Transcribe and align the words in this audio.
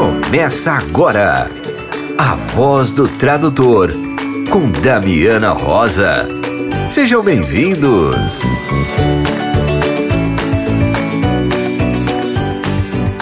Começa 0.00 0.72
agora 0.72 1.46
a 2.16 2.34
voz 2.34 2.94
do 2.94 3.06
tradutor 3.18 3.90
com 4.50 4.70
Damiana 4.80 5.50
Rosa. 5.50 6.26
Sejam 6.88 7.22
bem-vindos. 7.22 8.40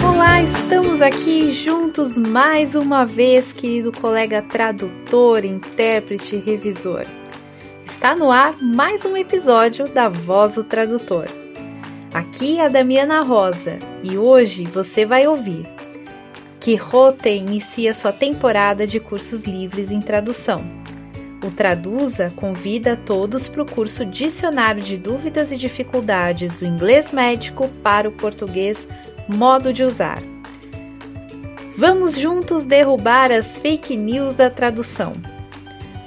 Olá, 0.07 0.41
estamos 0.41 1.03
aqui 1.03 1.51
juntos 1.51 2.17
mais 2.17 2.77
uma 2.77 3.05
vez, 3.05 3.53
querido 3.53 3.91
colega 3.91 4.41
tradutor, 4.41 5.45
intérprete 5.45 6.37
e 6.37 6.39
revisor. 6.39 7.05
Está 7.85 8.15
no 8.15 8.31
ar 8.31 8.57
mais 8.63 9.05
um 9.05 9.17
episódio 9.17 9.89
da 9.89 10.09
Voz 10.09 10.55
do 10.55 10.63
Tradutor. 10.63 11.27
Aqui 12.15 12.61
é 12.61 12.67
a 12.67 12.69
Damiana 12.69 13.23
Rosa 13.23 13.81
e 14.05 14.17
hoje 14.17 14.63
você 14.63 15.05
vai 15.05 15.27
ouvir 15.27 15.78
Quixote 16.69 17.31
inicia 17.31 17.95
sua 17.95 18.13
temporada 18.13 18.87
de 18.87 19.01
cursos 19.01 19.45
livres 19.45 19.91
em 19.91 20.03
tradução. 20.03 20.63
O 21.43 21.51
Traduza 21.51 22.31
convida 22.37 22.95
todos 22.95 23.49
para 23.49 23.63
o 23.63 23.65
curso 23.65 24.05
Dicionário 24.05 24.83
de 24.83 24.99
Dúvidas 24.99 25.51
e 25.51 25.57
Dificuldades 25.57 26.61
do 26.61 26.67
Inglês 26.67 27.11
Médico 27.11 27.71
para 27.83 28.07
o 28.07 28.13
Português 28.13 28.87
Modo 29.27 29.73
de 29.73 29.83
Usar. 29.83 30.23
Vamos 31.75 32.19
juntos 32.19 32.67
derrubar 32.67 33.33
as 33.33 33.57
fake 33.57 33.97
news 33.97 34.37
da 34.37 34.51
tradução. 34.51 35.15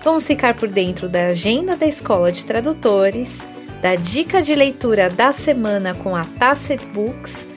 Vamos 0.04 0.28
ficar 0.28 0.54
por 0.54 0.70
dentro 0.70 1.09
da 1.09 1.30
agenda 1.30 1.76
da 1.76 1.88
Escola 1.88 2.32
de 2.32 2.46
Tradutores, 2.46 3.40
da 3.82 3.96
dica 3.96 4.44
de 4.44 4.54
leitura 4.54 5.09
da 5.09 5.32
semana 5.32 5.96
com 5.96 6.16
a 6.16 6.23
Tacit 6.23 6.86
Books 6.94 7.48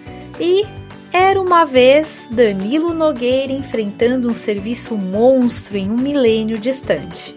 e 0.40 0.64
era 1.16 1.40
uma 1.40 1.64
vez 1.64 2.28
Danilo 2.32 2.92
Nogueira 2.92 3.52
enfrentando 3.52 4.28
um 4.28 4.34
serviço 4.34 4.96
monstro 4.96 5.76
em 5.76 5.88
um 5.88 5.96
milênio 5.96 6.58
distante. 6.58 7.36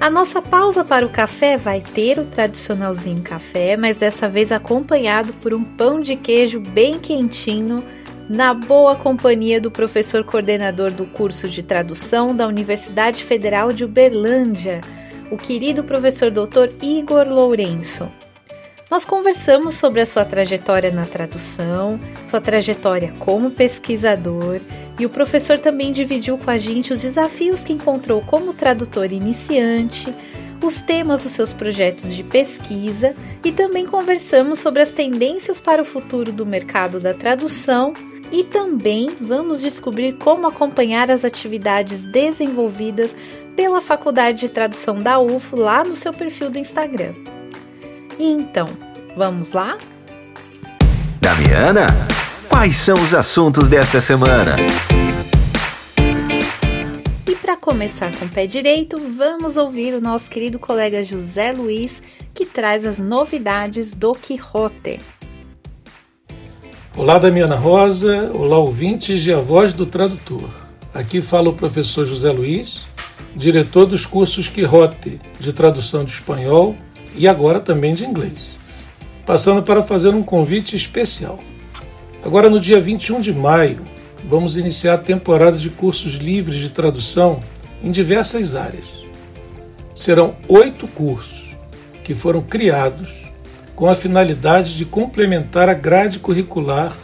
A 0.00 0.10
nossa 0.10 0.42
pausa 0.42 0.84
para 0.84 1.06
o 1.06 1.10
café 1.10 1.56
vai 1.56 1.80
ter 1.80 2.18
o 2.18 2.24
tradicionalzinho 2.24 3.22
café, 3.22 3.76
mas 3.76 3.98
dessa 3.98 4.28
vez 4.28 4.50
acompanhado 4.50 5.32
por 5.34 5.54
um 5.54 5.62
pão 5.62 6.00
de 6.00 6.16
queijo 6.16 6.58
bem 6.58 6.98
quentinho, 6.98 7.84
na 8.28 8.52
boa 8.52 8.96
companhia 8.96 9.60
do 9.60 9.70
professor 9.70 10.24
coordenador 10.24 10.90
do 10.90 11.06
curso 11.06 11.48
de 11.48 11.62
tradução 11.62 12.34
da 12.34 12.48
Universidade 12.48 13.22
Federal 13.22 13.72
de 13.72 13.84
Uberlândia, 13.84 14.80
o 15.30 15.36
querido 15.36 15.84
professor 15.84 16.32
Dr. 16.32 16.74
Igor 16.82 17.28
Lourenço. 17.28 18.10
Nós 18.90 19.04
conversamos 19.04 19.76
sobre 19.76 20.00
a 20.00 20.06
sua 20.06 20.24
trajetória 20.24 20.90
na 20.90 21.06
tradução, 21.06 22.00
sua 22.26 22.40
trajetória 22.40 23.14
como 23.20 23.48
pesquisador, 23.52 24.60
e 24.98 25.06
o 25.06 25.08
professor 25.08 25.60
também 25.60 25.92
dividiu 25.92 26.36
com 26.36 26.50
a 26.50 26.58
gente 26.58 26.92
os 26.92 27.00
desafios 27.00 27.62
que 27.62 27.72
encontrou 27.72 28.20
como 28.20 28.52
tradutor 28.52 29.12
iniciante, 29.12 30.12
os 30.60 30.82
temas 30.82 31.22
dos 31.22 31.30
seus 31.30 31.52
projetos 31.52 32.12
de 32.12 32.24
pesquisa 32.24 33.14
e 33.44 33.52
também 33.52 33.86
conversamos 33.86 34.58
sobre 34.58 34.82
as 34.82 34.90
tendências 34.90 35.60
para 35.60 35.82
o 35.82 35.84
futuro 35.84 36.32
do 36.32 36.44
mercado 36.44 36.98
da 36.98 37.14
tradução 37.14 37.92
e 38.32 38.42
também 38.42 39.08
vamos 39.20 39.60
descobrir 39.60 40.14
como 40.14 40.48
acompanhar 40.48 41.12
as 41.12 41.24
atividades 41.24 42.02
desenvolvidas 42.02 43.14
pela 43.54 43.80
Faculdade 43.80 44.40
de 44.40 44.48
Tradução 44.48 45.00
da 45.00 45.20
UFO 45.20 45.56
lá 45.56 45.84
no 45.84 45.94
seu 45.94 46.12
perfil 46.12 46.50
do 46.50 46.58
Instagram. 46.58 47.14
Então, 48.22 48.68
vamos 49.16 49.54
lá? 49.54 49.78
Damiana, 51.22 51.86
quais 52.50 52.76
são 52.76 52.94
os 53.02 53.14
assuntos 53.14 53.66
desta 53.66 53.98
semana? 53.98 54.56
E 57.26 57.34
para 57.36 57.56
começar 57.56 58.14
com 58.14 58.26
o 58.26 58.28
pé 58.28 58.46
direito, 58.46 58.98
vamos 59.16 59.56
ouvir 59.56 59.94
o 59.94 60.02
nosso 60.02 60.30
querido 60.30 60.58
colega 60.58 61.02
José 61.02 61.52
Luiz, 61.52 62.02
que 62.34 62.44
traz 62.44 62.84
as 62.84 62.98
novidades 62.98 63.94
do 63.94 64.12
Quixote. 64.12 65.00
Olá, 66.94 67.18
Damiana 67.18 67.56
Rosa. 67.56 68.30
Olá, 68.34 68.58
ouvintes 68.58 69.22
de 69.22 69.32
A 69.32 69.40
Voz 69.40 69.72
do 69.72 69.86
Tradutor. 69.86 70.50
Aqui 70.92 71.22
fala 71.22 71.48
o 71.48 71.54
professor 71.54 72.04
José 72.04 72.30
Luiz, 72.30 72.84
diretor 73.34 73.86
dos 73.86 74.04
cursos 74.04 74.46
Quixote 74.46 75.18
de 75.38 75.54
tradução 75.54 76.04
de 76.04 76.10
espanhol 76.10 76.76
e 77.14 77.26
agora 77.28 77.60
também 77.60 77.94
de 77.94 78.04
inglês. 78.04 78.58
Passando 79.24 79.62
para 79.62 79.82
fazer 79.82 80.10
um 80.10 80.22
convite 80.22 80.74
especial. 80.74 81.38
Agora, 82.24 82.50
no 82.50 82.60
dia 82.60 82.80
21 82.80 83.20
de 83.20 83.32
maio, 83.32 83.80
vamos 84.24 84.56
iniciar 84.56 84.94
a 84.94 84.98
temporada 84.98 85.56
de 85.56 85.70
cursos 85.70 86.14
livres 86.14 86.58
de 86.58 86.68
tradução 86.68 87.40
em 87.82 87.90
diversas 87.90 88.54
áreas. 88.54 89.06
Serão 89.94 90.34
oito 90.48 90.86
cursos 90.86 91.56
que 92.02 92.14
foram 92.14 92.42
criados 92.42 93.30
com 93.74 93.88
a 93.88 93.94
finalidade 93.94 94.76
de 94.76 94.84
complementar 94.84 95.68
a 95.68 95.74
grade 95.74 96.18
curricular 96.18 96.94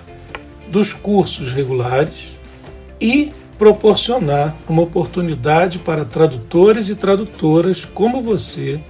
dos 0.68 0.92
cursos 0.92 1.52
regulares 1.52 2.36
e 3.00 3.32
proporcionar 3.58 4.54
uma 4.68 4.82
oportunidade 4.82 5.78
para 5.78 6.04
tradutores 6.04 6.90
e 6.90 6.96
tradutoras 6.96 7.84
como 7.84 8.20
você 8.20 8.80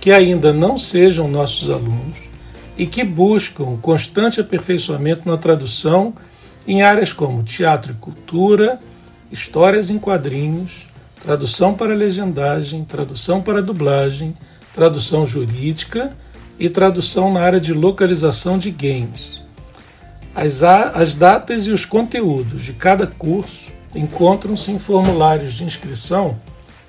que 0.00 0.12
ainda 0.12 0.52
não 0.52 0.78
sejam 0.78 1.28
nossos 1.28 1.68
alunos 1.68 2.28
e 2.76 2.86
que 2.86 3.02
buscam 3.02 3.76
constante 3.82 4.40
aperfeiçoamento 4.40 5.28
na 5.28 5.36
tradução 5.36 6.14
em 6.66 6.82
áreas 6.82 7.12
como 7.12 7.42
teatro 7.42 7.92
e 7.92 7.96
cultura, 7.96 8.78
histórias 9.32 9.90
em 9.90 9.98
quadrinhos, 9.98 10.88
tradução 11.20 11.74
para 11.74 11.94
legendagem, 11.94 12.84
tradução 12.84 13.42
para 13.42 13.60
dublagem, 13.60 14.36
tradução 14.72 15.26
jurídica 15.26 16.16
e 16.58 16.68
tradução 16.68 17.32
na 17.32 17.40
área 17.40 17.60
de 17.60 17.72
localização 17.72 18.58
de 18.58 18.70
games. 18.70 19.42
As, 20.34 20.62
as 20.62 21.14
datas 21.14 21.66
e 21.66 21.72
os 21.72 21.84
conteúdos 21.84 22.62
de 22.62 22.72
cada 22.72 23.06
curso 23.06 23.72
encontram-se 23.94 24.70
em 24.70 24.78
formulários 24.78 25.54
de 25.54 25.64
inscrição, 25.64 26.38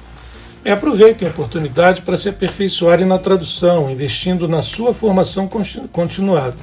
e 0.69 0.71
aproveitem 0.71 1.27
a 1.27 1.31
oportunidade 1.31 2.03
para 2.03 2.15
se 2.15 2.29
aperfeiçoarem 2.29 3.07
na 3.07 3.17
tradução, 3.17 3.91
investindo 3.91 4.47
na 4.47 4.61
sua 4.61 4.93
formação 4.93 5.49
continuada. 5.91 6.59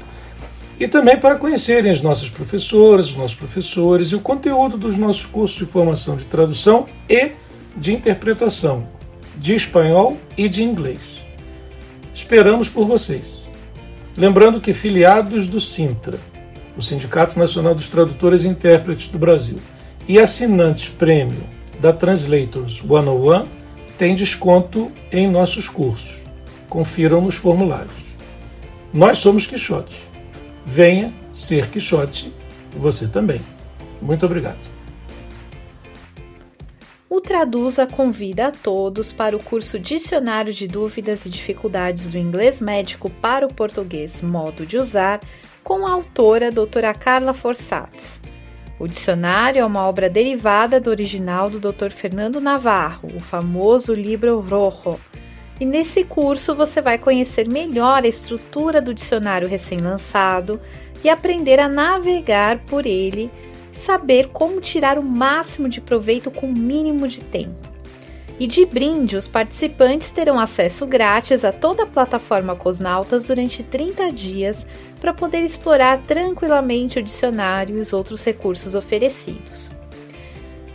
E 0.79 0.87
também 0.87 1.17
para 1.17 1.37
conhecerem 1.37 1.91
as 1.91 2.01
nossas 2.01 2.29
professoras, 2.29 3.09
os 3.09 3.15
nossos 3.15 3.35
professores 3.35 4.09
e 4.09 4.15
o 4.15 4.19
conteúdo 4.19 4.77
dos 4.77 4.95
nossos 4.95 5.25
cursos 5.25 5.57
de 5.57 5.65
formação 5.65 6.15
de 6.15 6.25
tradução 6.25 6.85
e 7.09 7.31
de 7.75 7.95
interpretação, 7.95 8.87
de 9.37 9.55
espanhol 9.55 10.19
e 10.37 10.47
de 10.47 10.61
inglês. 10.61 11.23
Esperamos 12.13 12.69
por 12.69 12.85
vocês. 12.85 13.49
Lembrando 14.15 14.61
que 14.61 14.71
filiados 14.71 15.47
do 15.47 15.59
Sintra, 15.59 16.19
o 16.77 16.81
Sindicato 16.83 17.39
Nacional 17.39 17.73
dos 17.73 17.87
Tradutores 17.87 18.43
e 18.43 18.49
Intérpretes 18.49 19.07
do 19.07 19.17
Brasil, 19.17 19.57
e 20.07 20.19
assinantes 20.19 20.89
prêmio 20.89 21.41
da 21.79 21.91
Translators 21.91 22.83
101 22.87 23.64
tem 23.97 24.15
desconto 24.15 24.91
em 25.11 25.27
nossos 25.27 25.67
cursos. 25.67 26.23
Confiram 26.69 27.21
nos 27.21 27.35
formulários. 27.35 28.15
Nós 28.93 29.17
somos 29.17 29.47
Quixote. 29.47 30.07
Venha 30.65 31.13
ser 31.31 31.69
Quixote 31.69 32.33
você 32.75 33.07
também. 33.07 33.41
Muito 34.01 34.25
obrigado. 34.25 34.57
O 37.09 37.21
Traduza 37.21 37.87
convida 37.87 38.47
a 38.47 38.51
todos 38.51 39.13
para 39.13 39.37
o 39.37 39.43
curso 39.43 39.79
Dicionário 39.79 40.51
de 40.51 40.67
Dúvidas 40.67 41.25
e 41.25 41.29
Dificuldades 41.29 42.09
do 42.09 42.17
Inglês 42.17 42.59
Médico 42.59 43.09
para 43.09 43.45
o 43.45 43.53
Português 43.53 44.21
Modo 44.21 44.65
de 44.65 44.77
Usar, 44.77 45.21
com 45.63 45.87
a 45.87 45.91
autora 45.91 46.51
doutora 46.51 46.93
Carla 46.93 47.33
Forsatz. 47.33 48.19
O 48.77 48.87
dicionário 48.87 49.61
é 49.61 49.65
uma 49.65 49.87
obra 49.87 50.09
derivada 50.09 50.81
do 50.81 50.89
original 50.89 51.49
do 51.49 51.59
Dr. 51.59 51.91
Fernando 51.91 52.41
Navarro, 52.41 53.09
o 53.15 53.21
famoso 53.21 53.93
Libro 53.93 54.39
Rojo. 54.41 54.99
E 55.59 55.65
nesse 55.65 56.03
curso 56.03 56.53
você 56.53 56.81
vai 56.81 56.97
conhecer 56.97 57.47
melhor 57.47 58.03
a 58.03 58.07
estrutura 58.07 58.81
do 58.81 58.93
dicionário 58.93 59.47
recém-lançado, 59.47 60.59
e 61.05 61.09
aprender 61.09 61.59
a 61.59 61.69
navegar 61.69 62.59
por 62.65 62.85
ele, 62.85 63.31
saber 63.71 64.29
como 64.29 64.59
tirar 64.59 64.97
o 64.97 65.03
máximo 65.03 65.69
de 65.69 65.79
proveito 65.79 66.31
com 66.31 66.47
o 66.47 66.53
mínimo 66.53 67.07
de 67.07 67.21
tempo. 67.21 67.69
E 68.37 68.47
de 68.47 68.65
brinde, 68.65 69.15
os 69.15 69.27
participantes 69.27 70.11
terão 70.11 70.37
acesso 70.37 70.85
grátis 70.85 71.45
a 71.45 71.53
toda 71.53 71.83
a 71.83 71.87
plataforma 71.87 72.55
Cosnautas 72.55 73.27
durante 73.27 73.63
30 73.63 74.11
dias 74.11 74.67
para 75.05 75.13
poder 75.13 75.41
explorar 75.41 75.99
tranquilamente 75.99 76.97
o 76.97 77.03
dicionário 77.03 77.77
e 77.77 77.79
os 77.79 77.93
outros 77.93 78.23
recursos 78.23 78.73
oferecidos. 78.73 79.69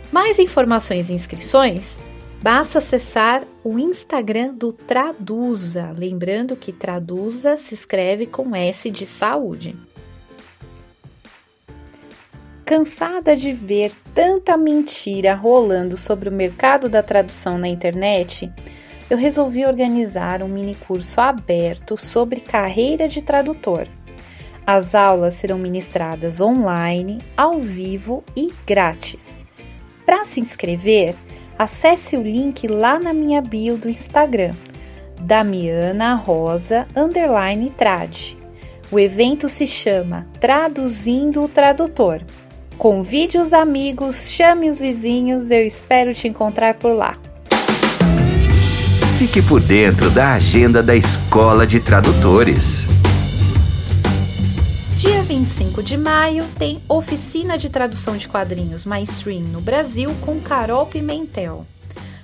Mais 0.09 0.39
informações 0.39 1.09
e 1.09 1.13
inscrições? 1.13 1.99
Basta 2.41 2.77
acessar 2.77 3.43
o 3.61 3.77
Instagram 3.77 4.53
do 4.53 4.71
Traduza, 4.71 5.93
lembrando 5.97 6.55
que 6.55 6.71
Traduza 6.71 7.57
se 7.57 7.73
escreve 7.73 8.25
com 8.25 8.55
S 8.55 8.89
de 8.89 9.05
saúde. 9.05 9.75
Cansada 12.63 13.35
de 13.35 13.51
ver 13.51 13.91
tanta 14.15 14.55
mentira 14.55 15.35
rolando 15.35 15.97
sobre 15.97 16.29
o 16.29 16.33
mercado 16.33 16.87
da 16.87 17.03
tradução 17.03 17.57
na 17.57 17.67
internet, 17.67 18.49
eu 19.09 19.17
resolvi 19.17 19.65
organizar 19.65 20.41
um 20.41 20.47
mini 20.47 20.75
curso 20.87 21.19
aberto 21.19 21.97
sobre 21.97 22.39
carreira 22.39 23.09
de 23.09 23.21
tradutor. 23.21 23.89
As 24.65 24.93
aulas 24.95 25.33
serão 25.35 25.57
ministradas 25.57 26.39
online, 26.39 27.19
ao 27.35 27.59
vivo 27.59 28.23
e 28.35 28.51
grátis. 28.65 29.39
Para 30.05 30.23
se 30.23 30.39
inscrever, 30.39 31.15
acesse 31.57 32.15
o 32.15 32.21
link 32.21 32.67
lá 32.67 32.99
na 32.99 33.13
minha 33.13 33.41
bio 33.41 33.77
do 33.77 33.89
Instagram, 33.89 34.53
Damiana 35.21 36.15
Rosa 36.15 36.87
underline 36.95 37.69
trad. 37.71 38.37
O 38.91 38.99
evento 38.99 39.47
se 39.47 39.65
chama 39.65 40.27
Traduzindo 40.39 41.43
o 41.43 41.47
Tradutor. 41.47 42.21
Convide 42.77 43.37
os 43.37 43.53
amigos, 43.53 44.29
chame 44.29 44.69
os 44.69 44.79
vizinhos, 44.79 45.49
eu 45.51 45.65
espero 45.65 46.13
te 46.13 46.27
encontrar 46.27 46.75
por 46.75 46.93
lá. 46.93 47.17
Fique 49.17 49.41
por 49.41 49.61
dentro 49.61 50.09
da 50.09 50.33
agenda 50.33 50.81
da 50.81 50.95
Escola 50.95 51.65
de 51.67 51.79
Tradutores. 51.79 52.87
Dia 55.01 55.23
25 55.23 55.81
de 55.81 55.97
maio 55.97 56.47
tem 56.59 56.79
oficina 56.87 57.57
de 57.57 57.71
tradução 57.71 58.15
de 58.17 58.27
quadrinhos 58.27 58.85
Mainstream 58.85 59.41
no 59.45 59.59
Brasil 59.59 60.11
com 60.21 60.39
Carol 60.39 60.85
Pimentel. 60.85 61.65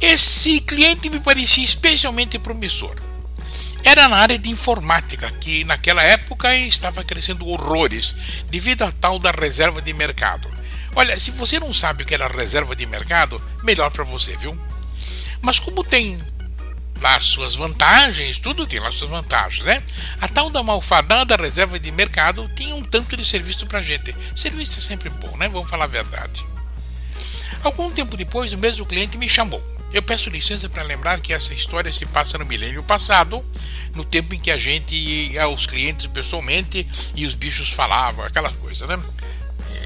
Esse 0.00 0.60
cliente 0.60 1.08
me 1.08 1.20
parecia 1.20 1.64
especialmente 1.64 2.38
promissor. 2.38 2.96
Era 3.84 4.08
na 4.08 4.16
área 4.16 4.38
de 4.38 4.50
informática, 4.50 5.30
que 5.40 5.64
naquela 5.64 6.02
época 6.02 6.54
estava 6.56 7.04
crescendo 7.04 7.46
horrores 7.46 8.14
devido 8.50 8.82
à 8.82 8.92
tal 8.92 9.18
da 9.18 9.30
reserva 9.30 9.80
de 9.80 9.92
mercado. 9.92 10.50
Olha, 10.94 11.18
se 11.18 11.30
você 11.30 11.60
não 11.60 11.72
sabe 11.72 12.02
o 12.02 12.06
que 12.06 12.14
era 12.14 12.28
reserva 12.28 12.74
de 12.74 12.84
mercado, 12.84 13.40
melhor 13.62 13.90
para 13.90 14.04
você, 14.04 14.36
viu? 14.36 14.58
Mas 15.40 15.58
como 15.58 15.84
tem 15.84 16.20
lá 17.00 17.18
suas 17.20 17.54
vantagens, 17.54 18.38
tudo 18.38 18.66
tem 18.66 18.78
lá 18.80 18.90
suas 18.90 19.10
vantagens, 19.10 19.64
né? 19.64 19.82
A 20.20 20.28
tal 20.28 20.50
da 20.50 20.62
malfadada 20.62 21.36
reserva 21.36 21.78
de 21.78 21.90
mercado 21.90 22.50
tinha 22.54 22.74
um 22.74 22.82
tanto 22.82 23.16
de 23.16 23.24
serviço 23.24 23.66
pra 23.66 23.82
gente. 23.82 24.14
Serviço 24.34 24.78
é 24.78 24.82
sempre 24.82 25.08
bom, 25.08 25.36
né? 25.36 25.48
Vamos 25.48 25.68
falar 25.68 25.84
a 25.84 25.88
verdade. 25.88 26.44
Algum 27.62 27.90
tempo 27.90 28.16
depois, 28.16 28.52
o 28.52 28.58
mesmo 28.58 28.86
cliente 28.86 29.18
me 29.18 29.28
chamou 29.28 29.62
eu 29.92 30.02
peço 30.02 30.30
licença 30.30 30.68
para 30.68 30.82
lembrar 30.82 31.20
que 31.20 31.32
essa 31.32 31.52
história 31.52 31.92
se 31.92 32.06
passa 32.06 32.38
no 32.38 32.46
milênio 32.46 32.82
passado, 32.82 33.44
no 33.94 34.04
tempo 34.04 34.34
em 34.34 34.38
que 34.38 34.50
a 34.50 34.56
gente 34.56 34.94
ia 34.94 35.42
aos 35.42 35.66
clientes 35.66 36.06
pessoalmente 36.06 36.86
e 37.14 37.26
os 37.26 37.34
bichos 37.34 37.70
falavam, 37.70 38.24
aquela 38.24 38.50
coisa, 38.52 38.86
né? 38.86 39.02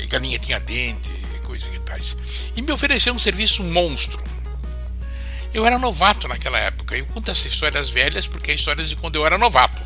E 0.02 0.06
galinha 0.06 0.38
tinha 0.38 0.61
dente, 0.61 1.11
coisa 1.42 1.66
que 1.68 1.78
tais. 1.80 2.16
E 2.54 2.61
me 2.61 2.71
ofereceu 2.71 3.14
um 3.14 3.18
serviço 3.18 3.62
monstro. 3.64 4.23
Eu 5.54 5.64
era 5.64 5.78
novato 5.78 6.26
naquela 6.26 6.58
época. 6.58 6.96
Eu 6.96 7.06
conto 7.06 7.30
essa 7.30 7.46
história 7.46 7.78
das 7.78 7.88
velhas 7.88 8.26
porque 8.26 8.50
é 8.50 8.54
história 8.54 8.84
de 8.84 8.96
quando 8.96 9.14
eu 9.14 9.25
era 9.25 9.38
novato. 9.38 9.80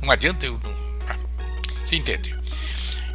Não 0.00 0.10
adianta 0.10 0.46
eu 0.46 0.58
não. 0.64 0.74
Ah, 1.06 1.16
se 1.84 1.96
entende? 1.96 2.34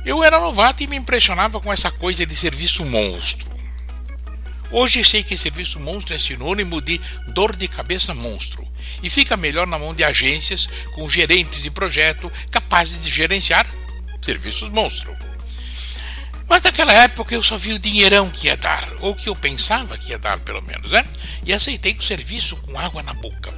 Eu 0.06 0.24
era 0.24 0.39
novato 0.39 0.84
e 0.84 0.88
me 0.88 0.96
impressionava 0.96 1.60
com 1.60 1.74
essa 1.74 1.89
coisa 1.89 2.24
de 2.24 2.36
serviço 2.36 2.86
monstro. 2.86 3.58
Hoje 4.70 5.04
sei 5.04 5.24
que 5.24 5.36
serviço 5.36 5.80
monstro 5.80 6.13
é 6.13 6.20
sinônimo 6.20 6.82
de 6.82 7.01
dor 7.30 7.56
de 7.56 7.68
cabeça 7.68 8.13
monstro 8.13 8.68
e 9.01 9.10
fica 9.10 9.36
melhor 9.36 9.66
na 9.66 9.80
mão 9.80 9.94
de 9.94 10.04
agências 10.04 10.70
com 10.94 11.10
gerentes 11.10 11.63
de 11.63 11.72
projeto 11.72 12.32
capazes 12.51 13.06
de 13.06 13.10
gerenciar 13.10 13.66
serviços 14.22 14.70
monstro. 14.70 15.16
Mas 16.50 16.62
naquela 16.62 16.94
época 16.94 17.36
eu 17.36 17.44
só 17.44 17.58
vi 17.58 17.74
o 17.74 17.80
dinheirão 17.80 18.30
que 18.30 18.48
ia 18.48 18.56
dar, 18.56 18.88
ou 19.00 19.13
que 19.13 19.27
eu 19.27 19.36
pensava 19.36 19.98
que 19.98 20.12
ia 20.12 20.18
dar 20.18 20.39
pelo 20.39 20.62
menos, 20.62 20.92
né? 20.92 21.06
E 21.46 21.54
aceitei 21.54 21.94
o 21.94 22.01
serviço 22.01 22.56
com 22.58 22.80
água 22.80 23.04
na 23.04 23.13
boca. 23.13 23.54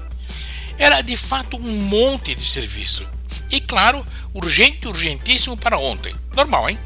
Era 0.78 1.02
de 1.02 1.16
fato 1.16 1.58
um 1.58 1.82
monte 1.84 2.34
de 2.34 2.46
serviço. 2.46 3.08
E 3.52 3.60
claro, 3.60 4.06
urgente, 4.34 4.88
urgentíssimo 4.88 5.56
para 5.58 5.78
ontem. 5.78 6.16
Normal, 6.34 6.70
hein? 6.70 6.80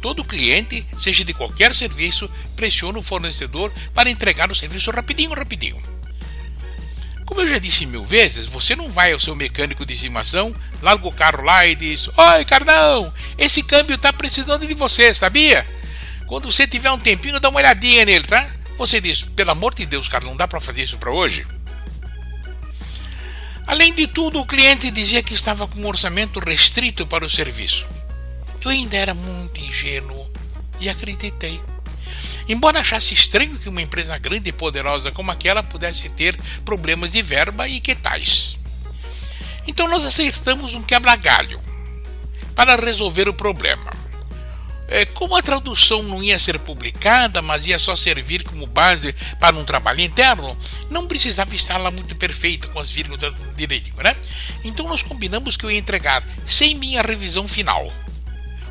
Todo 0.00 0.24
cliente, 0.24 0.84
seja 0.98 1.24
de 1.24 1.32
qualquer 1.32 1.72
serviço, 1.74 2.28
pressiona 2.56 2.98
o 2.98 3.02
fornecedor 3.02 3.72
para 3.94 4.10
entregar 4.10 4.50
o 4.50 4.54
serviço 4.54 4.90
rapidinho, 4.90 5.32
rapidinho. 5.32 5.91
Como 7.26 7.40
eu 7.40 7.48
já 7.48 7.58
disse 7.58 7.86
mil 7.86 8.04
vezes, 8.04 8.46
você 8.46 8.74
não 8.74 8.90
vai 8.90 9.12
ao 9.12 9.20
seu 9.20 9.34
mecânico 9.34 9.86
de 9.86 9.94
estimação, 9.94 10.54
larga 10.82 11.06
o 11.06 11.12
carro 11.12 11.42
lá 11.42 11.66
e 11.66 11.74
diz: 11.74 12.08
Oi, 12.08 12.44
Carnão, 12.44 13.12
esse 13.38 13.62
câmbio 13.62 13.94
está 13.94 14.12
precisando 14.12 14.66
de 14.66 14.74
você, 14.74 15.14
sabia? 15.14 15.66
Quando 16.26 16.50
você 16.50 16.66
tiver 16.66 16.90
um 16.90 16.98
tempinho, 16.98 17.40
dá 17.40 17.48
uma 17.48 17.60
olhadinha 17.60 18.04
nele, 18.04 18.24
tá? 18.24 18.50
Você 18.76 19.00
diz: 19.00 19.22
Pelo 19.22 19.50
amor 19.50 19.74
de 19.74 19.86
Deus, 19.86 20.08
cara, 20.08 20.24
não 20.24 20.36
dá 20.36 20.48
para 20.48 20.60
fazer 20.60 20.82
isso 20.82 20.98
para 20.98 21.10
hoje? 21.10 21.46
Além 23.66 23.94
de 23.94 24.06
tudo, 24.06 24.40
o 24.40 24.46
cliente 24.46 24.90
dizia 24.90 25.22
que 25.22 25.34
estava 25.34 25.66
com 25.66 25.80
um 25.80 25.86
orçamento 25.86 26.40
restrito 26.40 27.06
para 27.06 27.24
o 27.24 27.30
serviço. 27.30 27.86
Eu 28.64 28.70
ainda 28.70 28.96
era 28.96 29.14
muito 29.14 29.60
ingênuo 29.60 30.30
e 30.80 30.88
acreditei. 30.88 31.60
Embora 32.48 32.80
achasse 32.80 33.14
estranho 33.14 33.58
que 33.58 33.68
uma 33.68 33.82
empresa 33.82 34.18
grande 34.18 34.50
e 34.50 34.52
poderosa 34.52 35.10
como 35.10 35.30
aquela 35.30 35.62
pudesse 35.62 36.08
ter 36.10 36.36
problemas 36.64 37.12
de 37.12 37.22
verba 37.22 37.68
e 37.68 37.80
que 37.80 37.94
tais. 37.94 38.56
Então 39.66 39.88
nós 39.88 40.04
aceitamos 40.04 40.74
um 40.74 40.82
quebra-galho 40.82 41.60
para 42.54 42.76
resolver 42.76 43.28
o 43.28 43.34
problema. 43.34 43.92
É, 44.88 45.06
como 45.06 45.34
a 45.34 45.42
tradução 45.42 46.02
não 46.02 46.22
ia 46.22 46.38
ser 46.38 46.58
publicada, 46.58 47.40
mas 47.40 47.66
ia 47.66 47.78
só 47.78 47.96
servir 47.96 48.42
como 48.44 48.66
base 48.66 49.14
para 49.40 49.56
um 49.56 49.64
trabalho 49.64 50.02
interno, 50.02 50.54
não 50.90 51.06
precisava 51.06 51.54
estar 51.54 51.78
lá 51.78 51.90
muito 51.90 52.14
perfeita 52.14 52.68
com 52.68 52.78
as 52.78 52.90
vírgulas 52.90 53.32
direitinho, 53.56 53.96
né? 54.02 54.14
Então 54.62 54.86
nós 54.86 55.02
combinamos 55.02 55.56
que 55.56 55.64
eu 55.64 55.70
ia 55.70 55.78
entregar 55.78 56.22
sem 56.46 56.74
minha 56.74 57.00
revisão 57.00 57.48
final 57.48 57.90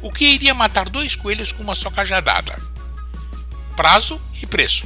o 0.01 0.11
que 0.11 0.25
iria 0.25 0.53
matar 0.53 0.89
dois 0.89 1.15
coelhos 1.15 1.51
com 1.51 1.63
uma 1.63 1.75
só 1.75 1.89
cajadada: 1.89 2.59
prazo 3.71 4.21
e 4.41 4.45
preço. 4.45 4.85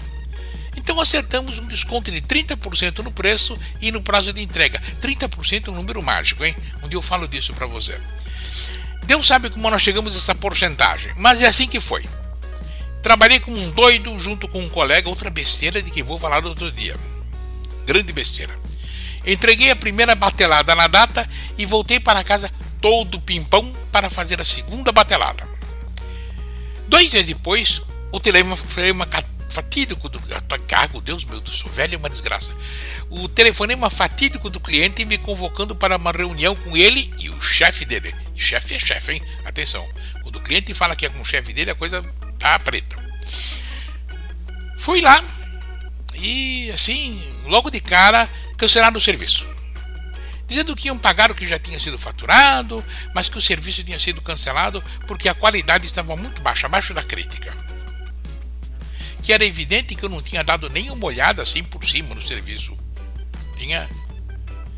Então 0.77 0.99
acertamos 0.99 1.57
um 1.57 1.67
desconto 1.67 2.11
de 2.11 2.21
30% 2.21 2.99
no 2.99 3.11
preço 3.11 3.57
e 3.81 3.91
no 3.91 4.01
prazo 4.01 4.31
de 4.33 4.41
entrega. 4.41 4.81
30% 5.01 5.67
é 5.67 5.71
um 5.71 5.75
número 5.75 6.01
mágico, 6.03 6.43
hein? 6.43 6.55
Um 6.83 6.87
dia 6.87 6.97
eu 6.97 7.01
falo 7.01 7.27
disso 7.27 7.53
para 7.53 7.65
você. 7.65 7.99
Deus 9.03 9.25
sabe 9.25 9.49
como 9.49 9.69
nós 9.69 9.81
chegamos 9.81 10.15
a 10.15 10.17
essa 10.17 10.35
porcentagem, 10.35 11.11
mas 11.15 11.41
é 11.41 11.47
assim 11.47 11.67
que 11.67 11.79
foi. 11.79 12.03
Trabalhei 13.01 13.39
como 13.39 13.57
um 13.57 13.71
doido 13.71 14.17
junto 14.17 14.47
com 14.47 14.59
um 14.59 14.69
colega, 14.69 15.07
outra 15.07 15.29
besteira 15.29 15.81
de 15.81 15.91
que 15.91 16.01
vou 16.01 16.17
falar 16.17 16.41
no 16.41 16.49
outro 16.49 16.71
dia. 16.71 16.95
Grande 17.85 18.11
besteira. 18.11 18.53
Entreguei 19.25 19.71
a 19.71 19.75
primeira 19.75 20.15
batelada 20.15 20.75
na 20.75 20.87
data 20.87 21.27
e 21.57 21.65
voltei 21.65 21.99
para 21.99 22.23
casa 22.23 22.51
todo 22.81 23.19
pimpão 23.19 23.71
para 23.91 24.09
fazer 24.09 24.41
a 24.41 24.45
segunda 24.45 24.91
batelada. 24.91 25.47
Dois 26.87 27.11
dias 27.11 27.27
depois, 27.27 27.81
o 28.15 28.19
telefonema 28.21 29.05
fatídico 29.49 30.07
do 30.07 30.21
cargo, 30.65 31.01
Deus 31.01 31.25
meu 31.25 31.41
do 31.41 31.51
céu, 31.51 31.69
velho 31.69 31.95
é 31.95 31.97
uma 31.97 32.09
desgraça. 32.09 32.53
O 33.09 33.27
telefonema 33.27 33.89
fatídico 33.89 34.49
do 34.49 34.57
cliente 34.57 35.03
me 35.03 35.17
convocando 35.17 35.75
para 35.75 35.97
uma 35.97 36.13
reunião 36.13 36.55
com 36.55 36.77
ele 36.77 37.13
e 37.19 37.29
o 37.29 37.41
chefe 37.41 37.83
dele. 37.83 38.15
Chefe 38.33 38.75
é 38.75 38.79
chefe, 38.79 39.11
hein? 39.11 39.21
Atenção. 39.43 39.85
Quando 40.23 40.37
o 40.37 40.41
cliente 40.41 40.73
fala 40.73 40.95
que 40.95 41.05
é 41.05 41.09
com 41.09 41.19
o 41.19 41.25
chefe 41.25 41.51
dele, 41.51 41.71
a 41.71 41.75
coisa 41.75 42.01
tá 42.39 42.57
preta. 42.57 42.97
Fui 44.77 45.01
lá 45.01 45.21
e 46.13 46.71
assim, 46.71 47.21
logo 47.47 47.69
de 47.69 47.81
cara, 47.81 48.29
cancelaram 48.57 48.95
o 48.95 49.01
serviço 49.01 49.45
dizendo 50.47 50.75
que 50.75 50.87
iam 50.87 50.97
pagar 50.97 51.31
o 51.31 51.35
que 51.35 51.45
já 51.45 51.57
tinha 51.57 51.79
sido 51.79 51.97
faturado, 51.97 52.85
mas 53.13 53.27
que 53.27 53.37
o 53.37 53.41
serviço 53.41 53.83
tinha 53.83 53.99
sido 53.99 54.21
cancelado 54.21 54.81
porque 55.07 55.27
a 55.27 55.33
qualidade 55.33 55.87
estava 55.87 56.15
muito 56.15 56.41
baixa, 56.41 56.67
abaixo 56.67 56.93
da 56.93 57.03
crítica. 57.03 57.64
Que 59.25 59.33
era 59.33 59.43
evidente 59.43 59.95
que 59.95 60.05
eu 60.05 60.09
não 60.09 60.21
tinha 60.21 60.43
dado 60.43 60.69
nem 60.69 60.91
uma 60.91 61.07
olhada 61.07 61.41
assim 61.41 61.63
por 61.63 61.83
cima 61.83 62.13
no 62.13 62.21
serviço. 62.21 62.77
Tinha 63.57 63.89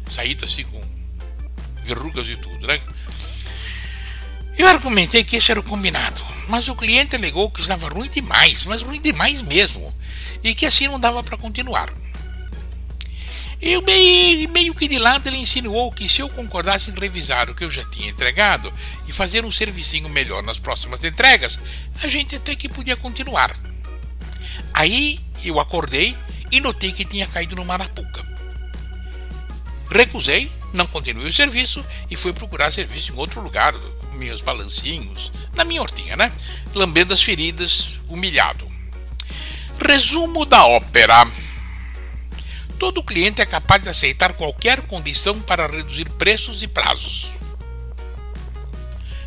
saído 0.09 0.45
assim 0.45 0.63
com 0.63 0.81
verrugas 1.83 2.29
e 2.29 2.37
tudo, 2.37 2.65
né? 2.65 2.79
Eu 4.57 4.65
argumentei 4.67 5.25
que 5.25 5.35
esse 5.35 5.51
era 5.51 5.59
o 5.59 5.63
combinado, 5.63 6.25
mas 6.47 6.69
o 6.69 6.75
cliente 6.75 7.13
alegou 7.13 7.51
que 7.51 7.59
estava 7.59 7.89
ruim 7.89 8.09
demais, 8.09 8.65
mas 8.65 8.81
ruim 8.81 9.01
demais 9.01 9.41
mesmo, 9.41 9.93
e 10.41 10.55
que 10.55 10.65
assim 10.65 10.87
não 10.87 10.97
dava 10.97 11.21
para 11.21 11.37
continuar. 11.37 11.93
Eu 13.61 13.81
meio, 13.81 14.49
meio 14.49 14.73
que 14.73 14.87
de 14.87 14.97
lado 14.97 15.27
ele 15.27 15.37
insinuou 15.37 15.91
que 15.91 16.07
se 16.07 16.21
eu 16.21 16.29
concordasse 16.29 16.89
em 16.89 16.97
revisar 16.97 17.49
o 17.49 17.55
que 17.55 17.65
eu 17.65 17.69
já 17.69 17.83
tinha 17.83 18.09
entregado 18.09 18.73
e 19.07 19.11
fazer 19.11 19.43
um 19.43 19.51
servicinho 19.51 20.07
melhor 20.07 20.41
nas 20.41 20.57
próximas 20.57 21.03
entregas, 21.03 21.59
a 22.01 22.07
gente 22.07 22.37
até 22.37 22.55
que 22.55 22.69
podia 22.69 22.95
continuar. 22.95 23.66
Aí 24.73 25.19
eu 25.43 25.59
acordei 25.59 26.15
e 26.51 26.59
notei 26.59 26.91
que 26.91 27.05
tinha 27.05 27.27
caído 27.27 27.55
no 27.55 27.65
Marapuca. 27.65 28.25
Recusei, 29.89 30.51
não 30.73 30.85
continuei 30.85 31.27
o 31.27 31.33
serviço 31.33 31.83
e 32.09 32.15
fui 32.15 32.33
procurar 32.33 32.71
serviço 32.71 33.11
em 33.11 33.15
outro 33.15 33.41
lugar, 33.41 33.73
meus 34.13 34.41
balancinhos, 34.41 35.31
na 35.55 35.63
minha 35.63 35.81
hortinha, 35.81 36.15
né? 36.15 36.31
Lambendo 36.73 37.13
as 37.13 37.23
feridas, 37.23 37.99
humilhado. 38.07 38.67
Resumo 39.79 40.45
da 40.45 40.65
ópera. 40.65 41.27
Todo 42.79 43.03
cliente 43.03 43.41
é 43.41 43.45
capaz 43.45 43.83
de 43.83 43.89
aceitar 43.89 44.33
qualquer 44.33 44.81
condição 44.81 45.39
para 45.39 45.67
reduzir 45.67 46.09
preços 46.11 46.61
e 46.61 46.67
prazos. 46.67 47.31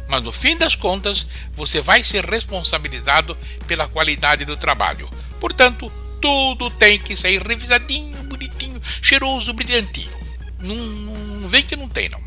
Mas 0.06 0.22
no 0.22 0.32
fim 0.32 0.56
das 0.56 0.74
contas, 0.74 1.26
você 1.54 1.80
vai 1.80 2.02
ser 2.02 2.24
responsabilizado 2.24 3.36
pela 3.66 3.88
qualidade 3.88 4.44
do 4.44 4.56
trabalho. 4.56 5.08
Portanto, 5.40 5.90
tudo 6.20 6.70
tem 6.70 6.98
que 6.98 7.16
sair 7.16 7.42
revisadinho, 7.42 8.22
bonitinho, 8.24 8.80
cheiroso, 9.00 9.52
brilhantinho. 9.52 10.12
Não, 10.58 10.74
não 10.74 11.48
vem 11.48 11.62
que 11.62 11.74
não 11.74 11.88
tem, 11.88 12.08
não. 12.08 12.20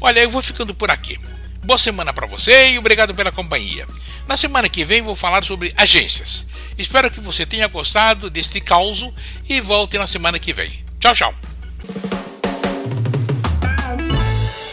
Olha, 0.00 0.20
eu 0.20 0.30
vou 0.30 0.42
ficando 0.42 0.74
por 0.74 0.90
aqui. 0.90 1.18
Boa 1.62 1.78
semana 1.78 2.12
para 2.12 2.26
você 2.26 2.72
e 2.72 2.78
obrigado 2.78 3.14
pela 3.14 3.30
companhia. 3.30 3.86
Na 4.26 4.36
semana 4.36 4.68
que 4.68 4.84
vem 4.84 5.02
vou 5.02 5.14
falar 5.14 5.44
sobre 5.44 5.72
agências. 5.76 6.46
Espero 6.78 7.10
que 7.10 7.20
você 7.20 7.44
tenha 7.44 7.68
gostado 7.68 8.30
deste 8.30 8.60
caos 8.60 9.06
e 9.48 9.60
volte 9.60 9.98
na 9.98 10.06
semana 10.06 10.38
que 10.38 10.52
vem. 10.52 10.84
Tchau, 10.98 11.14
tchau. 11.14 11.34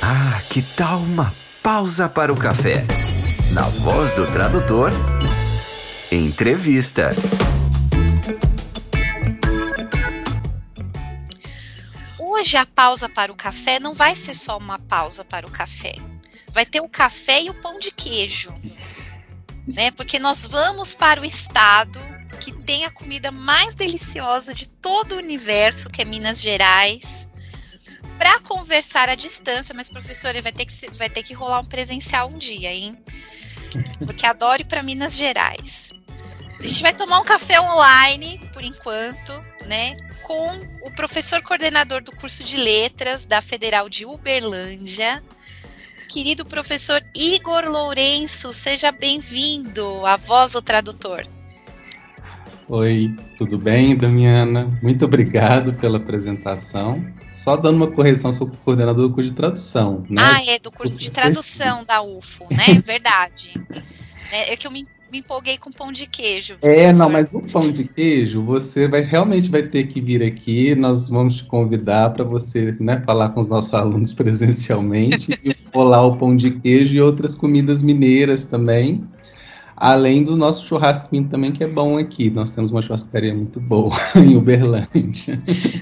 Ah, 0.01 0.41
que 0.49 0.61
tal 0.61 0.99
uma 0.99 1.33
pausa 1.61 2.07
para 2.07 2.31
o 2.31 2.37
café? 2.37 2.85
Na 3.51 3.63
voz 3.63 4.13
do 4.13 4.25
tradutor, 4.27 4.91
entrevista. 6.11 7.11
Hoje 12.19 12.57
a 12.57 12.65
pausa 12.65 13.09
para 13.09 13.31
o 13.31 13.35
café 13.35 13.79
não 13.79 13.93
vai 13.93 14.15
ser 14.15 14.33
só 14.33 14.57
uma 14.57 14.79
pausa 14.79 15.25
para 15.25 15.45
o 15.45 15.51
café. 15.51 15.93
Vai 16.51 16.65
ter 16.65 16.81
o 16.81 16.89
café 16.89 17.41
e 17.41 17.49
o 17.49 17.53
pão 17.53 17.79
de 17.79 17.91
queijo 17.91 18.53
né? 19.67 19.91
Porque 19.91 20.17
nós 20.17 20.47
vamos 20.47 20.95
para 20.95 21.21
o 21.21 21.25
estado 21.25 21.99
que 22.39 22.51
tem 22.51 22.85
a 22.85 22.91
comida 22.91 23.31
mais 23.31 23.75
deliciosa 23.75 24.53
de 24.53 24.69
todo 24.69 25.13
o 25.13 25.17
universo, 25.17 25.89
que 25.89 26.01
é 26.01 26.05
Minas 26.05 26.39
Gerais, 26.39 27.27
para 28.17 28.39
conversar 28.39 29.09
à 29.09 29.15
distância. 29.15 29.75
Mas 29.75 29.89
professora, 29.89 30.41
vai 30.41 30.51
ter 30.51 30.65
que 30.65 30.97
vai 30.97 31.09
ter 31.09 31.23
que 31.23 31.33
rolar 31.33 31.59
um 31.59 31.65
presencial 31.65 32.29
um 32.29 32.37
dia, 32.37 32.71
hein? 32.71 32.97
Porque 34.05 34.25
adoro 34.25 34.61
ir 34.61 34.65
para 34.65 34.81
Minas 34.81 35.15
Gerais. 35.15 35.86
A 36.59 36.65
gente 36.65 36.81
vai 36.81 36.93
tomar 36.93 37.19
um 37.19 37.23
café 37.23 37.61
online, 37.61 38.41
por 38.51 38.63
enquanto, 38.63 39.31
né? 39.67 39.95
Com 40.23 40.47
o 40.81 40.91
professor 40.91 41.41
coordenador 41.43 42.01
do 42.01 42.11
curso 42.11 42.43
de 42.43 42.57
letras 42.57 43.27
da 43.27 43.41
Federal 43.41 43.87
de 43.87 44.05
Uberlândia, 44.05 45.23
querido 46.09 46.43
professor 46.43 46.99
Igor 47.15 47.65
Lourenço. 47.65 48.51
Seja 48.53 48.91
bem-vindo 48.91 50.03
à 50.03 50.17
Voz 50.17 50.53
do 50.53 50.61
Tradutor. 50.61 51.27
Oi, 52.67 53.15
tudo 53.37 53.57
bem, 53.59 53.95
Damiana? 53.95 54.67
Muito 54.81 55.05
obrigado 55.05 55.73
pela 55.73 55.97
apresentação. 55.97 57.05
Só 57.29 57.55
dando 57.55 57.75
uma 57.75 57.91
correção, 57.91 58.31
sou 58.31 58.49
coordenador 58.65 59.07
do 59.07 59.13
curso 59.13 59.29
de 59.29 59.35
tradução. 59.35 60.03
Né? 60.09 60.21
Ah, 60.21 60.43
é 60.47 60.57
do 60.57 60.71
curso 60.71 60.99
de 60.99 61.11
tradução 61.11 61.83
da 61.83 62.01
UFO, 62.01 62.47
né? 62.49 62.81
Verdade. 62.83 63.53
É, 64.29 64.51
é 64.51 64.57
que 64.57 64.67
eu 64.67 64.71
me 64.71 64.83
me 65.11 65.19
empolguei 65.19 65.57
com 65.57 65.71
pão 65.71 65.91
de 65.91 66.05
queijo. 66.05 66.57
É, 66.61 66.91
não, 66.93 67.09
mas 67.09 67.29
o 67.33 67.41
pão 67.41 67.71
de 67.71 67.87
queijo, 67.87 68.41
você 68.43 68.87
vai 68.87 69.01
realmente 69.01 69.49
vai 69.49 69.63
ter 69.63 69.87
que 69.87 70.01
vir 70.01 70.23
aqui. 70.23 70.75
Nós 70.75 71.09
vamos 71.09 71.37
te 71.37 71.43
convidar 71.45 72.13
para 72.13 72.23
você, 72.23 72.75
né, 72.79 73.01
falar 73.05 73.29
com 73.29 73.39
os 73.39 73.47
nossos 73.47 73.73
alunos 73.73 74.11
presencialmente 74.13 75.39
e 75.43 75.55
rolar 75.73 76.05
o 76.05 76.17
pão 76.17 76.35
de 76.35 76.51
queijo 76.51 76.95
e 76.95 77.01
outras 77.01 77.35
comidas 77.35 77.81
mineiras 77.81 78.45
também. 78.45 78.95
Além 79.79 80.23
do 80.23 80.35
nosso 80.35 80.65
churrasquinho 80.65 81.29
também, 81.29 81.51
que 81.51 81.63
é 81.63 81.67
bom 81.67 81.99
aqui. 81.99 82.31
Nós 82.31 82.49
temos 82.49 82.71
uma 82.71 82.81
churrascaria 82.81 83.33
muito 83.33 83.59
boa 83.59 83.95
em 84.17 84.35
Uberlândia. 84.35 85.41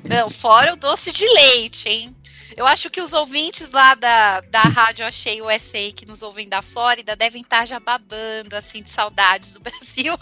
Não, 0.10 0.29
fora 0.29 0.74
o 0.74 0.75
doce 0.75 1.13
de 1.13 1.25
leite, 1.25 1.88
hein? 1.88 2.15
Eu 2.56 2.66
acho 2.66 2.90
que 2.90 3.02
os 3.02 3.14
ouvintes 3.14 3.72
lá 3.72 3.96
da, 3.96 4.42
da 4.42 4.62
Rádio 4.62 5.06
Achei 5.06 5.42
USA, 5.42 5.92
que 5.96 6.06
nos 6.06 6.22
ouvem 6.22 6.48
da 6.48 6.62
Flórida, 6.62 7.16
devem 7.16 7.42
estar 7.42 7.66
já 7.66 7.80
babando, 7.80 8.56
assim, 8.56 8.82
de 8.84 8.90
saudades 8.90 9.54
do 9.54 9.60
Brasil. 9.62 10.18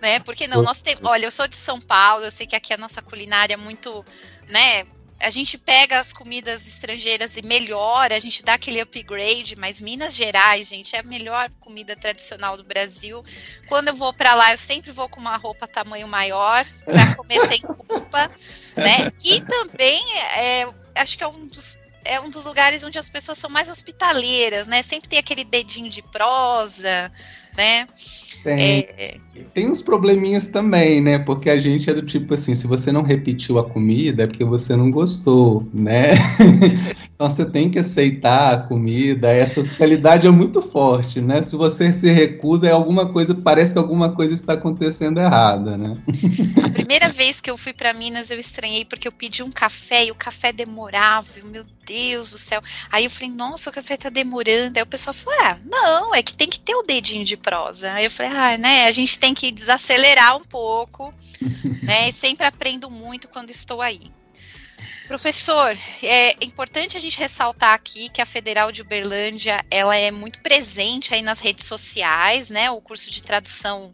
né? 0.00 0.20
Porque 0.20 0.46
não, 0.46 0.62
nós 0.62 0.82
temos. 0.82 1.04
Olha, 1.04 1.26
eu 1.26 1.30
sou 1.30 1.46
de 1.46 1.56
São 1.56 1.80
Paulo, 1.80 2.24
eu 2.24 2.30
sei 2.30 2.46
que 2.46 2.56
aqui 2.56 2.72
a 2.72 2.78
nossa 2.78 3.02
culinária 3.02 3.54
é 3.54 3.56
muito, 3.56 4.04
né? 4.48 4.86
A 5.22 5.30
gente 5.30 5.56
pega 5.56 6.00
as 6.00 6.12
comidas 6.12 6.66
estrangeiras 6.66 7.36
e 7.36 7.42
melhora, 7.42 8.16
a 8.16 8.20
gente 8.20 8.42
dá 8.42 8.54
aquele 8.54 8.80
upgrade, 8.80 9.56
mas 9.56 9.80
Minas 9.80 10.14
Gerais, 10.14 10.68
gente, 10.68 10.96
é 10.96 10.98
a 10.98 11.02
melhor 11.04 11.48
comida 11.60 11.94
tradicional 11.94 12.56
do 12.56 12.64
Brasil. 12.64 13.24
Quando 13.68 13.88
eu 13.88 13.94
vou 13.94 14.12
para 14.12 14.34
lá, 14.34 14.52
eu 14.52 14.58
sempre 14.58 14.90
vou 14.90 15.08
com 15.08 15.20
uma 15.20 15.36
roupa 15.36 15.68
tamanho 15.68 16.08
maior 16.08 16.66
para 16.84 17.14
comer 17.14 17.48
sem 17.48 17.60
culpa, 17.86 18.30
né? 18.76 19.12
E 19.24 19.40
também 19.40 20.02
é, 20.36 20.68
acho 20.96 21.16
que 21.16 21.22
é 21.22 21.28
um 21.28 21.46
dos 21.46 21.80
é 22.04 22.20
um 22.20 22.28
dos 22.28 22.44
lugares 22.44 22.82
onde 22.82 22.98
as 22.98 23.08
pessoas 23.08 23.38
são 23.38 23.48
mais 23.48 23.68
hospitaleiras, 23.68 24.66
né? 24.66 24.82
Sempre 24.82 25.08
tem 25.08 25.20
aquele 25.20 25.44
dedinho 25.44 25.88
de 25.88 26.02
prosa, 26.02 27.12
né? 27.56 27.86
Tem, 28.42 28.86
é... 28.98 29.18
tem 29.54 29.68
uns 29.68 29.82
probleminhas 29.82 30.48
também, 30.48 31.00
né? 31.00 31.18
Porque 31.18 31.48
a 31.48 31.58
gente 31.58 31.88
é 31.88 31.94
do 31.94 32.02
tipo 32.02 32.34
assim, 32.34 32.54
se 32.54 32.66
você 32.66 32.90
não 32.90 33.02
repetiu 33.02 33.58
a 33.58 33.68
comida 33.68 34.24
é 34.24 34.26
porque 34.26 34.44
você 34.44 34.76
não 34.76 34.90
gostou, 34.90 35.66
né? 35.72 36.12
então 37.14 37.28
você 37.28 37.44
tem 37.44 37.70
que 37.70 37.78
aceitar 37.78 38.54
a 38.54 38.58
comida, 38.58 39.30
essa 39.30 39.60
hospitalidade 39.60 40.26
é 40.26 40.30
muito 40.30 40.60
forte, 40.60 41.20
né? 41.20 41.42
Se 41.42 41.56
você 41.56 41.92
se 41.92 42.10
recusa, 42.10 42.66
é 42.66 42.72
alguma 42.72 43.12
coisa, 43.12 43.34
parece 43.34 43.72
que 43.72 43.78
alguma 43.78 44.12
coisa 44.12 44.34
está 44.34 44.54
acontecendo 44.54 45.20
errada, 45.20 45.76
né? 45.76 45.96
A 46.62 46.68
primeira 46.70 47.08
vez 47.08 47.40
que 47.40 47.50
eu 47.50 47.56
fui 47.56 47.72
para 47.72 47.92
Minas, 47.92 48.30
eu 48.30 48.38
estranhei 48.38 48.84
porque 48.84 49.06
eu 49.06 49.12
pedi 49.12 49.42
um 49.42 49.50
café 49.50 50.06
e 50.06 50.10
o 50.10 50.14
café 50.14 50.52
demorava, 50.52 51.26
e, 51.38 51.46
meu 51.46 51.64
Deus 51.86 52.30
do 52.30 52.38
céu. 52.38 52.60
Aí 52.90 53.04
eu 53.04 53.10
falei, 53.10 53.30
nossa, 53.30 53.70
o 53.70 53.72
café 53.72 53.96
tá 53.96 54.08
demorando. 54.08 54.76
Aí 54.76 54.82
o 54.82 54.86
pessoal 54.86 55.14
falou, 55.14 55.38
ah, 55.42 55.58
não, 55.64 56.14
é 56.14 56.22
que 56.22 56.32
tem 56.32 56.48
que 56.48 56.60
ter 56.60 56.74
o 56.74 56.82
dedinho 56.82 57.24
de 57.24 57.36
prosa. 57.36 57.92
Aí 57.92 58.04
eu 58.04 58.10
falei, 58.10 58.31
ah, 58.34 58.58
né, 58.58 58.86
a 58.86 58.92
gente 58.92 59.18
tem 59.18 59.34
que 59.34 59.50
desacelerar 59.50 60.36
um 60.36 60.44
pouco, 60.44 61.12
né, 61.82 62.08
e 62.08 62.12
sempre 62.12 62.46
aprendo 62.46 62.90
muito 62.90 63.28
quando 63.28 63.50
estou 63.50 63.80
aí. 63.80 64.10
Professor, 65.06 65.76
é 66.02 66.44
importante 66.44 66.96
a 66.96 67.00
gente 67.00 67.18
ressaltar 67.18 67.74
aqui 67.74 68.08
que 68.08 68.22
a 68.22 68.26
Federal 68.26 68.72
de 68.72 68.82
Uberlândia, 68.82 69.62
ela 69.70 69.94
é 69.96 70.10
muito 70.10 70.40
presente 70.40 71.12
aí 71.12 71.20
nas 71.20 71.40
redes 71.40 71.66
sociais, 71.66 72.48
né, 72.48 72.70
o 72.70 72.80
curso 72.80 73.10
de 73.10 73.22
tradução 73.22 73.92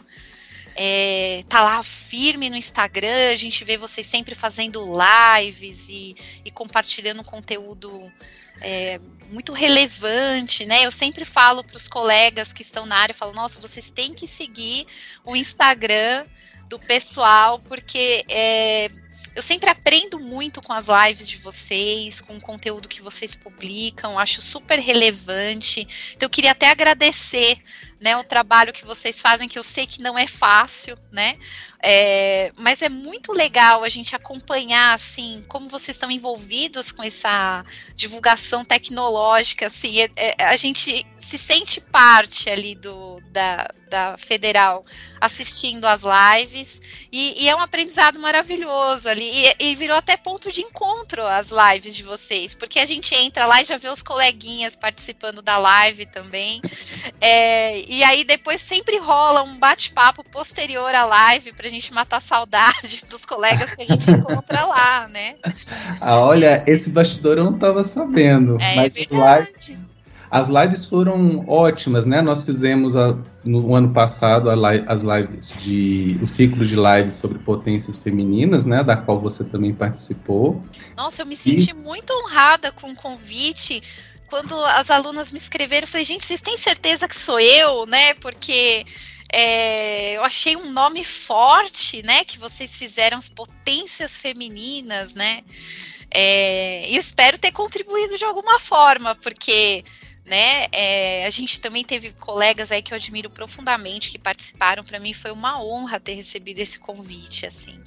é, 0.80 1.42
tá 1.48 1.60
lá 1.60 1.82
firme 1.82 2.48
no 2.48 2.56
Instagram, 2.56 3.32
a 3.32 3.36
gente 3.36 3.64
vê 3.64 3.76
vocês 3.76 4.06
sempre 4.06 4.32
fazendo 4.32 4.84
lives 4.86 5.88
e, 5.88 6.14
e 6.44 6.52
compartilhando 6.52 7.24
conteúdo 7.24 8.00
é, 8.60 9.00
muito 9.30 9.52
relevante, 9.52 10.64
né? 10.64 10.84
Eu 10.84 10.90
sempre 10.90 11.24
falo 11.24 11.62
para 11.62 11.76
os 11.76 11.88
colegas 11.88 12.52
que 12.52 12.62
estão 12.62 12.86
na 12.86 12.96
área, 12.96 13.14
falo, 13.14 13.32
nossa, 13.32 13.60
vocês 13.60 13.90
têm 13.90 14.14
que 14.14 14.26
seguir 14.26 14.86
o 15.24 15.36
Instagram 15.36 16.26
do 16.68 16.78
pessoal, 16.78 17.58
porque 17.58 18.24
é, 18.28 18.90
eu 19.38 19.42
sempre 19.42 19.70
aprendo 19.70 20.18
muito 20.18 20.60
com 20.60 20.72
as 20.72 20.88
lives 20.88 21.28
de 21.28 21.36
vocês, 21.36 22.20
com 22.20 22.36
o 22.36 22.40
conteúdo 22.40 22.88
que 22.88 23.00
vocês 23.00 23.36
publicam, 23.36 24.18
acho 24.18 24.42
super 24.42 24.80
relevante. 24.80 25.86
Então 26.16 26.26
eu 26.26 26.30
queria 26.30 26.50
até 26.50 26.68
agradecer 26.68 27.56
né, 28.00 28.16
o 28.16 28.24
trabalho 28.24 28.72
que 28.72 28.84
vocês 28.84 29.20
fazem, 29.20 29.48
que 29.48 29.56
eu 29.56 29.62
sei 29.62 29.86
que 29.86 30.02
não 30.02 30.18
é 30.18 30.26
fácil, 30.26 30.96
né? 31.12 31.36
É, 31.80 32.50
mas 32.58 32.82
é 32.82 32.88
muito 32.88 33.32
legal 33.32 33.84
a 33.84 33.88
gente 33.88 34.16
acompanhar 34.16 34.94
assim 34.94 35.44
como 35.46 35.68
vocês 35.68 35.96
estão 35.96 36.10
envolvidos 36.10 36.90
com 36.90 37.04
essa 37.04 37.64
divulgação 37.94 38.64
tecnológica, 38.64 39.68
assim, 39.68 40.00
é, 40.00 40.10
é, 40.16 40.44
a 40.46 40.56
gente 40.56 41.06
se 41.28 41.36
sente 41.36 41.78
parte 41.78 42.48
ali 42.48 42.74
do 42.74 43.20
da, 43.30 43.68
da 43.90 44.16
federal 44.16 44.82
assistindo 45.20 45.84
as 45.84 46.00
lives 46.02 46.80
e, 47.12 47.44
e 47.44 47.48
é 47.50 47.54
um 47.54 47.60
aprendizado 47.60 48.18
maravilhoso 48.18 49.10
ali 49.10 49.30
e, 49.30 49.70
e, 49.70 49.74
virou 49.74 49.96
até 49.98 50.16
ponto 50.16 50.50
de 50.50 50.62
encontro 50.62 51.26
as 51.26 51.50
lives 51.50 51.94
de 51.94 52.02
vocês, 52.02 52.54
porque 52.54 52.78
a 52.78 52.86
gente 52.86 53.14
entra 53.14 53.44
lá 53.44 53.60
e 53.60 53.66
já 53.66 53.76
vê 53.76 53.90
os 53.90 54.02
coleguinhas 54.02 54.74
participando 54.74 55.42
da 55.42 55.58
live 55.58 56.06
também, 56.06 56.62
é, 57.20 57.78
e 57.80 58.02
aí 58.04 58.24
depois 58.24 58.62
sempre 58.62 58.96
rola 58.98 59.42
um 59.42 59.58
bate-papo 59.58 60.24
posterior 60.24 60.94
à 60.94 61.04
live 61.04 61.52
para 61.52 61.66
a 61.66 61.70
gente 61.70 61.92
matar 61.92 62.22
saudade 62.22 63.04
dos 63.10 63.26
colegas 63.26 63.74
que 63.74 63.82
a 63.82 63.86
gente 63.86 64.10
encontra 64.10 64.64
lá, 64.64 65.08
né? 65.08 65.34
Ah, 66.00 66.20
olha, 66.20 66.64
esse 66.66 66.88
bastidor 66.88 67.36
eu 67.36 67.44
não 67.44 67.54
estava 67.54 67.84
sabendo, 67.84 68.56
é, 68.60 68.76
mas 68.76 68.96
é 68.96 69.00
verdade. 69.00 69.97
As 70.30 70.48
lives 70.48 70.84
foram 70.84 71.44
ótimas, 71.48 72.04
né? 72.04 72.20
Nós 72.20 72.42
fizemos 72.42 72.94
a, 72.96 73.16
no 73.44 73.74
ano 73.74 73.92
passado 73.94 74.50
as 74.50 75.02
lives 75.02 75.54
de 75.58 76.18
o 76.22 76.26
ciclo 76.26 76.66
de 76.66 76.76
lives 76.76 77.14
sobre 77.14 77.38
potências 77.38 77.96
femininas, 77.96 78.64
né? 78.64 78.84
Da 78.84 78.96
qual 78.96 79.20
você 79.20 79.44
também 79.44 79.72
participou. 79.72 80.62
Nossa, 80.96 81.22
eu 81.22 81.26
me 81.26 81.36
senti 81.36 81.70
e... 81.70 81.74
muito 81.74 82.12
honrada 82.12 82.70
com 82.72 82.90
o 82.90 82.94
convite. 82.94 83.82
Quando 84.28 84.54
as 84.62 84.90
alunas 84.90 85.30
me 85.30 85.38
escreveram, 85.38 85.84
eu 85.84 85.88
falei, 85.88 86.04
gente, 86.04 86.24
vocês 86.24 86.42
têm 86.42 86.58
certeza 86.58 87.08
que 87.08 87.16
sou 87.16 87.40
eu, 87.40 87.86
né? 87.86 88.12
Porque 88.14 88.84
é, 89.32 90.16
eu 90.18 90.24
achei 90.24 90.56
um 90.56 90.70
nome 90.70 91.04
forte, 91.04 92.02
né? 92.04 92.24
Que 92.24 92.38
vocês 92.38 92.76
fizeram 92.76 93.16
as 93.16 93.30
potências 93.30 94.18
femininas, 94.18 95.14
né? 95.14 95.42
É, 96.10 96.88
e 96.90 96.94
eu 96.94 97.00
espero 97.00 97.38
ter 97.38 97.52
contribuído 97.52 98.16
de 98.16 98.24
alguma 98.24 98.58
forma, 98.58 99.14
porque 99.14 99.84
né? 100.28 100.66
É, 100.72 101.26
a 101.26 101.30
gente 101.30 101.60
também 101.60 101.84
teve 101.84 102.12
colegas 102.12 102.70
aí 102.70 102.82
que 102.82 102.92
eu 102.92 102.96
admiro 102.96 103.30
profundamente 103.30 104.10
que 104.10 104.18
participaram. 104.18 104.84
Para 104.84 105.00
mim 105.00 105.12
foi 105.12 105.30
uma 105.30 105.62
honra 105.62 105.98
ter 105.98 106.14
recebido 106.14 106.58
esse 106.58 106.78
convite, 106.78 107.46
assim. 107.46 107.78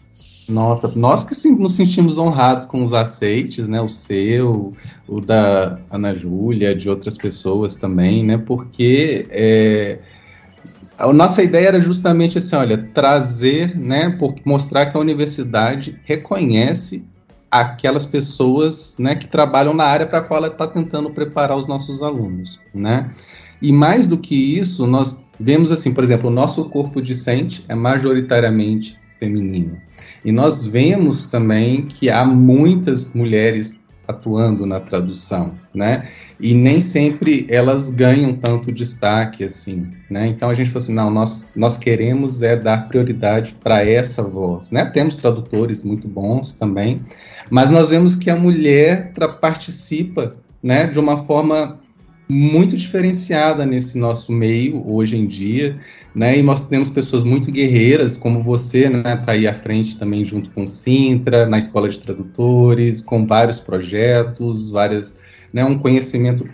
Nossa, 0.49 0.87
nós 0.89 1.23
que 1.23 1.49
nos 1.49 1.73
sentimos 1.73 2.17
honrados 2.17 2.65
com 2.65 2.81
os 2.81 2.93
aceites, 2.93 3.69
né? 3.69 3.79
O 3.79 3.89
seu, 3.89 4.73
o 5.07 5.21
da 5.21 5.79
Ana 5.89 6.13
Júlia, 6.13 6.75
de 6.75 6.89
outras 6.89 7.15
pessoas 7.15 7.75
também, 7.75 8.25
né? 8.25 8.37
Porque 8.37 9.27
é, 9.29 9.99
a 10.97 11.11
nossa 11.13 11.41
ideia 11.41 11.67
era 11.67 11.81
justamente 11.81 12.37
assim, 12.37 12.55
olha, 12.55 12.77
trazer, 12.93 13.77
né? 13.77 14.09
Por, 14.17 14.35
mostrar 14.45 14.87
que 14.87 14.97
a 14.97 14.99
universidade 14.99 15.99
reconhece 16.03 17.05
aquelas 17.51 18.05
pessoas 18.05 18.95
né, 18.97 19.13
que 19.13 19.27
trabalham 19.27 19.73
na 19.73 19.83
área 19.83 20.07
para 20.07 20.19
a 20.19 20.21
qual 20.21 20.37
ela 20.37 20.47
está 20.47 20.65
tentando 20.65 21.09
preparar 21.11 21.57
os 21.57 21.67
nossos 21.67 22.01
alunos. 22.01 22.59
Né? 22.73 23.11
E 23.61 23.71
mais 23.73 24.07
do 24.07 24.17
que 24.17 24.57
isso, 24.57 24.87
nós 24.87 25.19
vemos 25.37 25.71
assim, 25.71 25.93
por 25.93 26.03
exemplo, 26.03 26.29
o 26.29 26.33
nosso 26.33 26.65
corpo 26.69 27.01
discente 27.01 27.65
é 27.67 27.75
majoritariamente 27.75 28.97
feminino. 29.19 29.77
E 30.23 30.31
nós 30.31 30.65
vemos 30.65 31.27
também 31.27 31.85
que 31.85 32.09
há 32.09 32.23
muitas 32.25 33.13
mulheres 33.13 33.81
atuando 34.07 34.65
na 34.65 34.79
tradução, 34.79 35.55
né? 35.73 36.09
E 36.39 36.53
nem 36.53 36.81
sempre 36.81 37.45
elas 37.49 37.89
ganham 37.89 38.33
tanto 38.33 38.71
destaque 38.71 39.43
assim, 39.43 39.87
né? 40.09 40.27
Então 40.27 40.49
a 40.49 40.53
gente 40.53 40.67
falou 40.67 40.83
assim, 40.83 40.93
não, 40.93 41.09
nós, 41.09 41.53
nós 41.55 41.77
queremos 41.77 42.41
é 42.41 42.55
dar 42.55 42.87
prioridade 42.87 43.55
para 43.63 43.85
essa 43.85 44.23
voz, 44.23 44.71
né? 44.71 44.85
Temos 44.85 45.15
tradutores 45.15 45.83
muito 45.83 46.07
bons 46.07 46.53
também, 46.53 47.01
mas 47.51 47.69
nós 47.69 47.89
vemos 47.89 48.15
que 48.15 48.29
a 48.29 48.35
mulher 48.35 49.13
participa 49.41 50.35
né, 50.63 50.87
de 50.87 50.97
uma 50.97 51.17
forma 51.25 51.79
muito 52.29 52.77
diferenciada 52.77 53.65
nesse 53.65 53.97
nosso 53.97 54.31
meio 54.31 54.89
hoje 54.89 55.17
em 55.17 55.27
dia, 55.27 55.77
né? 56.15 56.37
E 56.37 56.41
nós 56.41 56.63
temos 56.63 56.89
pessoas 56.89 57.23
muito 57.23 57.51
guerreiras, 57.51 58.15
como 58.15 58.39
você, 58.39 58.89
né? 58.89 59.17
Tá 59.17 59.33
aí 59.33 59.45
à 59.45 59.53
frente 59.53 59.99
também 59.99 60.23
junto 60.23 60.49
com 60.51 60.65
Sintra, 60.65 61.45
na 61.45 61.57
escola 61.57 61.89
de 61.89 61.99
tradutores, 61.99 63.01
com 63.01 63.27
vários 63.27 63.59
projetos, 63.59 64.69
várias, 64.69 65.17
né? 65.51 65.65
Um 65.65 65.77
conhecimento 65.77 66.47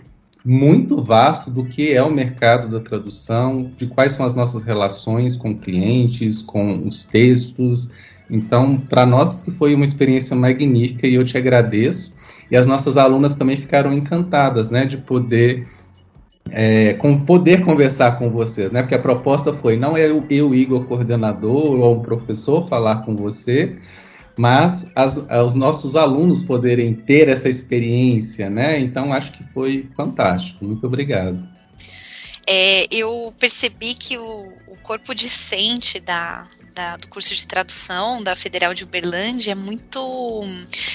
muito 0.44 1.00
vasto 1.00 1.48
do 1.48 1.64
que 1.64 1.92
é 1.92 2.02
o 2.02 2.10
mercado 2.10 2.68
da 2.68 2.80
tradução, 2.80 3.70
de 3.76 3.86
quais 3.86 4.12
são 4.12 4.26
as 4.26 4.34
nossas 4.34 4.64
relações 4.64 5.36
com 5.36 5.56
clientes, 5.56 6.42
com 6.42 6.88
os 6.88 7.04
textos, 7.04 7.88
então, 8.30 8.76
para 8.76 9.06
nós 9.06 9.44
foi 9.58 9.74
uma 9.74 9.84
experiência 9.84 10.36
magnífica 10.36 11.06
e 11.06 11.14
eu 11.14 11.24
te 11.24 11.38
agradeço. 11.38 12.14
E 12.50 12.56
as 12.56 12.66
nossas 12.66 12.96
alunas 12.96 13.34
também 13.34 13.56
ficaram 13.56 13.92
encantadas, 13.92 14.70
né, 14.70 14.84
de 14.84 14.96
poder 14.96 15.66
é, 16.50 16.94
com 16.94 17.24
poder 17.24 17.62
conversar 17.62 18.18
com 18.18 18.30
vocês, 18.30 18.72
né? 18.72 18.82
Porque 18.82 18.94
a 18.94 18.98
proposta 18.98 19.52
foi 19.52 19.76
não 19.76 19.96
é 19.96 20.06
eu, 20.08 20.24
eu 20.30 20.54
Igor, 20.54 20.84
coordenador 20.84 21.78
ou 21.78 21.96
um 21.96 22.00
professor 22.00 22.66
falar 22.68 23.04
com 23.04 23.14
você, 23.14 23.76
mas 24.36 24.86
as, 24.94 25.18
os 25.44 25.54
nossos 25.54 25.94
alunos 25.94 26.42
poderem 26.42 26.94
ter 26.94 27.28
essa 27.28 27.48
experiência, 27.50 28.48
né? 28.48 28.78
Então 28.80 29.12
acho 29.12 29.32
que 29.32 29.44
foi 29.52 29.88
fantástico. 29.94 30.64
Muito 30.64 30.86
obrigado. 30.86 31.46
É, 32.50 32.86
eu 32.90 33.34
percebi 33.38 33.94
que 33.94 34.16
o, 34.16 34.50
o 34.68 34.76
corpo 34.82 35.14
discente 35.14 36.00
da, 36.00 36.48
da, 36.78 36.96
do 36.96 37.08
curso 37.08 37.34
de 37.34 37.44
tradução 37.44 38.22
da 38.22 38.34
Federal 38.36 38.72
de 38.72 38.84
Uberlândia 38.84 39.50
é 39.50 39.54
muito 39.54 40.40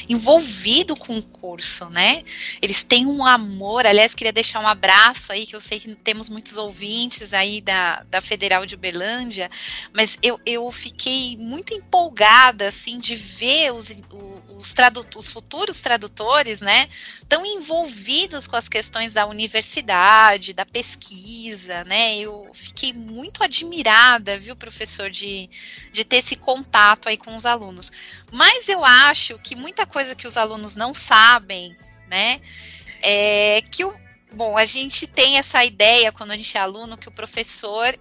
envolvido 0.09 0.95
com 0.95 1.17
o 1.17 1.21
curso, 1.21 1.89
né? 1.89 2.23
Eles 2.61 2.83
têm 2.83 3.05
um 3.05 3.25
amor. 3.25 3.85
Aliás, 3.85 4.15
queria 4.15 4.31
deixar 4.31 4.61
um 4.61 4.67
abraço 4.67 5.31
aí, 5.33 5.45
que 5.45 5.55
eu 5.55 5.59
sei 5.59 5.79
que 5.79 5.93
temos 5.95 6.29
muitos 6.29 6.55
ouvintes 6.55 7.33
aí 7.33 7.59
da, 7.59 8.01
da 8.09 8.21
Federal 8.21 8.65
de 8.65 8.75
Uberlândia, 8.75 9.49
mas 9.93 10.17
eu, 10.23 10.39
eu 10.45 10.71
fiquei 10.71 11.35
muito 11.37 11.73
empolgada, 11.73 12.69
assim, 12.69 12.97
de 12.97 13.13
ver 13.13 13.73
os, 13.73 13.93
os, 14.55 14.73
os 15.15 15.31
futuros 15.31 15.81
tradutores, 15.81 16.61
né, 16.61 16.87
tão 17.27 17.45
envolvidos 17.45 18.47
com 18.47 18.55
as 18.55 18.69
questões 18.69 19.11
da 19.11 19.27
universidade, 19.27 20.53
da 20.53 20.65
pesquisa, 20.65 21.42
né? 21.85 22.17
Eu 22.17 22.49
fiquei 22.53 22.93
muito 22.93 23.43
admirada, 23.43 24.37
viu, 24.37 24.55
professor, 24.55 25.09
de 25.09 25.49
de 25.91 26.03
ter 26.03 26.17
esse 26.17 26.35
contato 26.35 27.07
aí 27.09 27.17
com 27.17 27.35
os 27.35 27.45
alunos. 27.45 27.91
Mas 28.31 28.67
eu 28.67 28.83
acho 28.83 29.37
que 29.39 29.55
muita 29.55 29.85
coisa 29.85 30.15
que 30.15 30.27
os 30.27 30.37
alunos 30.37 30.75
não 30.75 30.93
sabem, 30.93 31.75
né, 32.07 32.41
é 33.01 33.61
que 33.61 33.85
o 33.85 33.93
bom, 34.31 34.57
a 34.57 34.65
gente 34.65 35.05
tem 35.05 35.37
essa 35.37 35.63
ideia 35.63 36.11
quando 36.11 36.31
a 36.31 36.35
gente 36.35 36.57
é 36.57 36.59
aluno 36.59 36.97
que 36.97 37.07
o 37.07 37.11
professor 37.11 37.95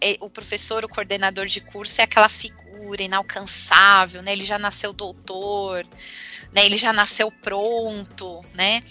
é, 0.00 0.16
o 0.20 0.30
professor, 0.30 0.84
o 0.84 0.88
coordenador 0.88 1.46
de 1.46 1.60
curso 1.60 2.00
é 2.00 2.04
aquela 2.04 2.28
figura 2.28 3.02
inalcançável, 3.02 4.22
né? 4.22 4.32
Ele 4.32 4.44
já 4.44 4.58
nasceu 4.58 4.92
doutor, 4.92 5.84
né? 6.52 6.64
Ele 6.64 6.78
já 6.78 6.92
nasceu 6.92 7.30
pronto, 7.30 8.40
né? 8.54 8.82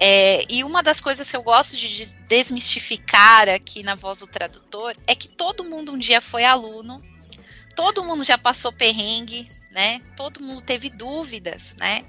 É, 0.00 0.44
e 0.48 0.62
uma 0.62 0.82
das 0.82 1.00
coisas 1.00 1.28
que 1.28 1.36
eu 1.36 1.42
gosto 1.42 1.76
de 1.76 2.06
desmistificar 2.28 3.48
aqui 3.48 3.82
na 3.82 3.96
voz 3.96 4.20
do 4.20 4.26
tradutor 4.28 4.94
é 5.06 5.14
que 5.14 5.26
todo 5.28 5.64
mundo 5.64 5.92
um 5.92 5.98
dia 5.98 6.20
foi 6.20 6.44
aluno 6.44 7.02
todo 7.78 8.02
mundo 8.02 8.24
já 8.24 8.36
passou 8.36 8.72
perrengue, 8.72 9.48
né? 9.70 10.02
Todo 10.16 10.42
mundo 10.42 10.60
teve 10.60 10.90
dúvidas, 10.90 11.76
né? 11.78 12.04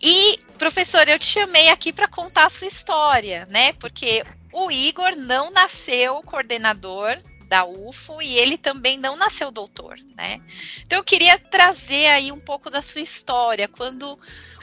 E, 0.00 0.38
professor, 0.56 1.06
eu 1.06 1.18
te 1.18 1.26
chamei 1.26 1.68
aqui 1.68 1.92
para 1.92 2.08
contar 2.08 2.46
a 2.46 2.50
sua 2.50 2.66
história, 2.66 3.46
né? 3.50 3.74
Porque 3.74 4.24
o 4.50 4.70
Igor 4.70 5.14
não 5.14 5.50
nasceu 5.50 6.22
coordenador 6.22 7.14
da 7.48 7.64
UFO 7.64 8.20
e 8.20 8.36
ele 8.38 8.58
também 8.58 8.98
não 8.98 9.16
nasceu 9.16 9.50
doutor, 9.50 9.98
né? 10.16 10.40
Então 10.84 10.98
eu 10.98 11.04
queria 11.04 11.38
trazer 11.38 12.06
aí 12.08 12.32
um 12.32 12.40
pouco 12.40 12.70
da 12.70 12.82
sua 12.82 13.00
história, 13.00 13.68
quando 13.68 14.18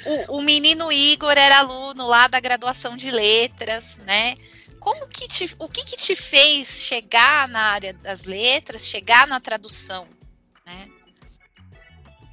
o, 0.06 0.38
o 0.38 0.42
menino 0.42 0.92
Igor 0.92 1.38
era 1.38 1.60
aluno 1.60 2.06
lá 2.08 2.28
da 2.28 2.40
graduação 2.40 2.98
de 2.98 3.10
letras, 3.12 3.98
né? 3.98 4.36
Como 4.80 5.08
que 5.08 5.28
te, 5.28 5.56
o 5.58 5.70
que, 5.70 5.86
que 5.86 5.96
te 5.96 6.16
fez 6.16 6.68
chegar 6.68 7.48
na 7.48 7.62
área 7.62 7.94
das 7.94 8.24
letras, 8.24 8.86
chegar 8.86 9.26
na 9.28 9.40
tradução? 9.40 10.08
né? 10.66 10.88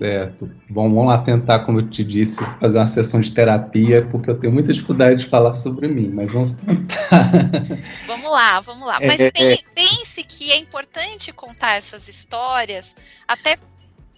Certo. 0.01 0.51
Bom, 0.67 0.89
vamos 0.95 1.09
lá 1.09 1.19
tentar, 1.19 1.59
como 1.59 1.81
eu 1.81 1.91
te 1.91 2.03
disse, 2.03 2.43
fazer 2.59 2.79
uma 2.79 2.87
sessão 2.87 3.21
de 3.21 3.33
terapia, 3.33 4.01
porque 4.07 4.31
eu 4.31 4.41
tenho 4.41 4.51
muita 4.51 4.73
dificuldade 4.73 5.25
de 5.25 5.27
falar 5.29 5.53
sobre 5.53 5.89
mim, 5.89 6.09
mas 6.09 6.33
vamos 6.33 6.55
tentar. 6.55 7.31
Vamos 8.07 8.31
lá, 8.31 8.61
vamos 8.61 8.87
lá. 8.87 8.99
Mas 9.01 9.21
é, 9.21 9.31
pense 9.75 10.23
que 10.23 10.51
é 10.53 10.59
importante 10.59 11.33
contar 11.33 11.73
essas 11.73 12.09
histórias, 12.09 12.95
até 13.29 13.59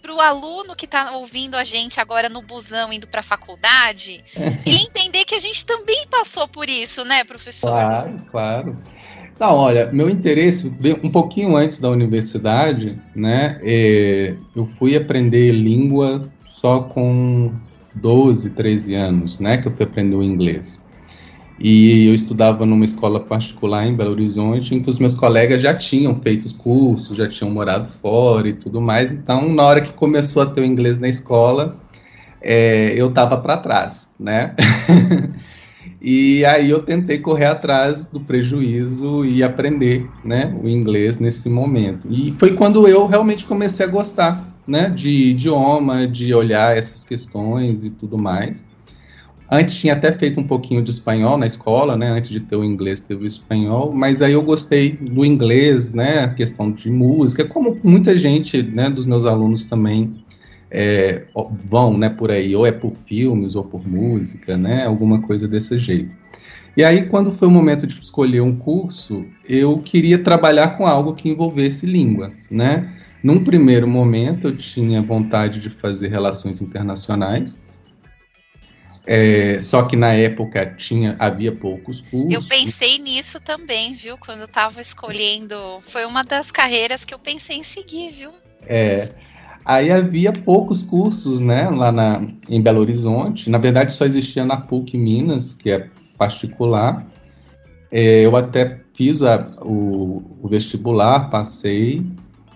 para 0.01 0.13
o 0.13 0.21
aluno 0.21 0.75
que 0.75 0.85
está 0.85 1.11
ouvindo 1.11 1.55
a 1.55 1.63
gente 1.63 1.99
agora 1.99 2.29
no 2.29 2.41
busão 2.41 2.93
indo 2.93 3.07
para 3.07 3.19
a 3.19 3.23
faculdade, 3.23 4.23
e 4.65 4.75
entender 4.75 5.25
que 5.25 5.35
a 5.35 5.39
gente 5.39 5.65
também 5.65 6.07
passou 6.07 6.47
por 6.47 6.69
isso, 6.69 7.03
né, 7.03 7.23
professor? 7.23 7.71
Claro, 7.71 8.25
claro. 8.31 8.81
Não, 9.39 9.55
olha, 9.55 9.91
meu 9.91 10.09
interesse 10.09 10.71
veio 10.79 10.99
um 11.03 11.09
pouquinho 11.09 11.55
antes 11.55 11.79
da 11.79 11.89
universidade, 11.89 12.99
né? 13.15 13.59
É, 13.63 14.35
eu 14.55 14.67
fui 14.67 14.95
aprender 14.95 15.51
língua 15.51 16.29
só 16.45 16.81
com 16.81 17.51
12, 17.95 18.51
13 18.51 18.95
anos, 18.95 19.39
né? 19.39 19.57
Que 19.57 19.67
eu 19.67 19.71
fui 19.71 19.85
aprender 19.85 20.15
o 20.15 20.23
inglês. 20.23 20.81
E 21.59 22.07
eu 22.07 22.13
estudava 22.13 22.65
numa 22.65 22.83
escola 22.83 23.19
particular 23.19 23.85
em 23.87 23.95
Belo 23.95 24.11
Horizonte, 24.11 24.75
em 24.75 24.81
que 24.81 24.89
os 24.89 24.99
meus 24.99 25.15
colegas 25.15 25.61
já 25.61 25.73
tinham 25.73 26.15
feito 26.15 26.43
os 26.43 26.51
cursos, 26.51 27.15
já 27.15 27.27
tinham 27.27 27.51
morado 27.51 27.87
fora 28.01 28.47
e 28.47 28.53
tudo 28.53 28.81
mais. 28.81 29.11
Então, 29.11 29.53
na 29.53 29.63
hora 29.63 29.81
que 29.81 29.93
começou 29.93 30.41
a 30.41 30.45
ter 30.45 30.61
o 30.61 30.65
inglês 30.65 30.97
na 30.97 31.07
escola, 31.07 31.79
é, 32.41 32.93
eu 32.95 33.09
estava 33.09 33.37
para 33.37 33.57
trás, 33.57 34.09
né? 34.19 34.55
E 36.03 36.43
aí 36.43 36.69
eu 36.69 36.83
tentei 36.83 37.17
correr 37.17 37.45
atrás 37.45 38.07
do 38.07 38.19
prejuízo 38.19 39.23
e 39.23 39.41
aprender, 39.41 40.05
né, 40.21 40.53
o 40.61 40.67
inglês 40.67 41.17
nesse 41.17 41.49
momento. 41.49 42.05
E 42.11 42.35
foi 42.37 42.53
quando 42.55 42.85
eu 42.89 43.07
realmente 43.07 43.45
comecei 43.45 43.85
a 43.85 43.89
gostar, 43.89 44.53
né, 44.67 44.89
de 44.89 45.09
idioma, 45.29 46.05
de 46.05 46.33
olhar 46.33 46.77
essas 46.77 47.05
questões 47.05 47.85
e 47.85 47.89
tudo 47.89 48.17
mais. 48.17 48.67
Antes 49.49 49.75
tinha 49.75 49.93
até 49.93 50.11
feito 50.11 50.41
um 50.41 50.43
pouquinho 50.43 50.81
de 50.81 50.89
espanhol 50.89 51.37
na 51.37 51.45
escola, 51.45 51.95
né? 51.95 52.09
Antes 52.09 52.31
de 52.31 52.39
ter 52.39 52.55
o 52.55 52.63
inglês, 52.63 52.99
teve 52.99 53.23
o 53.23 53.27
espanhol, 53.27 53.93
mas 53.93 54.19
aí 54.21 54.33
eu 54.33 54.41
gostei 54.41 54.93
do 54.93 55.23
inglês, 55.23 55.93
né? 55.93 56.23
A 56.23 56.33
questão 56.33 56.71
de 56.71 56.89
música, 56.89 57.45
como 57.45 57.77
muita 57.83 58.17
gente, 58.17 58.63
né, 58.63 58.89
dos 58.89 59.05
meus 59.05 59.25
alunos 59.25 59.65
também 59.65 60.23
é, 60.73 61.25
vão 61.65 61.95
né, 61.95 62.09
por 62.09 62.31
aí, 62.31 62.55
ou 62.55 62.65
é 62.65 62.71
por 62.71 62.93
filmes 63.05 63.55
ou 63.55 63.63
por 63.63 63.87
música, 63.87 64.57
né, 64.57 64.85
alguma 64.85 65.21
coisa 65.21 65.47
desse 65.47 65.77
jeito. 65.77 66.15
E 66.75 66.83
aí, 66.83 67.07
quando 67.07 67.31
foi 67.31 67.47
o 67.47 67.51
momento 67.51 67.85
de 67.85 67.93
escolher 67.93 68.41
um 68.41 68.55
curso, 68.55 69.23
eu 69.47 69.77
queria 69.77 70.17
trabalhar 70.17 70.69
com 70.69 70.87
algo 70.87 71.13
que 71.13 71.29
envolvesse 71.29 71.85
língua, 71.85 72.31
né? 72.49 72.97
Num 73.21 73.43
primeiro 73.43 73.87
momento, 73.87 74.47
eu 74.47 74.57
tinha 74.57 74.99
vontade 74.99 75.61
de 75.61 75.69
fazer 75.69 76.07
relações 76.07 76.61
internacionais, 76.61 77.55
é, 79.05 79.59
só 79.59 79.83
que 79.83 79.95
na 79.95 80.13
época 80.13 80.65
tinha 80.65 81.15
havia 81.19 81.51
poucos 81.51 82.01
cursos. 82.01 82.33
Eu 82.33 82.41
pensei 82.41 82.97
nisso 82.97 83.39
também, 83.39 83.93
viu? 83.93 84.17
Quando 84.17 84.39
eu 84.39 84.45
estava 84.45 84.81
escolhendo, 84.81 85.55
foi 85.81 86.05
uma 86.05 86.23
das 86.23 86.49
carreiras 86.49 87.05
que 87.05 87.13
eu 87.13 87.19
pensei 87.19 87.57
em 87.57 87.63
seguir, 87.63 88.11
viu? 88.11 88.31
É. 88.65 89.13
Aí 89.65 89.91
havia 89.91 90.33
poucos 90.33 90.83
cursos, 90.83 91.39
né, 91.39 91.69
lá 91.69 91.91
na, 91.91 92.27
em 92.49 92.61
Belo 92.61 92.81
Horizonte. 92.81 93.49
Na 93.49 93.57
verdade, 93.57 93.93
só 93.93 94.05
existia 94.05 94.43
na 94.43 94.57
PUC 94.57 94.97
Minas, 94.97 95.53
que 95.53 95.71
é 95.71 95.89
particular. 96.17 97.05
É, 97.91 98.25
eu 98.25 98.35
até 98.35 98.81
fiz 98.93 99.23
a, 99.23 99.55
o, 99.61 100.37
o, 100.41 100.47
vestibular, 100.49 101.29
passei 101.29 102.05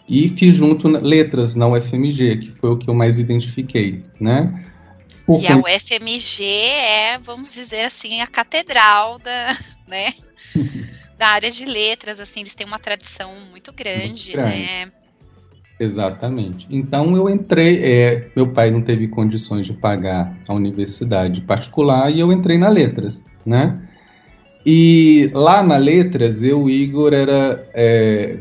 e 0.08 0.30
fiz 0.30 0.56
junto 0.56 0.88
letras 0.88 1.56
na 1.56 1.67
UFMG, 1.67 2.38
que 2.38 2.52
foi 2.52 2.72
o 2.72 2.78
que 2.78 2.89
eu 2.89 2.93
mais 2.93 3.20
identifiquei, 3.20 4.04
né? 4.20 4.65
Por 5.26 5.41
e 5.41 5.48
a 5.48 5.58
UFMG 5.58 6.43
é, 6.43 7.17
vamos 7.20 7.54
dizer 7.54 7.86
assim, 7.86 8.22
a 8.22 8.28
catedral 8.28 9.20
da, 9.20 9.58
né, 9.88 10.13
da 11.17 11.28
área 11.28 11.52
de 11.52 11.65
letras, 11.65 12.20
assim, 12.20 12.41
eles 12.41 12.56
têm 12.56 12.65
uma 12.65 12.80
tradição 12.80 13.34
muito 13.52 13.72
grande, 13.72 14.08
muito 14.08 14.32
grande. 14.34 14.58
né? 14.58 14.91
Exatamente. 15.80 16.68
Então 16.72 17.16
eu 17.16 17.30
entrei, 17.30 17.84
é, 17.84 18.32
meu 18.36 18.52
pai 18.52 18.72
não 18.72 18.82
teve 18.82 19.08
condições 19.08 19.66
de 19.68 19.74
pagar 19.74 20.36
a 20.48 20.54
universidade 20.54 21.42
particular 21.42 22.10
e 22.12 22.20
eu 22.20 22.32
entrei 22.32 22.58
na 22.58 22.68
Letras, 22.68 23.24
né? 23.46 23.80
E 24.66 25.30
lá 25.34 25.62
na 25.62 25.78
Letras, 25.78 26.42
eu, 26.42 26.68
Igor, 26.70 27.13
era 27.13 27.70
é, 27.76 28.40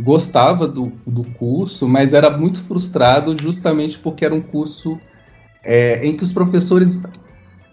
gostava 0.00 0.66
do, 0.66 0.92
do 1.06 1.24
curso, 1.24 1.86
mas 1.86 2.14
era 2.14 2.36
muito 2.36 2.62
frustrado 2.62 3.36
justamente 3.40 3.98
porque 3.98 4.24
era 4.24 4.34
um 4.34 4.40
curso 4.40 4.98
é, 5.62 6.04
em 6.06 6.16
que 6.16 6.24
os 6.24 6.32
professores 6.32 7.04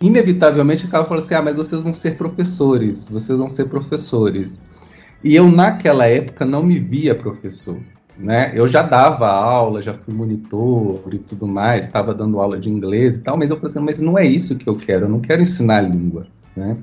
inevitavelmente 0.01 0.85
acabavam 0.85 1.07
falando 1.07 1.23
assim, 1.23 1.35
ah, 1.35 1.41
mas 1.41 1.57
vocês 1.57 1.83
vão 1.83 1.93
ser 1.93 2.17
professores, 2.17 3.09
vocês 3.09 3.39
vão 3.39 3.49
ser 3.49 3.65
professores. 3.69 4.61
E 5.23 5.35
eu 5.35 5.49
naquela 5.49 6.05
época 6.05 6.45
não 6.45 6.61
me 6.61 6.79
via 6.79 7.15
professor 7.15 7.79
né? 8.19 8.51
Eu 8.53 8.67
já 8.67 8.81
dava 8.81 9.27
aula, 9.29 9.81
já 9.81 9.93
fui 9.93 10.13
monitor 10.13 11.01
e 11.13 11.19
tudo 11.19 11.47
mais, 11.47 11.85
estava 11.85 12.13
dando 12.13 12.39
aula 12.39 12.59
de 12.59 12.69
inglês 12.69 13.15
e 13.15 13.21
tal, 13.21 13.37
mas 13.37 13.49
eu 13.49 13.55
falei 13.55 13.71
assim, 13.71 13.79
mas 13.79 13.99
não 13.99 14.17
é 14.17 14.25
isso 14.25 14.57
que 14.57 14.67
eu 14.67 14.75
quero, 14.75 15.05
eu 15.05 15.09
não 15.09 15.21
quero 15.21 15.41
ensinar 15.41 15.81
língua, 15.81 16.27
né? 16.55 16.77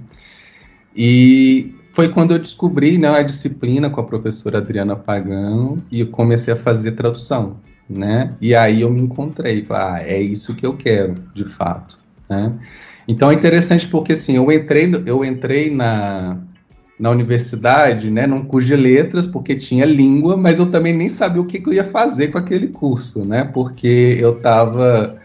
E 0.97 1.75
foi 1.93 2.09
quando 2.09 2.33
eu 2.33 2.39
descobri 2.39 2.97
né, 2.97 3.09
a 3.09 3.23
disciplina 3.23 3.91
com 3.91 4.01
a 4.01 4.05
professora 4.05 4.59
Adriana 4.59 4.97
Pagano 4.97 5.83
e 5.91 6.05
comecei 6.07 6.55
a 6.55 6.57
fazer 6.57 6.93
tradução, 6.93 7.61
né? 7.89 8.35
E 8.41 8.55
aí 8.55 8.81
eu 8.81 8.91
me 8.91 9.03
encontrei, 9.03 9.65
ah, 9.71 10.01
é 10.03 10.21
isso 10.21 10.55
que 10.55 10.65
eu 10.65 10.75
quero, 10.75 11.15
de 11.35 11.45
fato, 11.45 11.99
né? 12.31 12.53
Então 13.07 13.31
é 13.31 13.35
interessante 13.35 13.87
porque 13.87 14.15
assim, 14.15 14.37
eu 14.37 14.51
entrei, 14.51 14.91
eu 15.07 15.23
entrei 15.23 15.71
na, 15.71 16.39
na 16.99 17.11
universidade, 17.11 18.11
né, 18.11 18.27
num 18.27 18.45
curso 18.45 18.69
de 18.69 18.77
letras, 18.77 19.27
porque 19.27 19.55
tinha 19.55 19.85
língua, 19.85 20.37
mas 20.37 20.59
eu 20.59 20.71
também 20.71 20.95
nem 20.95 21.09
sabia 21.09 21.43
o 21.43 21.47
que, 21.47 21.61
que 21.61 21.69
eu 21.69 21.75
ia 21.75 21.85
fazer 21.85 22.29
com 22.29 22.39
aquele 22.39 22.69
curso, 22.69 23.25
né, 23.25 23.45
porque 23.45 24.17
eu 24.19 24.37
estava 24.37 25.21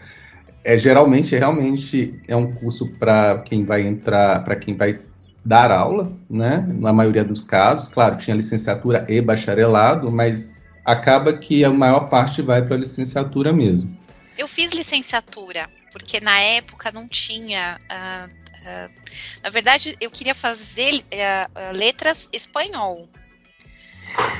é, 0.64 0.78
geralmente, 0.78 1.34
realmente 1.34 2.20
é 2.28 2.36
um 2.36 2.52
curso 2.52 2.88
para 2.98 3.40
quem 3.40 3.64
vai 3.64 3.82
entrar, 3.82 4.44
para 4.44 4.54
quem 4.54 4.76
vai 4.76 4.98
dar 5.44 5.72
aula, 5.72 6.12
né? 6.30 6.64
Na 6.78 6.92
maioria 6.92 7.24
dos 7.24 7.42
casos, 7.42 7.88
claro, 7.88 8.16
tinha 8.16 8.36
licenciatura 8.36 9.04
e 9.08 9.20
bacharelado, 9.20 10.10
mas 10.10 10.70
acaba 10.84 11.32
que 11.32 11.64
a 11.64 11.70
maior 11.70 12.08
parte 12.08 12.40
vai 12.42 12.64
para 12.64 12.76
a 12.76 12.78
licenciatura 12.78 13.52
mesmo. 13.52 13.98
Eu 14.38 14.46
fiz 14.46 14.70
licenciatura, 14.72 15.68
porque 15.90 16.20
na 16.20 16.38
época 16.40 16.92
não 16.92 17.08
tinha. 17.08 17.80
Uh, 17.90 18.41
na 19.42 19.50
verdade, 19.50 19.96
eu 20.00 20.10
queria 20.10 20.34
fazer 20.34 20.94
uh, 20.94 21.72
letras 21.72 22.28
espanhol. 22.32 23.08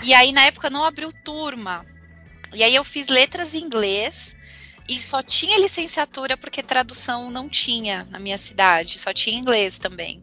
E 0.02 0.14
aí, 0.14 0.32
na 0.32 0.44
época, 0.44 0.70
não 0.70 0.84
abriu 0.84 1.12
turma. 1.24 1.84
E 2.52 2.62
aí, 2.62 2.74
eu 2.74 2.84
fiz 2.84 3.08
letras 3.08 3.54
em 3.54 3.64
inglês 3.64 4.34
e 4.88 4.98
só 4.98 5.22
tinha 5.22 5.58
licenciatura 5.58 6.36
porque 6.36 6.62
tradução 6.62 7.30
não 7.30 7.48
tinha 7.48 8.06
na 8.10 8.18
minha 8.18 8.36
cidade, 8.36 8.98
só 8.98 9.12
tinha 9.12 9.38
inglês 9.38 9.78
também. 9.78 10.22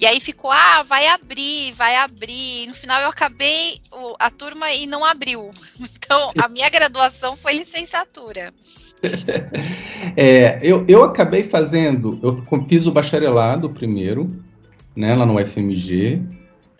E 0.00 0.06
aí 0.06 0.18
ficou, 0.18 0.50
ah, 0.50 0.82
vai 0.82 1.06
abrir, 1.06 1.72
vai 1.74 1.94
abrir. 1.96 2.66
No 2.66 2.74
final 2.74 3.00
eu 3.00 3.08
acabei 3.08 3.80
a 4.18 4.30
turma 4.30 4.72
e 4.72 4.86
não 4.86 5.04
abriu. 5.04 5.50
Então 6.02 6.32
a 6.36 6.48
minha 6.48 6.68
graduação 6.68 7.36
foi 7.36 7.54
licenciatura. 7.54 8.52
é, 10.16 10.58
eu, 10.62 10.84
eu 10.86 11.02
acabei 11.02 11.42
fazendo, 11.42 12.18
eu 12.22 12.44
fiz 12.68 12.86
o 12.86 12.92
bacharelado 12.92 13.70
primeiro, 13.70 14.30
né, 14.94 15.14
lá 15.14 15.26
no 15.26 15.40
UFMG 15.40 16.20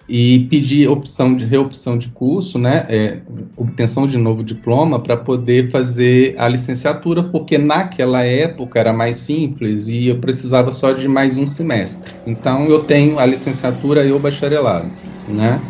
e 0.08 0.40
pedir 0.50 0.88
opção 0.88 1.34
de 1.34 1.44
reopção 1.44 1.96
de 1.96 2.08
curso, 2.08 2.58
né, 2.58 2.84
é, 2.88 3.20
obtenção 3.56 4.06
de 4.06 4.18
novo 4.18 4.42
diploma 4.42 5.00
para 5.00 5.16
poder 5.16 5.70
fazer 5.70 6.34
a 6.38 6.48
licenciatura, 6.48 7.22
porque 7.24 7.56
naquela 7.56 8.22
época 8.22 8.78
era 8.78 8.92
mais 8.92 9.16
simples 9.16 9.88
e 9.88 10.08
eu 10.08 10.18
precisava 10.18 10.70
só 10.70 10.92
de 10.92 11.08
mais 11.08 11.38
um 11.38 11.46
semestre. 11.46 12.12
Então 12.26 12.66
eu 12.66 12.84
tenho 12.84 13.18
a 13.18 13.26
licenciatura 13.26 14.04
e 14.04 14.12
o 14.12 14.18
bacharelado, 14.18 14.90
né? 15.28 15.60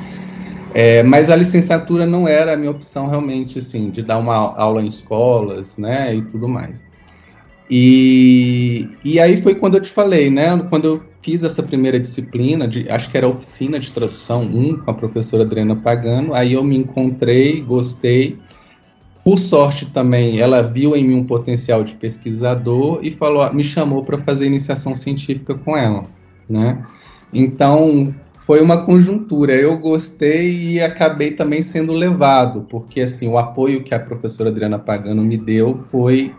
É, 0.74 1.02
mas 1.02 1.28
a 1.28 1.36
licenciatura 1.36 2.06
não 2.06 2.26
era 2.26 2.54
a 2.54 2.56
minha 2.56 2.70
opção 2.70 3.08
realmente, 3.08 3.58
assim, 3.58 3.90
de 3.90 4.02
dar 4.02 4.18
uma 4.18 4.34
aula 4.34 4.82
em 4.82 4.86
escolas, 4.86 5.76
né, 5.76 6.14
e 6.14 6.22
tudo 6.22 6.48
mais. 6.48 6.82
E, 7.70 8.88
e 9.04 9.20
aí 9.20 9.40
foi 9.40 9.54
quando 9.54 9.76
eu 9.76 9.80
te 9.80 9.90
falei, 9.90 10.30
né, 10.30 10.58
quando 10.68 10.84
eu 10.86 11.02
fiz 11.20 11.44
essa 11.44 11.62
primeira 11.62 11.98
disciplina, 11.98 12.66
de, 12.66 12.88
acho 12.90 13.10
que 13.10 13.16
era 13.16 13.28
oficina 13.28 13.78
de 13.78 13.92
tradução 13.92 14.42
1 14.42 14.78
com 14.78 14.90
a 14.90 14.94
professora 14.94 15.44
Adriana 15.44 15.76
Pagano, 15.76 16.34
aí 16.34 16.54
eu 16.54 16.64
me 16.64 16.76
encontrei, 16.76 17.60
gostei. 17.60 18.38
Por 19.24 19.38
sorte 19.38 19.86
também, 19.86 20.40
ela 20.40 20.62
viu 20.62 20.96
em 20.96 21.04
mim 21.04 21.14
um 21.14 21.24
potencial 21.24 21.84
de 21.84 21.94
pesquisador 21.94 22.98
e 23.02 23.10
falou, 23.10 23.52
me 23.54 23.62
chamou 23.62 24.04
para 24.04 24.18
fazer 24.18 24.46
iniciação 24.46 24.94
científica 24.94 25.54
com 25.54 25.76
ela, 25.76 26.06
né? 26.48 26.82
Então, 27.32 28.12
foi 28.46 28.60
uma 28.60 28.84
conjuntura. 28.84 29.54
Eu 29.54 29.78
gostei 29.78 30.72
e 30.72 30.80
acabei 30.80 31.32
também 31.32 31.62
sendo 31.62 31.92
levado, 31.92 32.66
porque 32.68 33.00
assim, 33.00 33.28
o 33.28 33.38
apoio 33.38 33.82
que 33.82 33.94
a 33.94 34.00
professora 34.00 34.50
Adriana 34.50 34.78
Pagano 34.78 35.22
me 35.22 35.36
deu 35.36 35.76
foi 35.78 36.34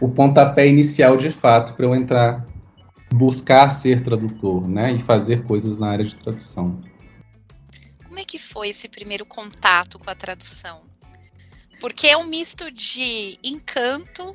o 0.00 0.08
pontapé 0.08 0.68
inicial 0.68 1.16
de 1.16 1.30
fato 1.30 1.74
para 1.74 1.86
eu 1.86 1.94
entrar 1.94 2.46
buscar 3.12 3.70
ser 3.70 4.04
tradutor, 4.04 4.68
né, 4.68 4.92
e 4.92 4.98
fazer 4.98 5.44
coisas 5.44 5.78
na 5.78 5.90
área 5.90 6.04
de 6.04 6.14
tradução. 6.14 6.80
Como 8.06 8.18
é 8.18 8.24
que 8.24 8.38
foi 8.38 8.68
esse 8.68 8.88
primeiro 8.88 9.24
contato 9.24 9.98
com 9.98 10.10
a 10.10 10.14
tradução? 10.14 10.82
Porque 11.80 12.06
é 12.06 12.16
um 12.16 12.26
misto 12.26 12.70
de 12.70 13.38
encanto 13.42 14.34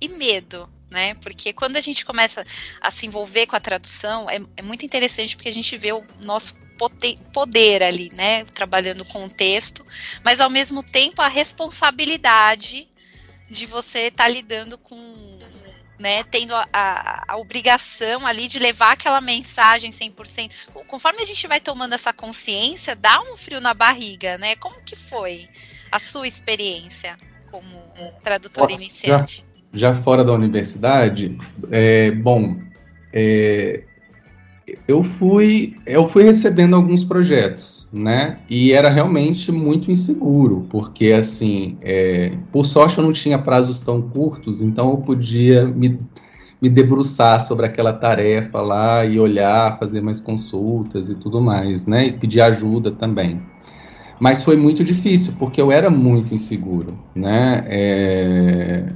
e 0.00 0.08
medo, 0.08 0.68
né? 0.90 1.14
Porque 1.14 1.52
quando 1.52 1.76
a 1.76 1.80
gente 1.80 2.04
começa 2.04 2.44
a 2.80 2.90
se 2.90 3.06
envolver 3.06 3.46
com 3.46 3.56
a 3.56 3.60
tradução, 3.60 4.28
é, 4.28 4.38
é 4.56 4.62
muito 4.62 4.84
interessante 4.84 5.36
porque 5.36 5.48
a 5.48 5.54
gente 5.54 5.76
vê 5.76 5.92
o 5.92 6.04
nosso 6.20 6.56
poder 7.32 7.82
ali, 7.82 8.08
né? 8.14 8.44
Trabalhando 8.44 9.04
com 9.04 9.24
o 9.24 9.30
texto, 9.30 9.84
mas 10.24 10.40
ao 10.40 10.48
mesmo 10.48 10.82
tempo 10.82 11.20
a 11.20 11.28
responsabilidade 11.28 12.88
de 13.50 13.66
você 13.66 14.06
estar 14.06 14.24
tá 14.24 14.28
lidando 14.28 14.78
com 14.78 15.38
né, 15.98 16.24
tendo 16.24 16.54
a, 16.54 16.66
a, 16.72 17.34
a, 17.34 17.36
obrigação 17.36 18.26
ali 18.26 18.48
de 18.48 18.58
levar 18.58 18.92
aquela 18.92 19.20
mensagem 19.20 19.90
100%. 19.90 20.50
Conforme 20.88 21.22
a 21.22 21.26
gente 21.26 21.46
vai 21.46 21.60
tomando 21.60 21.92
essa 21.92 22.10
consciência, 22.10 22.96
dá 22.96 23.20
um 23.20 23.36
frio 23.36 23.60
na 23.60 23.74
barriga, 23.74 24.38
né? 24.38 24.56
Como 24.56 24.80
que 24.80 24.96
foi 24.96 25.46
a 25.92 25.98
sua 25.98 26.26
experiência 26.26 27.18
como 27.50 27.68
tradutor 28.22 28.70
iniciante? 28.70 29.44
Já, 29.72 29.94
fora 29.94 30.24
da 30.24 30.32
universidade, 30.32 31.38
é, 31.70 32.10
bom, 32.10 32.56
é, 33.12 33.84
eu 34.86 35.02
fui 35.02 35.76
eu 35.86 36.06
fui 36.08 36.24
recebendo 36.24 36.74
alguns 36.74 37.04
projetos, 37.04 37.88
né? 37.92 38.38
E 38.48 38.72
era 38.72 38.90
realmente 38.90 39.52
muito 39.52 39.90
inseguro, 39.90 40.66
porque 40.70 41.12
assim, 41.12 41.78
é, 41.82 42.32
por 42.52 42.64
sorte 42.64 42.98
eu 42.98 43.04
não 43.04 43.12
tinha 43.12 43.38
prazos 43.38 43.80
tão 43.80 44.02
curtos, 44.02 44.60
então 44.62 44.90
eu 44.90 44.96
podia 44.98 45.64
me, 45.64 46.00
me 46.60 46.68
debruçar 46.68 47.40
sobre 47.40 47.66
aquela 47.66 47.92
tarefa 47.92 48.60
lá 48.60 49.04
e 49.04 49.18
olhar, 49.18 49.78
fazer 49.78 50.00
mais 50.00 50.20
consultas 50.20 51.10
e 51.10 51.14
tudo 51.14 51.40
mais, 51.40 51.86
né? 51.86 52.06
E 52.06 52.12
pedir 52.12 52.40
ajuda 52.40 52.90
também. 52.90 53.40
Mas 54.18 54.44
foi 54.44 54.56
muito 54.56 54.84
difícil, 54.84 55.34
porque 55.38 55.60
eu 55.62 55.72
era 55.72 55.88
muito 55.88 56.34
inseguro, 56.34 56.98
né? 57.14 57.64
É, 57.66 58.92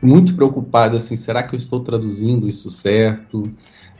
muito 0.00 0.34
preocupado, 0.34 0.96
assim, 0.96 1.16
será 1.16 1.42
que 1.42 1.54
eu 1.54 1.58
estou 1.58 1.80
traduzindo 1.80 2.48
isso 2.48 2.70
certo, 2.70 3.50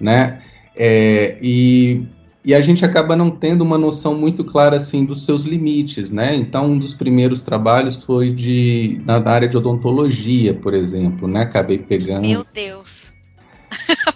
né? 0.01 0.43
É, 0.75 1.39
e, 1.43 2.07
e 2.45 2.55
a 2.55 2.61
gente 2.61 2.85
acaba 2.85 3.15
não 3.15 3.31
tendo 3.31 3.63
uma 3.63 3.77
noção 3.77 4.15
muito 4.15 4.45
clara 4.45 4.77
assim 4.77 5.05
dos 5.05 5.25
seus 5.25 5.45
limites, 5.45 6.11
né? 6.11 6.35
Então, 6.35 6.73
um 6.73 6.79
dos 6.79 6.95
primeiros 6.95 7.43
trabalhos 7.43 7.97
foi 7.97 8.31
de 8.31 9.01
na 9.05 9.23
área 9.31 9.49
de 9.49 9.57
odontologia, 9.57 10.55
por 10.55 10.75
exemplo, 10.75 11.29
né? 11.29 11.43
Acabei 11.43 11.79
pegando. 11.79 12.27
Meu 12.27 12.45
Deus. 12.53 13.13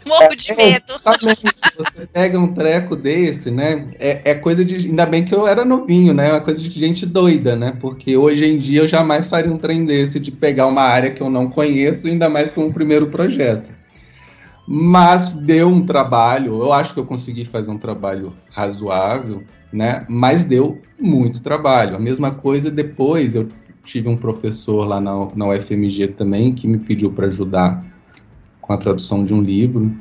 Morro 0.07 0.37
de 0.37 0.53
é, 0.53 0.57
medo. 0.57 0.95
Você 1.77 2.07
pega 2.07 2.39
um 2.39 2.55
treco 2.55 2.97
desse, 2.97 3.51
né? 3.51 3.89
É, 3.99 4.31
é, 4.31 4.35
coisa 4.35 4.65
de. 4.65 4.89
Ainda 4.89 5.05
bem 5.05 5.25
que 5.25 5.35
eu 5.35 5.47
era 5.47 5.65
novinho, 5.65 6.15
né? 6.15 6.29
É 6.29 6.33
uma 6.33 6.41
coisa 6.41 6.61
de 6.61 6.71
gente 6.71 7.05
doida, 7.05 7.57
né? 7.57 7.77
Porque 7.81 8.17
hoje 8.17 8.47
em 8.47 8.57
dia 8.57 8.81
eu 8.81 8.89
jamais 8.89 9.29
faria 9.29 9.53
um 9.53 9.59
trem 9.59 9.85
desse 9.85 10.19
de 10.19 10.31
pegar 10.31 10.67
uma 10.67 10.83
área 10.83 11.11
que 11.11 11.23
eu 11.23 11.29
não 11.29 11.51
conheço, 11.51 12.07
ainda 12.07 12.29
mais 12.29 12.53
como 12.53 12.73
primeiro 12.73 13.09
projeto. 13.09 13.73
Mas 14.67 15.35
deu 15.35 15.69
um 15.69 15.85
trabalho, 15.85 16.61
eu 16.61 16.73
acho 16.73 16.93
que 16.93 17.01
eu 17.01 17.07
consegui 17.07 17.45
fazer 17.45 17.71
um 17.71 17.79
trabalho 17.79 18.33
razoável, 18.51 19.45
né? 19.73 20.05
Mas 20.09 20.45
deu 20.45 20.81
muito 20.99 21.41
trabalho. 21.41 21.95
A 21.95 22.01
mesma 22.01 22.33
coisa 22.33 22.71
depois, 22.71 23.35
eu 23.35 23.49
tive 23.85 24.09
um 24.09 24.17
professor 24.17 24.85
lá 24.85 25.01
na, 25.01 25.13
na 25.37 25.49
UFMG 25.49 26.09
também 26.09 26.53
que 26.53 26.67
me 26.67 26.79
pediu 26.79 27.13
para 27.13 27.29
ajudar 27.29 27.85
com 28.67 28.73
a 28.73 28.77
tradução 28.77 29.25
de 29.25 29.33
um 29.33 29.41
livro 29.41 29.93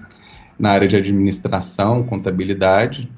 na 0.58 0.72
área 0.72 0.88
de 0.88 0.96
administração, 0.96 2.04
contabilidade. 2.04 3.10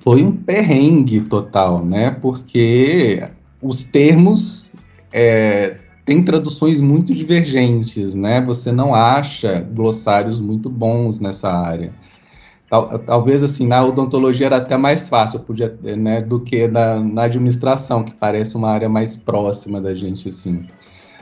Foi 0.00 0.22
um 0.22 0.32
perrengue 0.32 1.20
total, 1.20 1.84
né? 1.84 2.10
Porque 2.10 3.28
os 3.60 3.84
termos 3.84 4.72
é, 5.12 5.78
tem 6.04 6.22
traduções 6.22 6.80
muito 6.80 7.14
divergentes, 7.14 8.14
né? 8.14 8.40
Você 8.40 8.70
não 8.70 8.94
acha 8.94 9.60
glossários 9.60 10.40
muito 10.40 10.70
bons 10.70 11.18
nessa 11.18 11.52
área. 11.52 11.92
Tal, 12.68 12.98
talvez 12.98 13.42
assim 13.42 13.66
na 13.66 13.84
odontologia 13.84 14.46
era 14.46 14.56
até 14.56 14.76
mais 14.76 15.08
fácil, 15.08 15.38
podia, 15.40 15.76
né, 15.82 16.20
do 16.20 16.40
que 16.40 16.66
na, 16.66 16.98
na, 16.98 17.22
administração, 17.22 18.02
que 18.02 18.12
parece 18.12 18.56
uma 18.56 18.70
área 18.70 18.88
mais 18.88 19.16
próxima 19.16 19.80
da 19.80 19.94
gente 19.94 20.28
assim. 20.28 20.66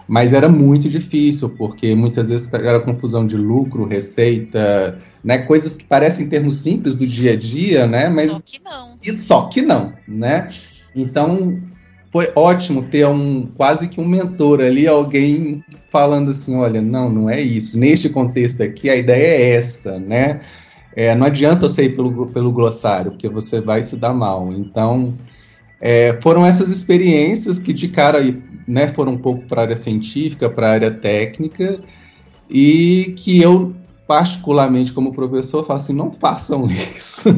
Mas 0.06 0.32
era 0.32 0.48
muito 0.48 0.88
difícil, 0.88 1.48
porque 1.48 1.94
muitas 1.94 2.28
vezes 2.28 2.52
era 2.52 2.80
confusão 2.80 3.26
de 3.26 3.36
lucro, 3.36 3.86
receita, 3.86 4.98
né, 5.22 5.38
coisas 5.38 5.76
que 5.76 5.84
parecem 5.84 6.28
termos 6.28 6.56
simples 6.56 6.94
do 6.94 7.06
dia 7.06 7.32
a 7.32 7.36
dia, 7.36 7.86
né, 7.86 8.08
mas 8.08 8.30
só 8.30 8.40
que 8.44 8.60
não. 8.62 9.16
Só 9.16 9.48
que 9.48 9.62
não, 9.62 9.94
né? 10.06 10.48
Então 10.94 11.58
foi 12.14 12.30
ótimo 12.36 12.82
ter 12.82 13.04
um 13.06 13.48
quase 13.56 13.88
que 13.88 14.00
um 14.00 14.06
mentor 14.06 14.60
ali, 14.60 14.86
alguém 14.86 15.64
falando 15.90 16.30
assim, 16.30 16.54
olha, 16.54 16.80
não, 16.80 17.10
não 17.10 17.28
é 17.28 17.40
isso. 17.40 17.76
Neste 17.76 18.08
contexto 18.08 18.62
aqui, 18.62 18.88
a 18.88 18.94
ideia 18.94 19.26
é 19.26 19.50
essa, 19.56 19.98
né? 19.98 20.40
É, 20.94 21.12
não 21.16 21.26
adianta 21.26 21.68
você 21.68 21.86
ir 21.86 21.96
pelo, 21.96 22.26
pelo 22.26 22.52
glossário, 22.52 23.10
porque 23.10 23.28
você 23.28 23.60
vai 23.60 23.82
se 23.82 23.96
dar 23.96 24.14
mal. 24.14 24.52
Então, 24.52 25.12
é, 25.80 26.16
foram 26.22 26.46
essas 26.46 26.70
experiências 26.70 27.58
que 27.58 27.72
de 27.72 27.88
cara 27.88 28.20
né, 28.66 28.88
foram 28.88 29.12
um 29.12 29.18
pouco 29.18 29.44
para 29.46 29.62
a 29.62 29.64
área 29.64 29.76
científica, 29.76 30.48
para 30.48 30.68
a 30.68 30.72
área 30.72 30.90
técnica, 30.90 31.80
e 32.48 33.14
que 33.18 33.40
eu, 33.40 33.74
particularmente 34.06 34.92
como 34.92 35.12
professor, 35.12 35.64
falo 35.64 35.78
assim, 35.78 35.92
não 35.92 36.10
façam 36.10 36.68
isso. 36.96 37.28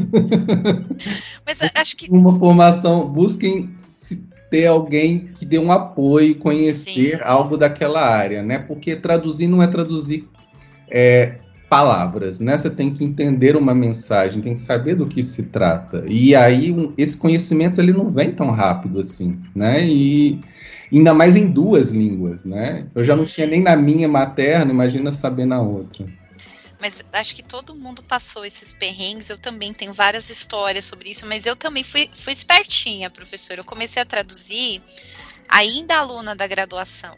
Mas 1.45 1.59
acho 1.75 1.97
que... 1.97 2.11
Uma 2.11 2.39
formação, 2.39 3.09
busquem 3.09 3.71
ter 4.51 4.67
alguém 4.67 5.31
que 5.35 5.45
dê 5.45 5.59
um 5.59 5.73
apoio, 5.73 6.37
conhecer 6.37 7.19
Sim. 7.19 7.23
algo 7.23 7.57
daquela 7.57 8.01
área, 8.01 8.43
né? 8.43 8.59
Porque 8.59 8.95
traduzir 8.95 9.49
não 9.49 9.63
é 9.63 9.67
traduzir 9.67 10.29
é, 10.89 11.37
palavras, 11.69 12.41
né? 12.41 12.57
Você 12.57 12.71
tem 12.71 12.93
que 12.93 13.05
entender 13.05 13.57
uma 13.57 13.75
mensagem, 13.75 14.43
tem 14.43 14.55
que 14.55 14.61
saber 14.61 14.95
do 14.95 15.07
que 15.07 15.23
se 15.23 15.45
trata. 15.45 16.05
E 16.07 16.35
aí 16.35 16.73
um, 16.73 16.93
esse 16.97 17.17
conhecimento 17.17 17.81
ele 17.81 17.93
não 17.93 18.11
vem 18.11 18.33
tão 18.33 18.51
rápido 18.51 19.01
assim, 19.01 19.39
né? 19.55 19.85
E 19.85 20.41
ainda 20.93 21.15
mais 21.15 21.37
em 21.37 21.47
duas 21.47 21.91
línguas, 21.91 22.45
né? 22.45 22.87
Eu 22.95 23.05
já 23.05 23.17
não 23.17 23.25
tinha 23.25 23.47
nem 23.47 23.63
na 23.63 23.77
minha 23.77 24.09
materna, 24.09 24.71
imagina 24.73 25.11
saber 25.11 25.47
na 25.47 25.61
outra. 25.61 26.07
Mas 26.81 27.03
acho 27.13 27.35
que 27.35 27.43
todo 27.43 27.75
mundo 27.75 28.03
passou 28.03 28.45
esses 28.45 28.75
perrengues. 28.75 29.31
Eu 29.31 29.39
também 29.39 29.73
tenho 29.73 29.93
várias 29.93 30.29
histórias 30.29 30.85
sobre 30.85 31.11
isso, 31.11 31.27
mas 31.27 31.47
eu 31.47 31.57
também 31.57 31.83
fui, 31.83 32.09
fui 32.13 32.33
espertinha, 32.33 33.09
professor. 33.09 33.59
Eu 33.59 33.65
comecei 33.65 34.03
a 34.03 34.07
traduzir 34.07 34.81
ainda 35.49 35.97
aluna 35.97 36.37
da 36.37 36.47
graduação. 36.47 37.17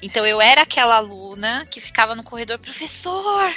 Então 0.00 0.24
eu 0.26 0.40
era 0.40 0.62
aquela 0.62 0.96
aluna 0.96 1.66
que 1.66 1.80
ficava 1.80 2.14
no 2.14 2.22
corredor, 2.22 2.58
professor, 2.58 3.52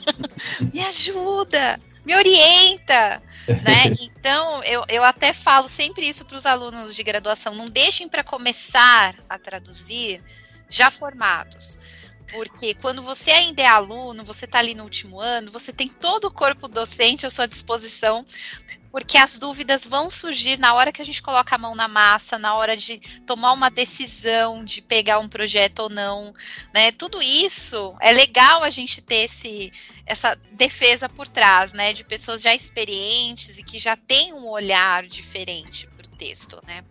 me 0.72 0.80
ajuda, 0.80 1.78
me 2.04 2.14
orienta, 2.14 3.22
né? 3.52 3.92
Então 4.18 4.62
eu, 4.64 4.84
eu 4.88 5.04
até 5.04 5.32
falo 5.32 5.68
sempre 5.68 6.08
isso 6.08 6.24
para 6.24 6.36
os 6.36 6.46
alunos 6.46 6.94
de 6.94 7.02
graduação, 7.02 7.54
não 7.54 7.66
deixem 7.66 8.08
para 8.08 8.24
começar 8.24 9.14
a 9.28 9.38
traduzir 9.38 10.22
já 10.68 10.90
formados. 10.90 11.78
Porque 12.30 12.74
quando 12.74 13.02
você 13.02 13.30
ainda 13.30 13.62
é 13.62 13.66
aluno, 13.66 14.24
você 14.24 14.44
está 14.44 14.58
ali 14.58 14.74
no 14.74 14.84
último 14.84 15.20
ano, 15.20 15.50
você 15.50 15.72
tem 15.72 15.88
todo 15.88 16.26
o 16.26 16.30
corpo 16.30 16.66
docente 16.66 17.24
à 17.24 17.30
sua 17.30 17.46
disposição 17.46 18.24
porque 18.96 19.18
as 19.18 19.36
dúvidas 19.36 19.84
vão 19.84 20.08
surgir 20.08 20.58
na 20.58 20.72
hora 20.72 20.90
que 20.90 21.02
a 21.02 21.04
gente 21.04 21.20
coloca 21.20 21.54
a 21.54 21.58
mão 21.58 21.74
na 21.74 21.86
massa, 21.86 22.38
na 22.38 22.54
hora 22.54 22.74
de 22.74 22.98
tomar 23.26 23.52
uma 23.52 23.70
decisão 23.70 24.64
de 24.64 24.80
pegar 24.80 25.18
um 25.18 25.28
projeto 25.28 25.80
ou 25.80 25.90
não, 25.90 26.32
né? 26.72 26.90
Tudo 26.92 27.20
isso 27.20 27.92
é 28.00 28.10
legal 28.10 28.62
a 28.62 28.70
gente 28.70 29.02
ter 29.02 29.26
esse, 29.26 29.70
essa 30.06 30.34
defesa 30.52 31.10
por 31.10 31.28
trás, 31.28 31.74
né? 31.74 31.92
De 31.92 32.04
pessoas 32.04 32.40
já 32.40 32.54
experientes 32.54 33.58
e 33.58 33.62
que 33.62 33.78
já 33.78 33.96
têm 33.96 34.32
um 34.32 34.48
olhar 34.48 35.06
diferente 35.06 35.86
para 35.88 36.06
o 36.06 36.16
texto, 36.16 36.58
né? 36.66 36.82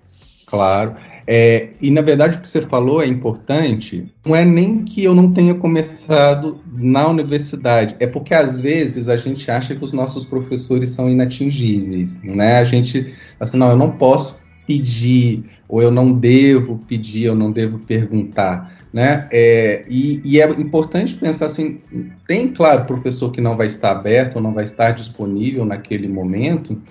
Claro. 0.56 0.96
É, 1.28 1.70
e 1.82 1.89
na 1.89 2.02
verdade 2.02 2.38
o 2.38 2.41
que 2.41 2.48
você 2.48 2.62
falou 2.62 3.02
é 3.02 3.08
importante. 3.08 4.12
Não 4.26 4.36
é 4.36 4.46
nem 4.46 4.84
que 4.84 5.04
eu 5.04 5.13
não 5.13 5.32
tenha 5.32 5.56
começado 5.56 6.60
na 6.72 7.08
universidade, 7.08 7.96
é 8.00 8.08
porque 8.08 8.34
às 8.34 8.60
vezes 8.60 9.10
a 9.10 9.18
gente 9.18 9.50
acha 9.50 9.76
que 9.76 9.84
os 9.84 9.91
nossos 9.91 10.24
professores 10.24 10.91
são 10.91 11.10
inatingíveis, 11.10 12.22
né? 12.24 12.60
A 12.60 12.63
gente, 12.63 13.13
assim, 13.39 13.58
não, 13.58 13.70
eu 13.72 13.76
não 13.76 13.91
posso 13.91 14.39
pedir, 14.68 15.44
ou 15.68 15.82
eu 15.82 15.91
não 15.91 16.13
devo 16.13 16.80
pedir, 16.88 17.26
eu 17.26 17.36
não 17.36 17.52
devo 17.52 17.80
perguntar, 17.80 18.80
né? 18.94 19.28
É, 19.32 19.84
e, 19.89 20.22
e, 20.24 20.39
é 20.39 20.50
importante 20.52 21.15
pensar 21.15 21.48
assim, 21.48 21.80
tem 22.28 22.48
claro 22.50 22.86
professor 22.86 23.32
que 23.32 23.41
não 23.41 23.58
vai 23.58 23.65
estar 23.65 23.91
aberto, 23.91 24.38
ou 24.38 24.41
não 24.41 24.54
vai 24.54 24.63
estar 24.63 24.91
disponível 24.91 25.65
naquele 25.65 26.08
momento, 26.08 26.82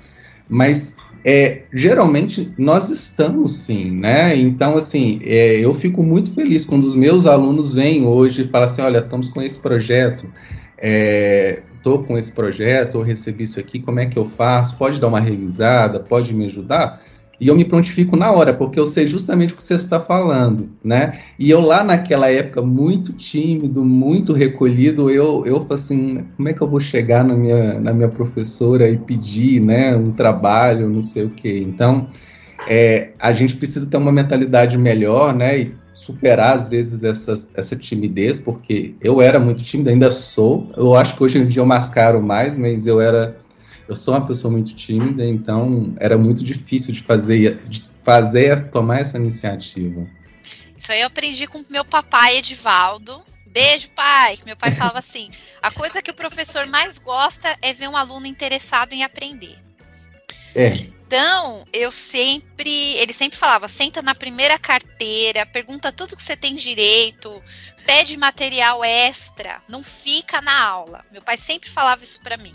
mas 0.48 0.93
é, 1.24 1.62
geralmente 1.72 2.52
nós 2.58 2.90
estamos 2.90 3.56
sim, 3.56 3.90
né? 3.90 4.36
Então, 4.36 4.76
assim, 4.76 5.20
é, 5.24 5.58
eu 5.58 5.72
fico 5.72 6.02
muito 6.02 6.34
feliz 6.34 6.66
quando 6.66 6.84
os 6.84 6.94
meus 6.94 7.26
alunos 7.26 7.72
vêm 7.72 8.06
hoje 8.06 8.42
e 8.42 8.48
falam 8.48 8.66
assim: 8.66 8.82
olha, 8.82 8.98
estamos 8.98 9.30
com 9.30 9.40
esse 9.40 9.58
projeto, 9.58 10.26
estou 10.76 12.02
é, 12.02 12.06
com 12.06 12.18
esse 12.18 12.30
projeto, 12.30 12.98
eu 12.98 13.02
recebi 13.02 13.44
isso 13.44 13.58
aqui, 13.58 13.80
como 13.80 14.00
é 14.00 14.06
que 14.06 14.18
eu 14.18 14.26
faço? 14.26 14.76
Pode 14.76 15.00
dar 15.00 15.08
uma 15.08 15.20
revisada, 15.20 15.98
pode 15.98 16.34
me 16.34 16.44
ajudar? 16.44 17.02
E 17.40 17.48
eu 17.48 17.56
me 17.56 17.64
prontifico 17.64 18.16
na 18.16 18.30
hora, 18.30 18.52
porque 18.54 18.78
eu 18.78 18.86
sei 18.86 19.06
justamente 19.06 19.52
o 19.52 19.56
que 19.56 19.62
você 19.62 19.74
está 19.74 20.00
falando, 20.00 20.68
né? 20.84 21.18
E 21.38 21.50
eu 21.50 21.60
lá 21.60 21.82
naquela 21.82 22.30
época, 22.30 22.62
muito 22.62 23.12
tímido, 23.12 23.84
muito 23.84 24.32
recolhido, 24.32 25.10
eu, 25.10 25.44
eu 25.44 25.66
assim, 25.70 26.26
como 26.36 26.48
é 26.48 26.52
que 26.52 26.60
eu 26.60 26.68
vou 26.68 26.80
chegar 26.80 27.24
na 27.24 27.34
minha, 27.34 27.80
na 27.80 27.92
minha 27.92 28.08
professora 28.08 28.88
e 28.88 28.96
pedir, 28.96 29.60
né, 29.60 29.96
um 29.96 30.12
trabalho, 30.12 30.88
não 30.88 31.02
sei 31.02 31.24
o 31.24 31.30
quê. 31.30 31.64
Então, 31.66 32.06
é, 32.66 33.10
a 33.18 33.32
gente 33.32 33.56
precisa 33.56 33.86
ter 33.86 33.96
uma 33.96 34.12
mentalidade 34.12 34.78
melhor, 34.78 35.34
né, 35.34 35.58
e 35.58 35.74
superar 35.92 36.56
às 36.56 36.68
vezes 36.68 37.04
essa, 37.04 37.34
essa 37.54 37.76
timidez, 37.76 38.40
porque 38.40 38.94
eu 39.00 39.22
era 39.22 39.38
muito 39.38 39.62
tímido, 39.62 39.90
ainda 39.90 40.10
sou. 40.10 40.70
Eu 40.76 40.94
acho 40.94 41.16
que 41.16 41.22
hoje 41.22 41.38
em 41.38 41.46
dia 41.46 41.62
eu 41.62 41.66
mascaro 41.66 42.20
mais, 42.20 42.58
mas 42.58 42.86
eu 42.86 43.00
era 43.00 43.36
eu 43.88 43.96
sou 43.96 44.14
uma 44.14 44.26
pessoa 44.26 44.50
muito 44.50 44.74
tímida, 44.74 45.24
então 45.24 45.94
era 45.98 46.16
muito 46.16 46.42
difícil 46.42 46.92
de 46.92 47.02
fazer, 47.02 47.62
de 47.68 47.84
fazer, 48.02 48.70
tomar 48.70 49.00
essa 49.00 49.18
iniciativa. 49.18 50.06
Isso 50.76 50.92
aí 50.92 51.00
eu 51.00 51.06
aprendi 51.06 51.46
com 51.46 51.64
meu 51.70 51.84
papai 51.84 52.36
Edivaldo. 52.38 53.22
Beijo, 53.46 53.88
pai. 53.94 54.38
Meu 54.44 54.56
pai 54.56 54.72
falava 54.76 54.98
assim: 54.98 55.30
a 55.62 55.70
coisa 55.70 56.02
que 56.02 56.10
o 56.10 56.14
professor 56.14 56.66
mais 56.66 56.98
gosta 56.98 57.56
é 57.62 57.72
ver 57.72 57.88
um 57.88 57.96
aluno 57.96 58.26
interessado 58.26 58.92
em 58.92 59.04
aprender. 59.04 59.58
É. 60.54 60.70
Então, 60.70 61.64
eu 61.72 61.90
sempre, 61.90 62.96
ele 62.96 63.12
sempre 63.12 63.38
falava, 63.38 63.68
senta 63.68 64.00
na 64.00 64.14
primeira 64.14 64.58
carteira, 64.58 65.44
pergunta 65.46 65.92
tudo 65.92 66.16
que 66.16 66.22
você 66.22 66.36
tem 66.36 66.54
direito, 66.56 67.40
pede 67.86 68.16
material 68.16 68.82
extra, 68.84 69.60
não 69.68 69.82
fica 69.82 70.40
na 70.40 70.60
aula. 70.60 71.04
Meu 71.12 71.22
pai 71.22 71.36
sempre 71.36 71.68
falava 71.68 72.02
isso 72.02 72.20
para 72.20 72.36
mim. 72.36 72.54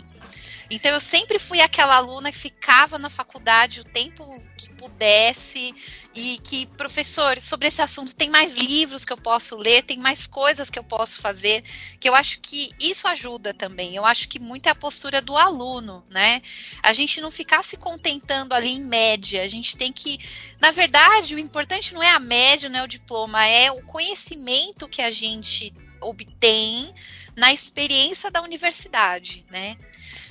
Então 0.70 0.92
eu 0.92 1.00
sempre 1.00 1.38
fui 1.38 1.60
aquela 1.60 1.96
aluna 1.96 2.30
que 2.30 2.38
ficava 2.38 2.96
na 2.96 3.10
faculdade 3.10 3.80
o 3.80 3.84
tempo 3.84 4.40
que 4.56 4.70
pudesse 4.70 5.74
e 6.14 6.38
que, 6.44 6.66
professor, 6.66 7.40
sobre 7.40 7.66
esse 7.66 7.82
assunto 7.82 8.14
tem 8.14 8.30
mais 8.30 8.54
livros 8.56 9.04
que 9.04 9.12
eu 9.12 9.16
posso 9.16 9.56
ler, 9.56 9.82
tem 9.82 9.98
mais 9.98 10.28
coisas 10.28 10.70
que 10.70 10.78
eu 10.78 10.84
posso 10.84 11.20
fazer, 11.20 11.64
que 11.98 12.08
eu 12.08 12.14
acho 12.14 12.40
que 12.40 12.70
isso 12.80 13.08
ajuda 13.08 13.52
também. 13.52 13.96
Eu 13.96 14.06
acho 14.06 14.28
que 14.28 14.38
muito 14.38 14.68
é 14.68 14.70
a 14.70 14.74
postura 14.74 15.20
do 15.20 15.36
aluno, 15.36 16.04
né? 16.08 16.40
A 16.84 16.92
gente 16.92 17.20
não 17.20 17.32
ficar 17.32 17.64
se 17.64 17.76
contentando 17.76 18.54
ali 18.54 18.70
em 18.70 18.84
média, 18.84 19.42
a 19.42 19.48
gente 19.48 19.76
tem 19.76 19.92
que, 19.92 20.18
na 20.60 20.70
verdade, 20.70 21.34
o 21.34 21.38
importante 21.38 21.92
não 21.92 22.02
é 22.02 22.10
a 22.10 22.20
média, 22.20 22.68
não 22.68 22.78
é 22.78 22.84
o 22.84 22.88
diploma, 22.88 23.44
é 23.44 23.72
o 23.72 23.82
conhecimento 23.82 24.88
que 24.88 25.02
a 25.02 25.10
gente 25.10 25.74
obtém 26.00 26.94
na 27.36 27.52
experiência 27.52 28.30
da 28.30 28.42
universidade, 28.42 29.44
né? 29.50 29.76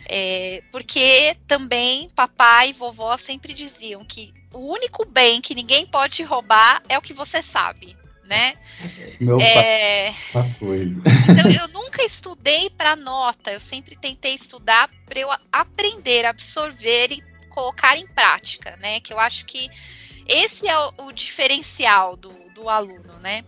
É, 0.05 0.63
porque 0.71 1.38
também 1.47 2.09
papai 2.15 2.69
e 2.69 2.73
vovó 2.73 3.17
sempre 3.17 3.53
diziam 3.53 4.03
que 4.03 4.33
o 4.53 4.71
único 4.71 5.05
bem 5.05 5.41
que 5.41 5.53
ninguém 5.53 5.85
pode 5.85 6.23
roubar 6.23 6.81
é 6.89 6.97
o 6.97 7.01
que 7.01 7.13
você 7.13 7.41
sabe, 7.41 7.95
né? 8.23 8.53
Meu 9.19 9.39
é... 9.39 10.13
coisa. 10.59 11.01
Então 11.29 11.51
eu 11.51 11.67
nunca 11.69 12.03
estudei 12.03 12.69
para 12.71 12.95
nota, 12.95 13.51
eu 13.51 13.59
sempre 13.59 13.95
tentei 13.95 14.33
estudar 14.33 14.89
para 15.05 15.19
eu 15.19 15.29
aprender, 15.51 16.25
absorver 16.25 17.12
e 17.12 17.21
colocar 17.49 17.97
em 17.97 18.07
prática, 18.07 18.75
né? 18.79 18.99
Que 18.99 19.13
eu 19.13 19.19
acho 19.19 19.45
que 19.45 19.69
esse 20.27 20.67
é 20.67 20.79
o, 20.79 20.93
o 21.07 21.12
diferencial 21.12 22.15
do, 22.15 22.31
do 22.53 22.69
aluno, 22.69 23.13
né? 23.19 23.43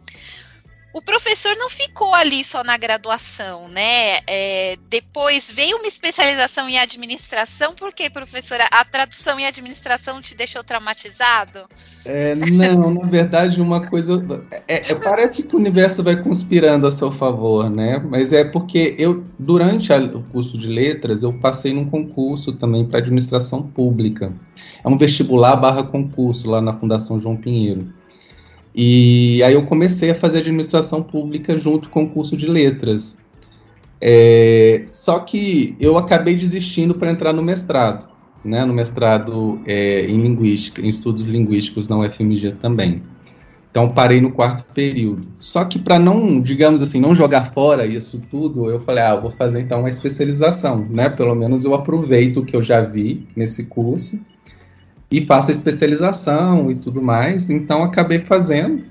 O 0.94 1.02
professor 1.02 1.56
não 1.56 1.70
ficou 1.70 2.14
ali 2.14 2.44
só 2.44 2.64
na 2.64 2.78
graduação, 2.78 3.68
né? 3.70 4.18
É, 4.28 4.78
depois 4.90 5.52
veio 5.52 5.78
uma 5.78 5.88
especialização 5.88 6.68
em 6.68 6.78
administração, 6.78 7.74
porque, 7.76 8.10
professora, 8.10 8.66
a 8.72 8.84
tradução 8.84 9.40
em 9.40 9.46
administração 9.46 10.22
te 10.22 10.36
deixou 10.36 10.64
traumatizado? 10.64 11.62
É, 12.04 12.36
não, 12.36 12.92
na 12.94 13.08
verdade, 13.08 13.62
uma 13.62 13.82
coisa. 13.82 14.22
É, 14.68 14.92
é, 14.92 14.96
parece 14.96 15.48
que 15.48 15.56
o 15.56 15.60
universo 15.60 16.04
vai 16.04 16.22
conspirando 16.22 16.86
a 16.86 16.92
seu 16.92 17.12
favor, 17.12 17.70
né? 17.70 18.00
Mas 18.00 18.34
é 18.34 18.44
porque 18.44 18.96
eu, 19.00 19.24
durante 19.40 19.94
a, 19.94 19.98
o 19.98 20.24
curso 20.24 20.58
de 20.58 20.68
letras, 20.68 21.24
eu 21.24 21.32
passei 21.32 21.74
num 21.74 21.90
concurso 21.90 22.52
também 22.54 22.86
para 22.86 23.00
administração 23.00 23.64
pública. 23.64 24.34
É 24.84 24.90
um 24.90 24.98
vestibular 24.98 25.56
barra 25.56 25.84
concurso 25.84 26.50
lá 26.50 26.60
na 26.60 26.78
Fundação 26.78 27.18
João 27.18 27.38
Pinheiro. 27.38 27.94
E 28.74 29.44
aí 29.44 29.54
eu 29.54 29.66
comecei 29.66 30.12
a 30.12 30.16
fazer 30.16 30.40
administração 30.40 31.04
pública 31.04 31.58
junto 31.58 31.90
com 31.90 32.04
o 32.04 32.10
curso 32.10 32.38
de 32.38 32.48
letras. 32.48 33.18
É, 34.00 34.84
só 34.88 35.20
que 35.20 35.76
eu 35.80 35.98
acabei 35.98 36.36
desistindo 36.36 36.96
para 36.96 37.12
entrar 37.12 37.34
no 37.34 37.44
mestrado, 37.44 38.10
né, 38.44 38.66
no 38.66 38.74
mestrado 38.74 39.62
é, 39.66 40.06
em 40.06 40.18
linguística, 40.18 40.82
em 40.82 40.88
estudos 40.88 41.26
linguísticos 41.26 41.88
na 41.88 41.98
UFMG 42.00 42.54
também. 42.62 43.04
Então 43.70 43.90
parei 43.90 44.20
no 44.20 44.32
quarto 44.32 44.66
período. 44.74 45.28
Só 45.38 45.64
que 45.64 45.80
para 45.80 46.00
não, 46.00 46.42
digamos 46.42 46.82
assim, 46.82 47.00
não 47.00 47.16
jogar 47.16 47.54
fora 47.54 47.86
isso 47.86 48.22
tudo, 48.30 48.70
eu 48.70 48.80
falei, 48.80 49.04
ah, 49.04 49.16
vou 49.16 49.32
fazer 49.32 49.62
então 49.62 49.80
uma 49.80 49.90
especialização, 49.90 50.86
né? 50.90 51.10
Pelo 51.10 51.36
menos 51.36 51.64
eu 51.64 51.74
aproveito 51.74 52.38
o 52.38 52.46
que 52.46 52.56
eu 52.56 52.62
já 52.62 52.82
vi 52.82 53.28
nesse 53.36 53.66
curso 53.66 54.20
e 55.12 55.26
faço 55.26 55.52
especialização 55.52 56.72
e 56.72 56.76
tudo 56.76 57.02
mais. 57.02 57.50
Então 57.50 57.84
acabei 57.84 58.20
fazendo. 58.20 58.84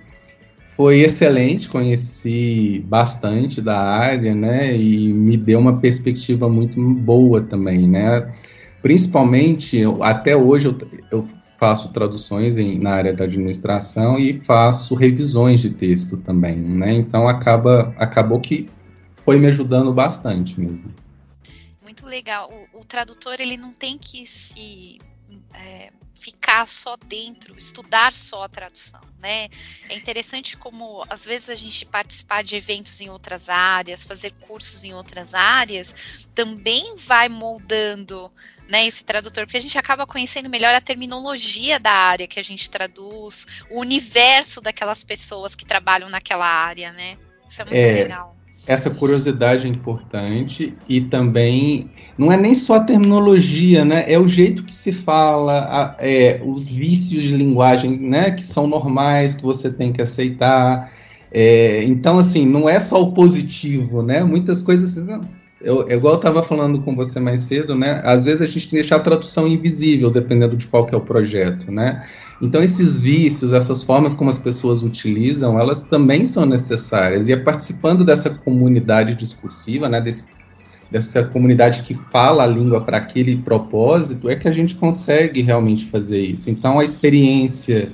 Foi 0.77 1.01
excelente, 1.01 1.69
conheci 1.69 2.85
bastante 2.87 3.61
da 3.61 3.79
área, 3.79 4.35
né? 4.35 4.77
E 4.77 5.13
me 5.13 5.37
deu 5.37 5.59
uma 5.59 5.79
perspectiva 5.79 6.49
muito 6.49 6.81
boa 6.81 7.41
também, 7.41 7.89
né? 7.89 8.31
Principalmente, 8.81 9.83
até 10.01 10.37
hoje 10.37 10.69
eu, 10.69 10.79
eu 11.11 11.29
faço 11.59 11.93
traduções 11.93 12.57
em, 12.57 12.79
na 12.79 12.93
área 12.93 13.13
da 13.13 13.25
administração 13.25 14.19
e 14.19 14.39
faço 14.39 14.95
revisões 14.95 15.61
de 15.61 15.71
texto 15.71 16.17
também, 16.17 16.57
né? 16.57 16.95
Então 16.95 17.29
acaba, 17.29 17.95
acabou 17.99 18.41
que 18.41 18.69
foi 19.23 19.39
me 19.39 19.49
ajudando 19.49 19.93
bastante 19.93 20.59
mesmo. 20.59 20.91
Muito 21.83 22.07
legal. 22.07 22.51
O, 22.73 22.81
o 22.81 22.85
tradutor 22.85 23.35
ele 23.39 23.59
não 23.59 23.75
tem 23.75 23.99
que 23.99 24.27
se 24.27 24.99
é, 25.55 25.93
ficar 26.21 26.69
só 26.69 26.97
dentro, 26.97 27.57
estudar 27.57 28.13
só 28.13 28.45
a 28.45 28.49
tradução, 28.49 29.01
né? 29.19 29.49
É 29.89 29.95
interessante 29.95 30.57
como 30.57 31.03
às 31.09 31.25
vezes 31.25 31.49
a 31.49 31.55
gente 31.55 31.87
participar 31.87 32.43
de 32.43 32.57
eventos 32.57 33.01
em 33.01 33.09
outras 33.09 33.49
áreas, 33.49 34.05
fazer 34.05 34.33
cursos 34.33 34.85
em 34.85 34.93
outras 34.93 35.33
áreas, 35.35 36.27
também 36.35 36.97
vai 36.99 37.29
moldando, 37.29 38.31
né, 38.69 38.87
esse 38.87 39.03
tradutor, 39.03 39.47
porque 39.47 39.57
a 39.57 39.63
gente 39.63 39.79
acaba 39.79 40.07
conhecendo 40.07 40.51
melhor 40.51 40.75
a 40.75 40.81
terminologia 40.81 41.81
da 41.81 41.93
área 41.93 42.29
que 42.29 42.39
a 42.39 42.45
gente 42.45 42.69
traduz, 42.69 43.65
o 43.71 43.81
universo 43.81 44.61
daquelas 44.61 45.03
pessoas 45.03 45.55
que 45.55 45.65
trabalham 45.65 46.11
naquela 46.11 46.47
área, 46.47 46.93
né? 46.93 47.17
Isso 47.49 47.63
é 47.63 47.65
muito 47.65 47.77
é, 47.77 47.93
legal 47.93 48.40
essa 48.67 48.91
curiosidade 48.91 49.67
é 49.67 49.71
importante 49.71 50.75
e 50.89 51.01
também 51.01 51.91
não 52.17 52.31
é 52.31 52.37
nem 52.37 52.55
só 52.55 52.77
a 52.77 52.81
terminologia, 52.81 53.85
né? 53.85 54.05
É 54.07 54.19
o 54.19 54.29
jeito 54.29 54.65
que 54.65 54.73
se 54.73 54.93
fala, 54.93 55.65
a, 55.65 55.97
é, 55.99 56.43
os 56.45 56.73
vícios 56.73 57.23
de 57.23 57.35
linguagem, 57.35 57.99
né? 57.99 58.31
Que 58.31 58.43
são 58.43 58.67
normais, 58.67 59.35
que 59.35 59.43
você 59.43 59.71
tem 59.71 59.93
que 59.93 60.03
aceitar. 60.03 60.93
É, 61.33 61.85
então, 61.85 62.19
assim, 62.19 62.45
não 62.45 62.69
é 62.69 62.79
só 62.79 63.03
o 63.03 63.13
positivo, 63.13 64.03
né? 64.03 64.23
Muitas 64.23 64.63
coisas, 64.63 65.05
não, 65.05 65.27
eu, 65.61 65.91
igual 65.91 66.15
eu 66.15 66.19
estava 66.19 66.43
falando 66.43 66.81
com 66.81 66.97
você 66.97 67.21
mais 67.21 67.43
cedo, 67.43 67.75
né? 67.75 68.01
Às 68.05 68.25
vezes 68.25 68.41
a 68.41 68.47
gente 68.47 68.61
tem 68.61 68.71
que 68.71 68.77
deixar 68.77 68.97
a 68.97 69.01
tradução 69.01 69.47
invisível, 69.47 70.11
dependendo 70.11 70.57
de 70.57 70.67
qual 70.67 70.87
que 70.87 70.95
é 70.95 70.99
o 70.99 71.03
projeto, 71.03 71.71
né? 71.71 72.07
Então 72.41 72.63
esses 72.63 73.03
vícios, 73.03 73.53
essas 73.53 73.83
formas 73.83 74.15
como 74.15 74.31
as 74.31 74.39
pessoas 74.39 74.83
utilizam, 74.83 75.61
elas 75.61 75.83
também 75.83 76.25
são 76.25 76.47
necessárias. 76.47 77.29
E 77.29 77.33
é 77.33 77.37
participando 77.37 78.05
dessa 78.05 78.31
comunidade 78.31 79.15
discursiva, 79.15 79.87
né? 79.87 80.01
Desse, 80.01 80.25
dessa 80.91 81.25
comunidade 81.25 81.83
que 81.83 81.95
fala 82.11 82.45
a 82.45 82.47
língua 82.47 82.81
para 82.81 82.97
aquele 82.97 83.37
propósito, 83.37 84.31
é 84.31 84.37
que 84.37 84.49
a 84.49 84.53
gente 84.53 84.75
consegue 84.75 85.43
realmente 85.43 85.87
fazer 85.87 86.21
isso. 86.21 86.49
Então 86.49 86.81
a 86.81 86.85
experiência 86.85 87.93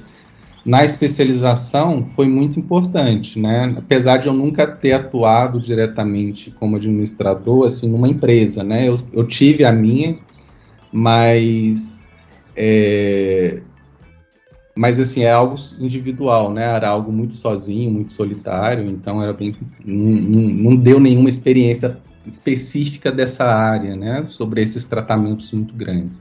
na 0.66 0.84
especialização 0.84 2.04
foi 2.04 2.26
muito 2.26 2.58
importante, 2.58 3.38
né? 3.38 3.72
Apesar 3.78 4.16
de 4.16 4.26
eu 4.26 4.32
nunca 4.32 4.66
ter 4.66 4.94
atuado 4.94 5.60
diretamente 5.60 6.50
como 6.50 6.74
administrador, 6.74 7.66
assim, 7.66 7.88
numa 7.88 8.08
empresa, 8.08 8.64
né? 8.64 8.88
Eu, 8.88 8.98
eu 9.12 9.24
tive 9.24 9.64
a 9.64 9.70
minha, 9.70 10.18
mas 10.92 12.10
é, 12.56 13.60
mas 14.76 14.98
assim 14.98 15.22
é 15.22 15.30
algo 15.30 15.54
individual, 15.78 16.52
né? 16.52 16.64
Era 16.64 16.88
algo 16.88 17.12
muito 17.12 17.34
sozinho, 17.34 17.92
muito 17.92 18.10
solitário, 18.10 18.90
então 18.90 19.22
era 19.22 19.32
bem 19.32 19.54
não, 19.84 20.20
não, 20.20 20.40
não 20.70 20.76
deu 20.76 20.98
nenhuma 20.98 21.28
experiência 21.28 21.96
específica 22.26 23.12
dessa 23.12 23.44
área, 23.44 23.94
né? 23.94 24.24
Sobre 24.26 24.62
esses 24.62 24.84
tratamentos 24.84 25.52
muito 25.52 25.76
grandes. 25.76 26.20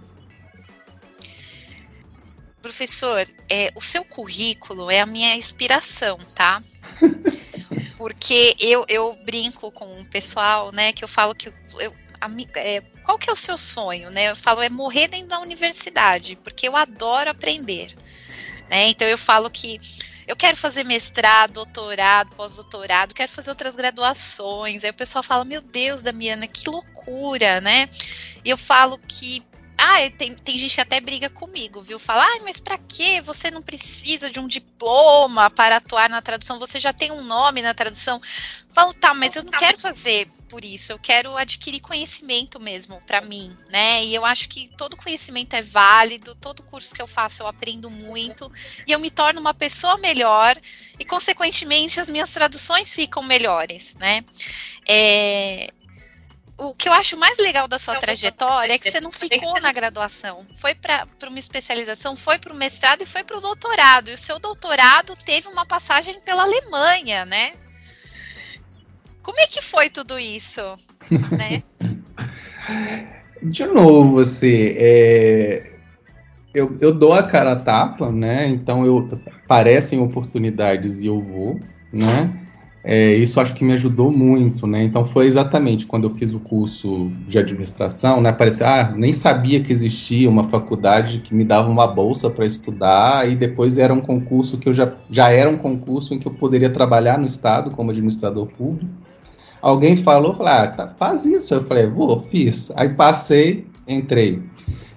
Professor, 2.75 3.25
é, 3.49 3.71
o 3.73 3.79
seu 3.79 4.03
currículo 4.03 4.91
é 4.91 4.99
a 4.99 5.05
minha 5.05 5.33
inspiração, 5.33 6.17
tá? 6.35 6.61
Porque 7.97 8.53
eu, 8.59 8.83
eu 8.89 9.17
brinco 9.23 9.71
com 9.71 9.85
o 10.01 10.05
pessoal, 10.05 10.73
né, 10.73 10.91
que 10.91 11.01
eu 11.01 11.07
falo 11.07 11.33
que 11.33 11.47
eu, 11.47 11.93
a, 12.19 12.29
é, 12.59 12.81
qual 13.01 13.17
que 13.17 13.29
é 13.29 13.33
o 13.33 13.35
seu 13.37 13.57
sonho, 13.57 14.11
né? 14.11 14.29
Eu 14.29 14.35
falo 14.35 14.61
é 14.61 14.67
morrer 14.67 15.07
dentro 15.07 15.29
da 15.29 15.39
universidade, 15.39 16.35
porque 16.43 16.67
eu 16.67 16.75
adoro 16.75 17.29
aprender, 17.29 17.95
né? 18.69 18.89
Então 18.89 19.07
eu 19.07 19.17
falo 19.17 19.49
que 19.49 19.77
eu 20.27 20.35
quero 20.35 20.57
fazer 20.57 20.83
mestrado, 20.83 21.53
doutorado, 21.53 22.35
pós-doutorado, 22.35 23.15
quero 23.15 23.31
fazer 23.31 23.51
outras 23.51 23.77
graduações. 23.77 24.83
Aí 24.83 24.89
o 24.89 24.93
pessoal 24.93 25.23
fala, 25.23 25.45
meu 25.45 25.61
Deus, 25.61 26.01
Damiana, 26.01 26.45
que 26.45 26.69
loucura, 26.69 27.61
né? 27.61 27.87
E 28.43 28.49
eu 28.49 28.57
falo 28.57 28.99
que 29.07 29.41
ah, 29.77 30.09
tem, 30.17 30.35
tem 30.35 30.57
gente 30.57 30.75
que 30.75 30.81
até 30.81 30.99
briga 30.99 31.29
comigo, 31.29 31.81
viu? 31.81 31.99
Fala, 31.99 32.23
ah, 32.23 32.39
mas 32.43 32.59
para 32.59 32.77
que 32.77 33.21
você 33.21 33.51
não 33.51 33.61
precisa 33.61 34.29
de 34.29 34.39
um 34.39 34.47
diploma 34.47 35.49
para 35.49 35.77
atuar 35.77 36.09
na 36.09 36.21
tradução? 36.21 36.59
Você 36.59 36.79
já 36.79 36.93
tem 36.93 37.11
um 37.11 37.23
nome 37.23 37.61
na 37.61 37.73
tradução. 37.73 38.21
Falo, 38.73 38.93
tá, 38.93 39.13
mas 39.13 39.35
eu 39.35 39.43
não 39.43 39.51
quero 39.51 39.77
fazer 39.77 40.29
por 40.47 40.63
isso. 40.63 40.91
Eu 40.91 40.99
quero 40.99 41.35
adquirir 41.35 41.81
conhecimento 41.81 42.59
mesmo 42.59 42.99
para 43.05 43.21
mim, 43.21 43.53
né? 43.69 44.03
E 44.03 44.15
eu 44.15 44.25
acho 44.25 44.47
que 44.47 44.69
todo 44.77 44.95
conhecimento 44.95 45.53
é 45.55 45.61
válido, 45.61 46.35
todo 46.35 46.63
curso 46.63 46.95
que 46.95 47.01
eu 47.01 47.07
faço 47.07 47.43
eu 47.43 47.47
aprendo 47.47 47.89
muito 47.89 48.49
e 48.87 48.91
eu 48.91 48.99
me 48.99 49.11
torno 49.11 49.41
uma 49.41 49.53
pessoa 49.53 49.97
melhor 49.97 50.55
e, 50.97 51.03
consequentemente, 51.03 51.99
as 51.99 52.07
minhas 52.07 52.31
traduções 52.31 52.93
ficam 52.93 53.21
melhores, 53.23 53.95
né? 53.95 54.23
É, 54.87 55.73
o 56.57 56.73
que 56.73 56.87
eu 56.87 56.93
acho 56.93 57.17
mais 57.17 57.37
legal 57.37 57.67
da 57.67 57.77
sua 57.77 57.97
trajetória 57.97 58.73
é 58.73 58.77
que 58.77 58.89
você 58.89 59.01
não 59.01 59.11
ficou 59.11 59.59
na 59.61 59.73
graduação. 59.73 60.45
Foi 60.55 60.73
para 60.73 61.05
uma 61.27 61.39
especialização, 61.39 62.15
foi 62.15 62.39
para 62.39 62.53
o 62.53 62.55
mestrado 62.55 63.01
e 63.01 63.05
foi 63.05 63.23
para 63.23 63.37
o 63.37 63.41
doutorado. 63.41 64.09
E 64.09 64.13
o 64.13 64.17
seu 64.17 64.39
doutorado 64.39 65.15
teve 65.25 65.47
uma 65.49 65.65
passagem 65.65 66.19
pela 66.21 66.43
Alemanha, 66.43 67.25
né? 67.25 67.53
Como 69.21 69.39
é 69.39 69.47
que 69.47 69.61
foi 69.61 69.89
tudo 69.89 70.17
isso? 70.17 70.61
né? 71.37 71.63
De 73.43 73.65
novo, 73.65 74.11
você. 74.11 74.75
É... 74.79 75.71
Eu, 76.53 76.77
eu 76.79 76.93
dou 76.93 77.11
a 77.11 77.23
cara 77.23 77.51
a 77.51 77.59
tapa, 77.59 78.09
né? 78.09 78.47
Então 78.47 78.85
eu 78.85 79.09
aparecem 79.43 79.99
oportunidades 79.99 81.03
e 81.03 81.07
eu 81.07 81.21
vou, 81.21 81.59
né? 81.91 82.44
É, 82.87 83.15
isso 83.15 83.41
acho 83.41 83.55
que 83.55 83.63
me 83.63 83.73
ajudou 83.73 84.11
muito, 84.11 84.67
né? 84.67 84.83
Então 84.83 85.03
foi 85.03 85.25
exatamente 85.25 85.87
quando 85.87 86.03
eu 86.03 86.13
fiz 86.13 86.35
o 86.35 86.39
curso 86.39 87.11
de 87.27 87.39
administração, 87.39 88.21
né? 88.21 88.31
Parecia, 88.31 88.67
ah, 88.67 88.91
nem 88.91 89.11
sabia 89.11 89.59
que 89.59 89.73
existia 89.73 90.29
uma 90.29 90.43
faculdade 90.43 91.17
que 91.17 91.33
me 91.33 91.43
dava 91.43 91.67
uma 91.67 91.87
bolsa 91.87 92.29
para 92.29 92.45
estudar 92.45 93.27
e 93.27 93.35
depois 93.35 93.79
era 93.79 93.91
um 93.91 93.99
concurso 93.99 94.59
que 94.59 94.69
eu 94.69 94.73
já, 94.73 94.93
já 95.09 95.31
era 95.31 95.49
um 95.49 95.57
concurso 95.57 96.13
em 96.13 96.19
que 96.19 96.27
eu 96.27 96.33
poderia 96.35 96.69
trabalhar 96.69 97.17
no 97.17 97.25
estado 97.25 97.71
como 97.71 97.89
administrador 97.89 98.45
público. 98.55 98.93
Alguém 99.59 99.97
falou, 99.97 100.35
falei, 100.35 100.53
ah, 100.53 100.67
tá, 100.67 100.87
faz 100.87 101.25
isso. 101.25 101.55
Eu 101.55 101.61
falei, 101.61 101.87
vou, 101.87 102.19
fiz. 102.19 102.71
Aí 102.75 102.89
passei, 102.89 103.65
entrei. 103.87 104.43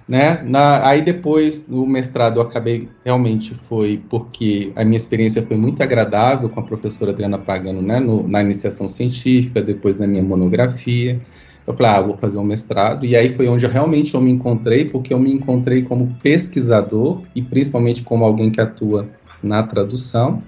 Né? 0.09 0.41
Na, 0.43 0.87
aí 0.87 1.03
depois 1.03 1.61
do 1.61 1.85
mestrado 1.85 2.39
eu 2.39 2.41
acabei 2.41 2.89
realmente 3.05 3.53
foi 3.69 4.01
porque 4.09 4.73
a 4.75 4.83
minha 4.83 4.97
experiência 4.97 5.45
foi 5.45 5.55
muito 5.55 5.83
agradável 5.83 6.49
com 6.49 6.59
a 6.59 6.63
professora 6.63 7.11
Adriana 7.11 7.37
Pagano, 7.37 7.79
né? 7.79 7.99
No, 7.99 8.27
na 8.27 8.41
iniciação 8.41 8.87
científica, 8.87 9.61
depois 9.61 9.99
na 9.99 10.07
minha 10.07 10.23
monografia. 10.23 11.21
Eu 11.67 11.75
falei, 11.75 11.91
ah, 11.91 12.01
vou 12.01 12.15
fazer 12.15 12.39
um 12.39 12.43
mestrado. 12.43 13.05
E 13.05 13.15
aí 13.15 13.29
foi 13.29 13.47
onde 13.47 13.63
eu, 13.63 13.69
realmente 13.69 14.15
eu 14.15 14.21
me 14.21 14.31
encontrei, 14.31 14.85
porque 14.85 15.13
eu 15.13 15.19
me 15.19 15.31
encontrei 15.31 15.83
como 15.83 16.15
pesquisador 16.23 17.21
e 17.35 17.43
principalmente 17.43 18.01
como 18.01 18.25
alguém 18.25 18.49
que 18.49 18.59
atua 18.59 19.07
na 19.43 19.61
tradução. 19.61 20.41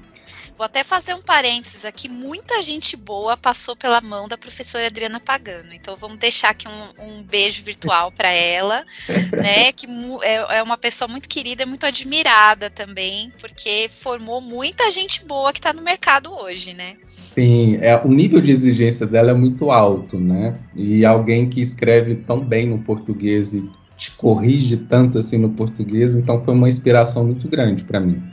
Vou 0.62 0.68
até 0.68 0.84
fazer 0.84 1.16
um 1.16 1.22
parênteses 1.24 1.86
aqui. 1.86 2.08
Muita 2.08 2.62
gente 2.62 2.96
boa 2.96 3.36
passou 3.36 3.76
pela 3.76 4.00
mão 4.00 4.28
da 4.28 4.38
professora 4.38 4.86
Adriana 4.86 5.20
Pagano. 5.20 5.74
Então 5.74 5.96
vamos 5.96 6.20
deixar 6.20 6.52
aqui 6.52 6.68
um, 6.68 7.04
um 7.04 7.24
beijo 7.24 7.64
virtual 7.64 8.12
para 8.12 8.30
ela, 8.30 8.86
né? 9.34 9.72
Que 9.72 9.88
é, 10.22 10.60
é 10.60 10.62
uma 10.62 10.78
pessoa 10.78 11.08
muito 11.08 11.28
querida, 11.28 11.66
muito 11.66 11.84
admirada 11.88 12.70
também, 12.70 13.34
porque 13.42 13.90
formou 13.90 14.40
muita 14.40 14.92
gente 14.92 15.26
boa 15.26 15.52
que 15.52 15.58
está 15.58 15.74
no 15.74 15.82
mercado 15.82 16.32
hoje, 16.32 16.76
né? 16.76 16.94
Sim, 17.08 17.80
é, 17.82 17.96
o 17.98 18.10
nível 18.10 18.40
de 18.40 18.52
exigência 18.52 19.08
dela 19.08 19.32
é 19.32 19.34
muito 19.34 19.72
alto, 19.72 20.20
né? 20.20 20.60
E 20.76 21.04
alguém 21.04 21.50
que 21.50 21.60
escreve 21.60 22.18
tão 22.18 22.40
bem 22.40 22.68
no 22.68 22.78
português 22.78 23.52
e 23.52 23.68
te 23.98 24.12
corrige 24.12 24.78
tanto 24.78 25.18
assim 25.18 25.40
no 25.40 25.50
português, 25.50 26.16
então 26.16 26.46
foi 26.46 26.54
uma 26.54 26.70
inspiração 26.70 27.24
muito 27.24 27.48
grande 27.48 27.84
para 27.84 28.00
mim. 28.00 28.31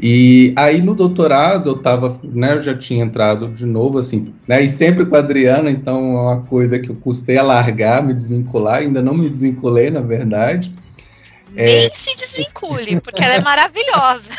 E 0.00 0.52
aí 0.54 0.80
no 0.80 0.94
doutorado 0.94 1.70
eu 1.70 1.78
tava, 1.78 2.20
né, 2.22 2.54
eu 2.54 2.62
já 2.62 2.76
tinha 2.76 3.04
entrado 3.04 3.48
de 3.48 3.66
novo, 3.66 3.98
assim, 3.98 4.32
né, 4.46 4.62
e 4.62 4.68
sempre 4.68 5.04
com 5.04 5.16
a 5.16 5.18
Adriana, 5.18 5.70
então 5.70 6.16
é 6.16 6.20
uma 6.20 6.42
coisa 6.42 6.78
que 6.78 6.88
eu 6.88 6.94
custei 6.94 7.36
a 7.36 7.42
largar, 7.42 8.02
me 8.02 8.14
desvincular, 8.14 8.76
ainda 8.76 9.02
não 9.02 9.14
me 9.14 9.28
desvinculei, 9.28 9.90
na 9.90 10.00
verdade. 10.00 10.72
Nem 11.52 11.64
é... 11.64 11.90
se 11.90 12.14
desvincule, 12.14 13.00
porque 13.00 13.24
ela 13.24 13.34
é 13.34 13.40
maravilhosa. 13.40 14.30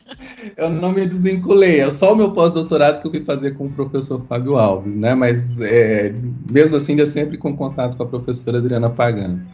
eu 0.56 0.70
não 0.70 0.92
me 0.92 1.04
desvinculei, 1.04 1.80
é 1.80 1.90
só 1.90 2.14
o 2.14 2.16
meu 2.16 2.30
pós-doutorado 2.32 3.02
que 3.02 3.06
eu 3.06 3.10
fui 3.10 3.22
fazer 3.22 3.54
com 3.54 3.66
o 3.66 3.70
professor 3.70 4.24
Fábio 4.26 4.56
Alves, 4.56 4.94
né, 4.94 5.14
mas 5.14 5.60
é, 5.60 6.14
mesmo 6.50 6.76
assim 6.76 6.92
ainda 6.92 7.04
sempre 7.04 7.36
com 7.36 7.54
contato 7.54 7.98
com 7.98 8.02
a 8.02 8.06
professora 8.06 8.56
Adriana 8.56 8.88
Pagano. 8.88 9.46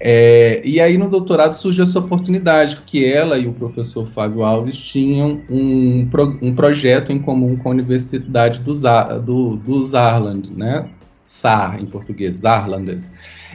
É, 0.00 0.62
e 0.64 0.80
aí 0.80 0.96
no 0.96 1.10
doutorado 1.10 1.54
surge 1.54 1.82
essa 1.82 1.98
oportunidade, 1.98 2.82
que 2.86 3.04
ela 3.04 3.36
e 3.36 3.48
o 3.48 3.52
professor 3.52 4.06
Fábio 4.06 4.44
Alves 4.44 4.78
tinham 4.78 5.42
um, 5.50 6.06
pro, 6.06 6.38
um 6.40 6.54
projeto 6.54 7.10
em 7.10 7.18
comum 7.18 7.56
com 7.56 7.68
a 7.68 7.72
Universidade 7.72 8.60
do, 8.60 8.72
do, 9.20 9.56
do 9.56 9.84
Saarland, 9.84 10.52
né? 10.56 10.88
SAR 11.24 11.80
em 11.80 11.86
português, 11.86 12.38
Saarlandes. 12.38 13.12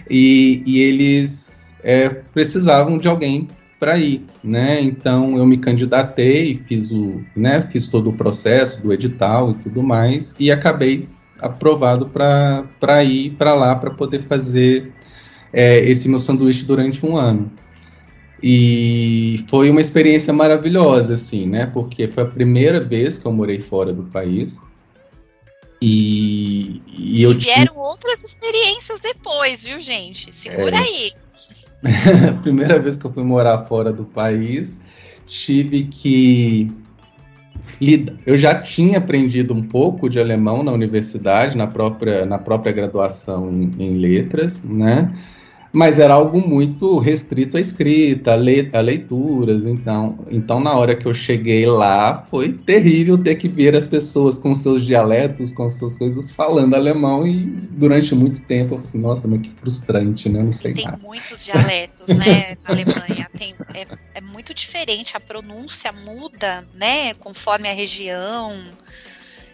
E, 0.10 0.62
e 0.66 0.80
eles 0.80 1.74
é, 1.82 2.10
precisavam 2.10 2.98
de 2.98 3.08
alguém 3.08 3.48
para 3.80 3.98
ir, 3.98 4.26
né? 4.44 4.82
Então 4.82 5.38
eu 5.38 5.46
me 5.46 5.58
candidatei, 5.58 6.62
fiz 6.66 6.91
o, 6.91 7.22
né, 7.36 7.62
fiz 7.70 7.88
todo 7.88 8.10
o 8.10 8.14
processo 8.14 8.82
do 8.82 8.94
edital 8.94 9.52
e 9.52 9.56
tudo 9.56 9.84
mais 9.84 10.34
e 10.39 10.50
acabei 10.52 11.04
aprovado 11.41 12.06
para 12.08 13.04
ir 13.04 13.32
para 13.32 13.54
lá 13.54 13.76
para 13.76 13.91
poder 13.91 14.24
fazer 14.24 14.94
é, 15.54 15.80
esse 15.80 16.10
meu 16.10 16.20
sanduíche 16.20 16.66
durante 16.66 17.06
um 17.06 17.16
ano. 17.16 17.51
E 18.41 19.45
foi 19.47 19.70
uma 19.70 19.80
experiência 19.80 20.34
maravilhosa, 20.34 21.14
assim, 21.14 21.47
né? 21.47 21.66
Porque 21.68 22.08
foi 22.08 22.24
a 22.24 22.26
primeira 22.26 22.84
vez 22.84 23.18
que 23.18 23.26
eu 23.26 23.32
morei 23.32 23.62
fora 23.62 23.93
do 23.93 24.04
país. 24.04 24.60
E, 25.82 26.82
e 26.88 27.24
eu 27.24 27.34
vieram 27.36 27.78
outras 27.78 28.22
experiências 28.24 28.99
depois, 28.99 29.64
viu, 29.64 29.80
gente? 29.80 30.34
Segura 30.34 30.76
é. 30.76 30.80
aí. 30.80 31.12
a 32.30 32.34
primeira 32.41 32.80
vez 32.80 32.97
que 32.97 33.06
eu 33.06 33.14
fui 33.14 33.24
morar 33.24 33.60
fora 33.66 33.93
do 33.93 34.04
país, 34.04 34.82
tive 35.26 35.86
que 35.86 36.70
eu 38.26 38.38
já 38.38 38.62
tinha 38.62 38.97
aprendido 38.97 39.54
um 39.54 39.64
pouco 39.64 40.10
de 40.10 40.20
alemão 40.20 40.64
na 40.64 40.72
universidade, 40.72 41.58
na 41.58 41.68
própria, 41.68 42.26
na 42.26 42.38
própria 42.38 42.72
graduação 42.72 43.49
em, 43.51 43.72
em 43.80 43.97
letras, 43.97 44.64
né? 44.64 45.14
Mas 45.74 45.97
era 45.97 46.13
algo 46.13 46.39
muito 46.39 46.99
restrito 46.99 47.57
à 47.57 47.59
escrita, 47.59 48.34
a, 48.34 48.36
le 48.36 48.69
a 48.71 48.80
leituras. 48.80 49.65
Então, 49.65 50.19
então, 50.30 50.59
na 50.59 50.71
hora 50.74 50.95
que 50.95 51.07
eu 51.07 51.15
cheguei 51.15 51.65
lá, 51.65 52.24
foi 52.30 52.53
terrível 52.53 53.17
ter 53.17 53.38
que 53.38 53.49
ver 53.49 53.76
as 53.76 53.88
pessoas 53.88 54.38
com 54.38 54.53
seus 54.53 54.86
dialetos, 54.86 55.51
com 55.51 55.67
suas 55.67 55.95
coisas, 55.95 56.36
falando 56.36 56.76
alemão. 56.76 57.26
E 57.26 57.45
durante 57.71 58.13
muito 58.13 58.39
tempo 58.41 58.76
eu 58.76 58.78
falei 58.78 58.84
assim, 58.84 58.99
nossa, 58.99 59.28
mas 59.28 59.41
que 59.41 59.49
frustrante, 59.49 60.30
né? 60.30 60.43
Não 60.43 60.51
sei 60.51 60.74
Tem 60.74 60.86
nada. 60.86 60.99
muitos 61.01 61.43
dialetos, 61.43 62.07
né, 62.07 62.55
na 62.63 62.69
Alemanha. 62.69 63.28
Tem, 63.36 63.55
é, 63.74 63.88
é 64.13 64.21
muito 64.21 64.53
diferente, 64.53 65.17
a 65.17 65.19
pronúncia 65.19 65.91
muda, 65.91 66.67
né, 66.76 67.15
conforme 67.15 67.67
a 67.67 67.74
região. 67.74 68.55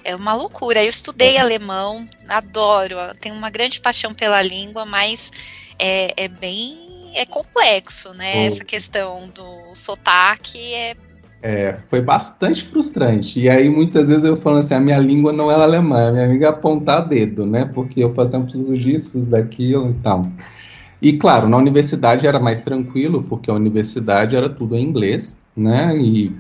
É 0.04 0.14
uma 0.14 0.34
loucura. 0.34 0.84
Eu 0.84 0.90
estudei 0.90 1.38
alemão, 1.38 2.06
adoro, 2.28 2.98
tenho 3.22 3.36
uma 3.36 3.50
grande 3.50 3.80
paixão 3.80 4.14
pela 4.14 4.42
língua, 4.42 4.86
mas 4.86 5.32
é, 5.80 6.26
é 6.26 6.28
bem 6.28 6.78
é 7.16 7.26
complexo, 7.26 8.14
né? 8.14 8.46
Essa 8.46 8.64
questão 8.64 9.30
do 9.34 9.74
sotaque 9.74 10.74
é 10.74 10.96
é, 11.42 11.78
foi 11.90 12.02
bastante 12.02 12.66
frustrante. 12.66 13.40
E 13.40 13.50
aí, 13.50 13.70
muitas 13.70 14.10
vezes 14.10 14.26
eu 14.26 14.36
falo 14.36 14.58
assim: 14.58 14.74
a 14.74 14.80
minha 14.80 14.98
língua 14.98 15.32
não 15.32 15.50
é 15.50 15.56
alemã, 15.56 16.10
a 16.10 16.12
minha 16.12 16.28
língua 16.28 16.48
é 16.48 16.50
apontar 16.50 17.08
dedo, 17.08 17.46
né? 17.46 17.66
Porque 17.66 18.04
eu 18.04 18.14
faço, 18.14 18.36
eu 18.36 18.42
preciso 18.42 18.78
disso, 18.78 19.06
preciso 19.06 19.30
daquilo 19.30 19.92
e 19.92 19.94
tal. 20.04 20.28
E 21.02 21.14
claro, 21.14 21.48
na 21.48 21.56
universidade 21.56 22.28
era 22.28 22.40
mais 22.40 22.62
tranquilo, 22.62 23.24
porque 23.24 23.50
a 23.50 23.54
universidade 23.54 24.36
era 24.36 24.50
tudo 24.50 24.76
em 24.76 24.84
inglês, 24.84 25.40
né? 25.56 25.96
E, 25.98 26.36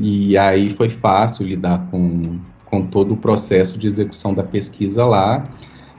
e 0.00 0.38
aí 0.38 0.70
foi 0.70 0.88
fácil 0.88 1.46
lidar 1.46 1.88
com, 1.90 2.38
com 2.64 2.86
todo 2.86 3.14
o 3.14 3.16
processo 3.16 3.76
de 3.76 3.88
execução 3.88 4.32
da 4.32 4.44
pesquisa 4.44 5.04
lá. 5.04 5.44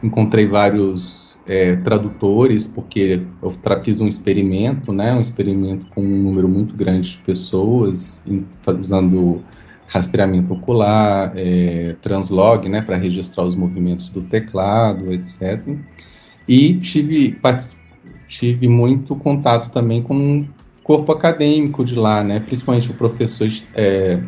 Encontrei 0.02 0.48
vários 0.48 1.25
é, 1.48 1.76
tradutores, 1.78 2.68
porque 2.68 3.22
eu 3.42 3.54
fiz 3.84 4.02
um 4.02 4.08
experimento, 4.08 4.92
né, 4.92 5.14
um 5.14 5.22
experimento 5.22 5.86
com 5.88 6.02
um 6.02 6.24
número 6.24 6.50
muito 6.50 6.76
grande 6.76 7.12
de 7.12 7.18
pessoas, 7.20 8.24
em, 8.28 8.46
usando 8.80 9.44
rastreamento 9.88 10.54
ocular, 10.54 11.32
é, 11.36 11.96
translog, 12.02 12.68
né, 12.68 12.82
para 12.82 12.98
registrar 12.98 13.44
os 13.44 13.56
movimentos 13.56 14.10
do 14.10 14.24
teclado, 14.24 15.14
etc. 15.14 15.62
E 16.48 16.74
tive, 16.76 17.40
tive 18.28 18.68
muito 18.68 19.16
contato 19.16 19.72
também 19.72 20.02
com 20.02 20.40
o 20.42 20.48
corpo 20.84 21.12
acadêmico 21.12 21.86
de 21.86 21.96
lá, 21.96 22.24
né, 22.24 22.40
principalmente 22.40 22.90
o 22.90 22.96
professor 22.96 23.48
é, 23.76 24.20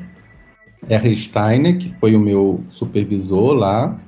R. 0.88 1.16
Steiner, 1.16 1.78
que 1.78 1.90
foi 2.00 2.16
o 2.16 2.20
meu 2.20 2.64
supervisor 2.70 3.54
lá, 3.54 4.00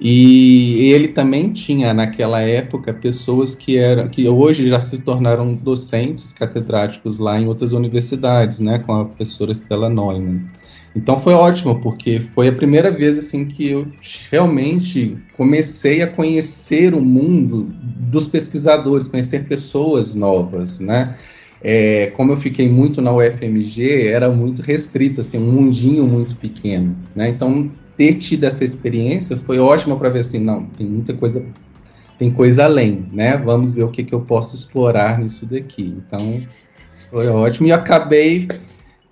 e 0.00 0.92
ele 0.92 1.08
também 1.08 1.52
tinha 1.52 1.92
naquela 1.92 2.40
época 2.40 2.94
pessoas 2.94 3.54
que 3.54 3.76
eram 3.76 4.08
que 4.08 4.28
hoje 4.28 4.68
já 4.68 4.78
se 4.78 5.00
tornaram 5.02 5.54
docentes 5.54 6.32
catedráticos 6.32 7.18
lá 7.18 7.38
em 7.38 7.46
outras 7.46 7.72
universidades, 7.72 8.60
né, 8.60 8.78
com 8.78 8.92
a 8.92 9.04
professora 9.04 9.52
Stella 9.52 9.88
Neumann. 9.88 10.46
Então 10.94 11.18
foi 11.18 11.34
ótimo 11.34 11.80
porque 11.80 12.20
foi 12.20 12.48
a 12.48 12.52
primeira 12.52 12.90
vez 12.90 13.18
assim 13.18 13.44
que 13.44 13.68
eu 13.68 13.86
realmente 14.30 15.18
comecei 15.36 16.02
a 16.02 16.06
conhecer 16.06 16.94
o 16.94 17.00
mundo 17.00 17.68
dos 18.10 18.26
pesquisadores, 18.26 19.08
conhecer 19.08 19.44
pessoas 19.46 20.14
novas, 20.14 20.80
né? 20.80 21.16
É, 21.60 22.12
como 22.14 22.32
eu 22.32 22.36
fiquei 22.36 22.68
muito 22.68 23.02
na 23.02 23.12
UFMG, 23.12 24.06
era 24.06 24.28
muito 24.28 24.62
restrito, 24.62 25.20
assim, 25.20 25.38
um 25.38 25.52
mundinho 25.52 26.06
muito 26.06 26.36
pequeno, 26.36 26.96
né? 27.14 27.28
Então 27.28 27.70
ter 27.98 28.14
tido 28.14 28.44
essa 28.44 28.64
experiência 28.64 29.36
foi 29.36 29.58
ótima 29.58 29.96
para 29.96 30.08
ver 30.08 30.20
assim, 30.20 30.38
não, 30.38 30.64
tem 30.66 30.86
muita 30.86 31.12
coisa, 31.12 31.44
tem 32.16 32.30
coisa 32.30 32.64
além, 32.64 33.08
né? 33.12 33.36
Vamos 33.36 33.74
ver 33.74 33.82
o 33.82 33.90
que, 33.90 34.04
que 34.04 34.14
eu 34.14 34.20
posso 34.20 34.54
explorar 34.54 35.18
nisso 35.18 35.44
daqui. 35.44 35.96
Então, 36.06 36.40
foi 37.10 37.26
ótimo. 37.26 37.66
E 37.66 37.72
acabei 37.72 38.46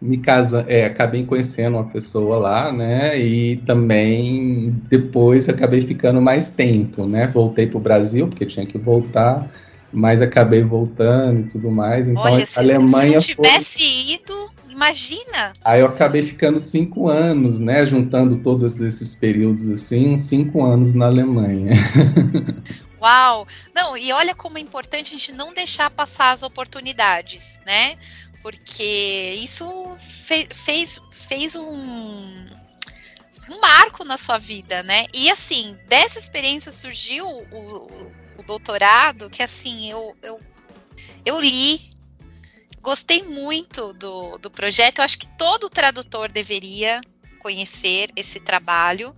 me 0.00 0.18
casa, 0.18 0.64
é, 0.68 0.84
acabei 0.84 1.24
conhecendo 1.24 1.76
uma 1.76 1.88
pessoa 1.88 2.38
lá, 2.38 2.72
né? 2.72 3.18
E 3.18 3.56
também 3.56 4.68
depois 4.88 5.48
acabei 5.48 5.82
ficando 5.82 6.20
mais 6.20 6.50
tempo, 6.50 7.06
né? 7.06 7.26
Voltei 7.26 7.66
para 7.66 7.78
o 7.78 7.80
Brasil 7.80 8.28
porque 8.28 8.46
tinha 8.46 8.66
que 8.66 8.78
voltar, 8.78 9.50
mas 9.92 10.22
acabei 10.22 10.62
voltando 10.62 11.40
e 11.40 11.44
tudo 11.44 11.72
mais. 11.72 12.06
Então 12.06 12.22
Olha, 12.22 12.44
a 12.56 12.60
Alemanha 12.60 13.20
se 13.20 13.34
não 13.36 13.44
tivesse 13.44 13.78
foi... 13.78 14.14
ido, 14.14 14.35
Imagina! 14.76 15.54
Aí 15.64 15.80
eu 15.80 15.86
acabei 15.86 16.22
ficando 16.22 16.60
cinco 16.60 17.08
anos, 17.08 17.58
né? 17.58 17.86
Juntando 17.86 18.42
todos 18.42 18.78
esses 18.78 19.14
períodos 19.14 19.70
assim, 19.70 20.12
uns 20.12 20.20
cinco 20.20 20.62
anos 20.62 20.92
na 20.92 21.06
Alemanha. 21.06 21.70
Uau! 23.00 23.48
Não, 23.74 23.96
e 23.96 24.12
olha 24.12 24.34
como 24.34 24.58
é 24.58 24.60
importante 24.60 25.08
a 25.08 25.18
gente 25.18 25.32
não 25.32 25.54
deixar 25.54 25.88
passar 25.88 26.30
as 26.30 26.42
oportunidades, 26.42 27.58
né? 27.64 27.96
Porque 28.42 29.40
isso 29.42 29.66
fe 29.98 30.46
fez, 30.52 31.00
fez 31.10 31.56
um, 31.56 32.44
um 33.50 33.60
marco 33.62 34.04
na 34.04 34.18
sua 34.18 34.36
vida, 34.36 34.82
né? 34.82 35.06
E 35.14 35.30
assim, 35.30 35.78
dessa 35.88 36.18
experiência 36.18 36.70
surgiu 36.70 37.26
o, 37.26 37.46
o, 37.50 38.12
o 38.36 38.42
doutorado, 38.46 39.30
que 39.30 39.42
assim, 39.42 39.90
eu, 39.90 40.14
eu, 40.22 40.38
eu 41.24 41.40
li 41.40 41.95
Gostei 42.86 43.24
muito 43.24 43.92
do, 43.94 44.38
do 44.38 44.48
projeto. 44.48 45.00
Eu 45.00 45.04
acho 45.04 45.18
que 45.18 45.26
todo 45.36 45.68
tradutor 45.68 46.30
deveria 46.30 47.00
conhecer 47.40 48.12
esse 48.14 48.38
trabalho, 48.38 49.12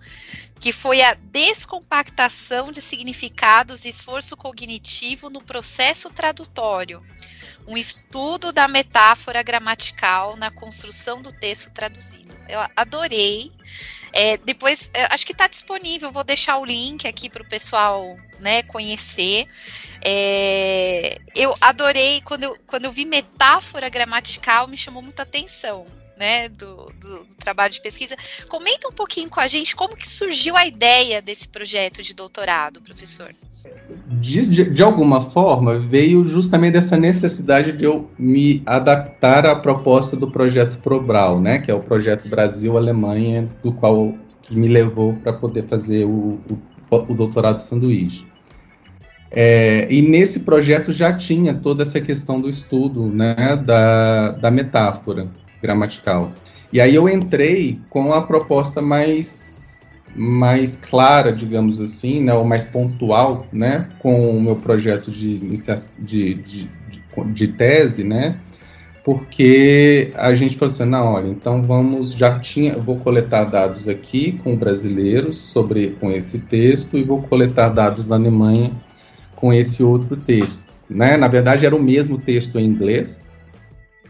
que 0.59 0.73
foi 0.73 1.03
a 1.03 1.13
descompactação 1.13 2.73
de 2.73 2.81
significados 2.81 3.85
e 3.85 3.91
esforço 3.91 4.39
cognitivo 4.39 5.29
no 5.29 5.43
processo 5.43 6.09
tradutório. 6.09 7.03
Um 7.67 7.77
estudo 7.77 8.53
da 8.53 8.67
metáfora 8.67 9.43
gramatical 9.43 10.37
na 10.37 10.51
construção 10.51 11.21
do 11.23 11.33
texto 11.33 11.71
traduzido. 11.71 12.37
Eu 12.49 12.61
adorei. 12.77 13.53
É, 14.13 14.37
depois, 14.39 14.91
é, 14.95 15.13
acho 15.13 15.27
que 15.27 15.33
está 15.33 15.47
disponível, 15.47 16.11
vou 16.11 16.25
deixar 16.25 16.57
o 16.57 16.65
link 16.65 17.07
aqui 17.07 17.29
para 17.29 17.43
o 17.43 17.49
pessoal 17.49 18.17
né, 18.41 18.63
conhecer. 18.63 19.47
É, 20.05 21.19
eu 21.35 21.55
adorei, 21.61 22.21
quando 22.23 22.45
eu, 22.45 22.59
quando 22.67 22.87
eu 22.87 22.91
vi 22.91 23.05
metáfora 23.05 23.89
gramatical, 23.89 24.67
me 24.67 24.77
chamou 24.77 25.03
muita 25.03 25.23
atenção. 25.23 25.87
Né, 26.17 26.49
do, 26.49 26.93
do, 27.01 27.23
do, 27.23 27.37
trabalho 27.37 27.73
de 27.73 27.81
pesquisa. 27.81 28.17
Comenta 28.49 28.89
um 28.89 28.93
pouquinho 28.93 29.31
com 29.31 29.39
a 29.39 29.47
gente 29.47 29.77
como 29.77 29.97
que 29.97 30.09
surgiu 30.09 30.57
a 30.57 30.67
ideia 30.67 31.23
desse 31.23 31.47
projeto 31.47 32.03
de 32.03 32.13
doutorado, 32.13 32.83
professor. 32.83 33.33
De, 34.07 34.47
de, 34.47 34.71
de, 34.71 34.83
alguma 34.83 35.21
forma, 35.21 35.79
veio 35.79 36.23
justamente 36.23 36.75
dessa 36.75 36.97
necessidade 36.97 37.73
de 37.73 37.85
eu 37.85 38.11
me 38.19 38.63
adaptar 38.67 39.47
à 39.47 39.57
proposta 39.57 40.17
do 40.17 40.31
projeto 40.31 40.79
Probral, 40.79 41.41
né, 41.41 41.59
que 41.59 41.71
é 41.71 41.75
o 41.75 41.81
projeto 41.81 42.29
Brasil-Alemanha, 42.29 43.49
do 43.63 43.73
qual 43.73 44.15
que 44.43 44.57
me 44.57 44.67
levou 44.67 45.15
para 45.15 45.33
poder 45.33 45.67
fazer 45.67 46.05
o, 46.05 46.39
o, 46.51 46.59
o 46.91 47.15
doutorado 47.15 47.61
sanduíche. 47.61 48.27
É, 49.31 49.87
e 49.91 50.01
nesse 50.01 50.41
projeto 50.41 50.91
já 50.91 51.13
tinha 51.13 51.55
toda 51.55 51.83
essa 51.83 52.01
questão 52.01 52.41
do 52.41 52.49
estudo 52.49 53.07
né, 53.09 53.57
da, 53.65 54.33
da 54.33 54.51
metáfora 54.51 55.29
gramatical. 55.63 56.33
E 56.73 56.81
aí 56.81 56.95
eu 56.95 57.09
entrei 57.09 57.79
com 57.91 58.13
a 58.13 58.23
proposta 58.23 58.81
mais 58.81 59.48
mais 60.15 60.77
clara, 60.77 61.33
digamos 61.33 61.81
assim, 61.81 62.23
né, 62.25 62.35
ou 62.35 62.45
mais 62.45 62.65
pontual, 62.65 63.47
né, 63.53 63.89
com 63.99 64.37
o 64.37 64.41
meu 64.41 64.57
projeto 64.57 65.11
de, 65.11 65.39
de, 66.01 66.35
de, 66.35 66.71
de, 67.33 67.49
tese, 67.49 68.05
né, 68.05 68.39
porque 69.05 70.13
a 70.17 70.35
gente 70.35 70.57
falou 70.57 70.73
assim, 70.73 70.85
não, 70.85 71.15
olha, 71.15 71.29
então 71.29 71.63
vamos, 71.63 72.13
já 72.13 72.39
tinha, 72.39 72.77
vou 72.77 72.99
coletar 72.99 73.45
dados 73.45 73.89
aqui 73.89 74.33
com 74.45 74.57
brasileiros 74.57 75.39
sobre 75.39 75.97
com 76.01 76.11
esse 76.11 76.41
texto 76.41 76.99
e 76.99 77.03
vou 77.03 77.23
coletar 77.23 77.71
dados 77.71 78.05
da 78.05 78.17
Alemanha 78.17 78.71
com 79.35 79.53
esse 79.53 79.83
outro 79.83 80.17
texto, 80.17 80.65
né? 80.91 81.17
Na 81.17 81.29
verdade 81.29 81.65
era 81.65 81.75
o 81.75 81.83
mesmo 81.83 82.19
texto 82.19 82.59
em 82.59 82.67
inglês 82.67 83.23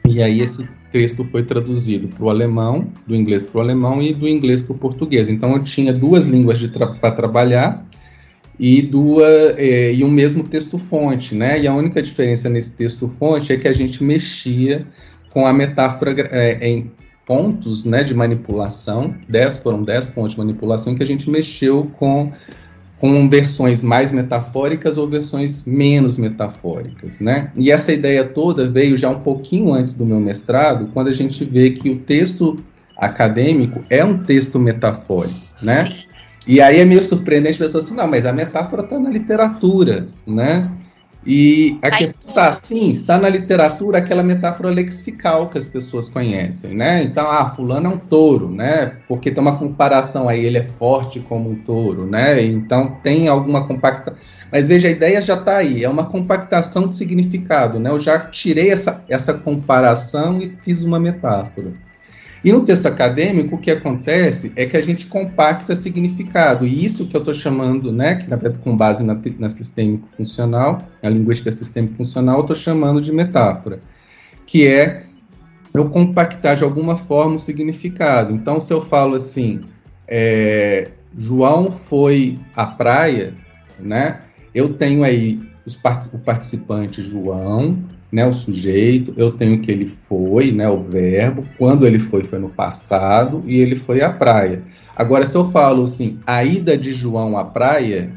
e 0.09 0.23
aí 0.23 0.41
esse 0.41 0.67
texto 0.93 1.25
foi 1.25 1.43
traduzido 1.43 2.09
para 2.09 2.25
o 2.25 2.31
alemão, 2.31 2.89
do 3.07 3.15
inglês 3.15 3.47
para 3.47 3.59
o 3.59 3.61
alemão 3.61 4.03
e 4.03 4.15
do 4.15 4.29
inglês 4.29 4.63
para 4.63 4.75
o 4.75 4.79
português. 4.79 5.29
Então 5.29 5.53
eu 5.53 5.63
tinha 5.63 5.93
duas 5.93 6.27
línguas 6.27 6.63
para 7.01 7.13
trabalhar 7.13 7.87
e, 8.59 8.83
duas, 8.83 9.57
é, 9.57 9.95
e 9.95 10.03
o 10.03 10.09
mesmo 10.09 10.43
texto-fonte, 10.43 11.35
né? 11.35 11.61
E 11.61 11.67
a 11.67 11.75
única 11.75 12.03
diferença 12.03 12.49
nesse 12.49 12.73
texto-fonte 12.75 13.53
é 13.53 13.57
que 13.57 13.69
a 13.69 13.73
gente 13.73 14.03
mexia 14.03 14.87
com 15.31 15.47
a 15.47 15.53
metáfora 15.53 16.13
é, 16.31 16.69
em 16.69 16.91
pontos 17.25 17.85
né, 17.85 18.03
de 18.03 18.15
manipulação, 18.15 19.15
10 19.29 19.59
foram 19.59 19.83
10 19.83 20.11
pontos 20.11 20.33
de 20.33 20.39
manipulação 20.39 20.95
que 20.95 21.03
a 21.03 21.07
gente 21.07 21.29
mexeu 21.29 21.91
com 21.99 22.33
com 23.01 23.29
versões 23.29 23.83
mais 23.83 24.13
metafóricas 24.13 24.99
ou 24.99 25.09
versões 25.09 25.63
menos 25.65 26.17
metafóricas, 26.17 27.21
né? 27.21 27.53
E 27.55 27.71
essa 27.71 27.93
ideia 27.93 28.25
toda 28.25 28.69
veio 28.69 28.97
já 28.97 29.09
um 29.09 29.21
pouquinho 29.21 29.73
antes 29.73 29.95
do 29.95 30.05
meu 30.05 30.19
mestrado, 30.19 30.89
quando 30.93 31.09
a 31.09 31.13
gente 31.13 31.45
vê 31.45 31.71
que 31.71 31.91
o 31.91 32.01
texto 32.01 32.59
acadêmico 32.97 33.85
é 33.89 34.05
um 34.05 34.19
texto 34.19 34.59
metafórico, 34.59 35.35
né? 35.63 35.89
E 36.47 36.61
aí 36.61 36.81
é 36.81 36.85
meio 36.85 37.03
surpreendente 37.03 37.59
pensar 37.59 37.79
assim, 37.79 37.95
não, 37.95 38.09
mas 38.09 38.27
a 38.27 38.33
metáfora 38.33 38.83
está 38.83 38.99
na 38.99 39.11
literatura, 39.11 40.09
né? 40.27 40.69
E 41.27 41.79
a 41.83 41.91
questão 41.91 42.31
está 42.31 42.49
assim, 42.49 42.91
está 42.91 43.19
na 43.19 43.29
literatura 43.29 43.99
aquela 43.99 44.23
metáfora 44.23 44.71
lexical 44.71 45.49
que 45.51 45.59
as 45.59 45.69
pessoas 45.69 46.09
conhecem, 46.09 46.75
né? 46.75 47.03
Então, 47.03 47.29
ah, 47.31 47.51
fulano 47.51 47.87
é 47.87 47.95
um 47.95 47.99
touro, 47.99 48.49
né? 48.49 48.97
Porque 49.09 49.31
tem 49.31 49.43
uma 49.43 49.59
comparação 49.59 50.29
aí, 50.29 50.45
ele 50.45 50.59
é 50.59 50.69
forte 50.79 51.21
como 51.21 51.51
um 51.51 51.57
touro, 51.57 52.07
né? 52.07 52.43
Então 52.43 52.97
tem 53.03 53.29
alguma 53.29 53.67
compacta. 53.67 54.17
Mas 54.51 54.69
veja, 54.69 54.89
a 54.89 54.93
ideia 54.93 55.21
já 55.21 55.35
está 55.35 55.57
aí, 55.57 55.85
é 55.85 55.89
uma 55.89 56.07
compactação 56.07 56.87
de 56.87 56.95
significado, 56.95 57.81
né? 57.81 57.91
Eu 57.91 58.01
já 58.01 58.19
tirei 58.21 58.71
essa, 58.71 59.03
essa 59.09 59.35
comparação 59.35 60.41
e 60.41 60.57
fiz 60.63 60.83
uma 60.83 61.01
metáfora. 61.01 61.73
E 62.45 62.53
no 62.53 62.65
texto 62.65 62.87
acadêmico, 62.87 63.57
o 63.57 63.59
que 63.59 63.71
acontece 63.71 64.53
é 64.55 64.65
que 64.65 64.77
a 64.77 64.81
gente 64.81 65.07
compacta 65.07 65.75
significado, 65.75 66.67
e 66.67 66.85
isso 66.85 67.07
que 67.07 67.17
eu 67.17 67.21
estou 67.21 67.35
chamando, 67.35 67.91
né, 67.91 68.15
que 68.15 68.31
na 68.31 68.37
verdade 68.37 68.63
com 68.63 68.77
base 68.77 69.05
na, 69.05 69.19
na 69.39 69.49
sistêmico 69.49 70.09
funcional, 70.17 70.83
na 71.03 71.11
linguística 71.11 71.51
sistêmico 71.51 71.97
funcional, 71.97 72.37
eu 72.37 72.43
estou 72.43 72.57
chamando 72.57 73.01
de 73.01 73.13
metáfora, 73.13 73.81
que 74.47 74.67
é 74.67 75.03
eu 75.75 75.91
compactar 75.91 76.57
de 76.57 76.65
alguma 76.65 76.97
forma 76.97 77.37
o 77.37 77.41
significado. 77.41 78.33
Então, 78.33 78.61
se 78.61 78.73
eu 78.73 78.81
falo 78.81 79.17
assim, 79.17 79.63
é, 80.07 80.91
João 81.17 81.71
foi 81.71 82.39
à 82.55 82.67
praia, 82.67 83.35
né, 83.79 84.23
eu 84.55 84.75
tenho 84.75 85.03
aí 85.03 85.41
os, 85.67 85.79
o 86.13 86.19
participante 86.19 87.03
João, 87.03 87.79
né, 88.11 88.27
o 88.27 88.33
sujeito, 88.33 89.13
eu 89.17 89.31
tenho 89.31 89.61
que 89.61 89.71
ele 89.71 89.87
foi, 89.87 90.51
né, 90.51 90.69
o 90.69 90.83
verbo, 90.83 91.47
quando 91.59 91.87
ele 91.87 91.99
foi 91.99 92.25
foi 92.25 92.39
no 92.39 92.49
passado 92.49 93.43
e 93.47 93.59
ele 93.59 93.77
foi 93.77 94.03
à 94.03 94.11
praia. 94.11 94.63
Agora, 94.97 95.27
se 95.27 95.37
eu 95.37 95.51
falo 95.51 95.83
assim, 95.83 96.19
a 96.27 96.43
ida 96.43 96.77
de 96.77 96.93
João 96.93 97.37
à 97.39 97.45
praia, 97.45 98.11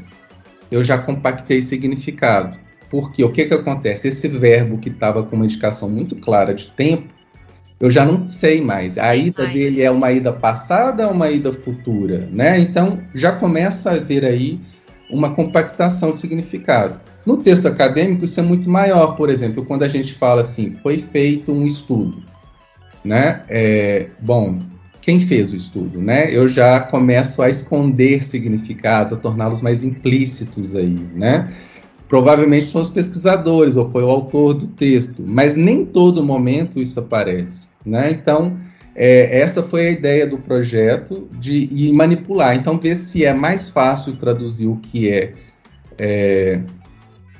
eu 0.70 0.82
já 0.82 0.96
compactei 0.96 1.60
significado. 1.60 2.56
Porque 2.90 3.24
o 3.24 3.30
que, 3.30 3.46
que 3.46 3.54
acontece? 3.54 4.08
Esse 4.08 4.28
verbo 4.28 4.78
que 4.78 4.88
estava 4.88 5.22
com 5.22 5.36
uma 5.36 5.44
indicação 5.44 5.88
muito 5.88 6.16
clara 6.16 6.52
de 6.54 6.66
tempo, 6.68 7.08
eu 7.80 7.90
já 7.90 8.04
não 8.04 8.28
sei 8.28 8.60
mais. 8.60 8.98
A 8.98 9.14
ida 9.16 9.46
dele 9.46 9.82
é 9.82 9.90
uma 9.90 10.12
ida 10.12 10.32
passada 10.32 11.06
ou 11.06 11.14
uma 11.14 11.30
ida 11.30 11.52
futura, 11.52 12.28
né? 12.30 12.58
Então 12.58 13.02
já 13.14 13.32
começa 13.32 13.90
a 13.90 13.94
haver 13.94 14.24
aí 14.24 14.60
uma 15.10 15.34
compactação 15.34 16.12
de 16.12 16.18
significado. 16.18 17.00
No 17.24 17.36
texto 17.36 17.66
acadêmico, 17.66 18.24
isso 18.24 18.40
é 18.40 18.42
muito 18.42 18.68
maior, 18.68 19.16
por 19.16 19.30
exemplo, 19.30 19.64
quando 19.64 19.84
a 19.84 19.88
gente 19.88 20.12
fala 20.14 20.40
assim, 20.40 20.76
foi 20.82 20.98
feito 20.98 21.52
um 21.52 21.64
estudo, 21.64 22.22
né? 23.04 23.42
É, 23.48 24.08
bom, 24.20 24.60
quem 25.00 25.20
fez 25.20 25.52
o 25.52 25.56
estudo, 25.56 26.00
né? 26.00 26.34
Eu 26.34 26.48
já 26.48 26.80
começo 26.80 27.40
a 27.42 27.48
esconder 27.48 28.24
significados, 28.24 29.12
a 29.12 29.16
torná-los 29.16 29.60
mais 29.60 29.84
implícitos 29.84 30.74
aí, 30.74 30.98
né? 31.14 31.48
Provavelmente 32.08 32.66
são 32.66 32.80
os 32.80 32.90
pesquisadores 32.90 33.76
ou 33.76 33.88
foi 33.88 34.02
o 34.02 34.10
autor 34.10 34.54
do 34.54 34.66
texto, 34.66 35.22
mas 35.24 35.54
nem 35.54 35.84
todo 35.84 36.22
momento 36.22 36.80
isso 36.80 37.00
aparece, 37.00 37.68
né? 37.86 38.10
Então, 38.10 38.58
é, 38.94 39.40
essa 39.40 39.62
foi 39.62 39.86
a 39.86 39.90
ideia 39.90 40.26
do 40.26 40.38
projeto 40.38 41.28
de 41.38 41.90
manipular. 41.94 42.54
Então, 42.54 42.78
ver 42.78 42.96
se 42.96 43.24
é 43.24 43.32
mais 43.32 43.70
fácil 43.70 44.16
traduzir 44.16 44.66
o 44.66 44.76
que 44.76 45.10
é, 45.10 45.32
é 45.98 46.60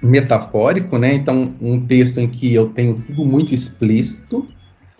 metafórico, 0.02 0.98
né? 0.98 1.14
Então, 1.14 1.54
um 1.60 1.80
texto 1.80 2.18
em 2.18 2.28
que 2.28 2.52
eu 2.52 2.66
tenho 2.66 2.94
tudo 3.06 3.24
muito 3.24 3.54
explícito, 3.54 4.46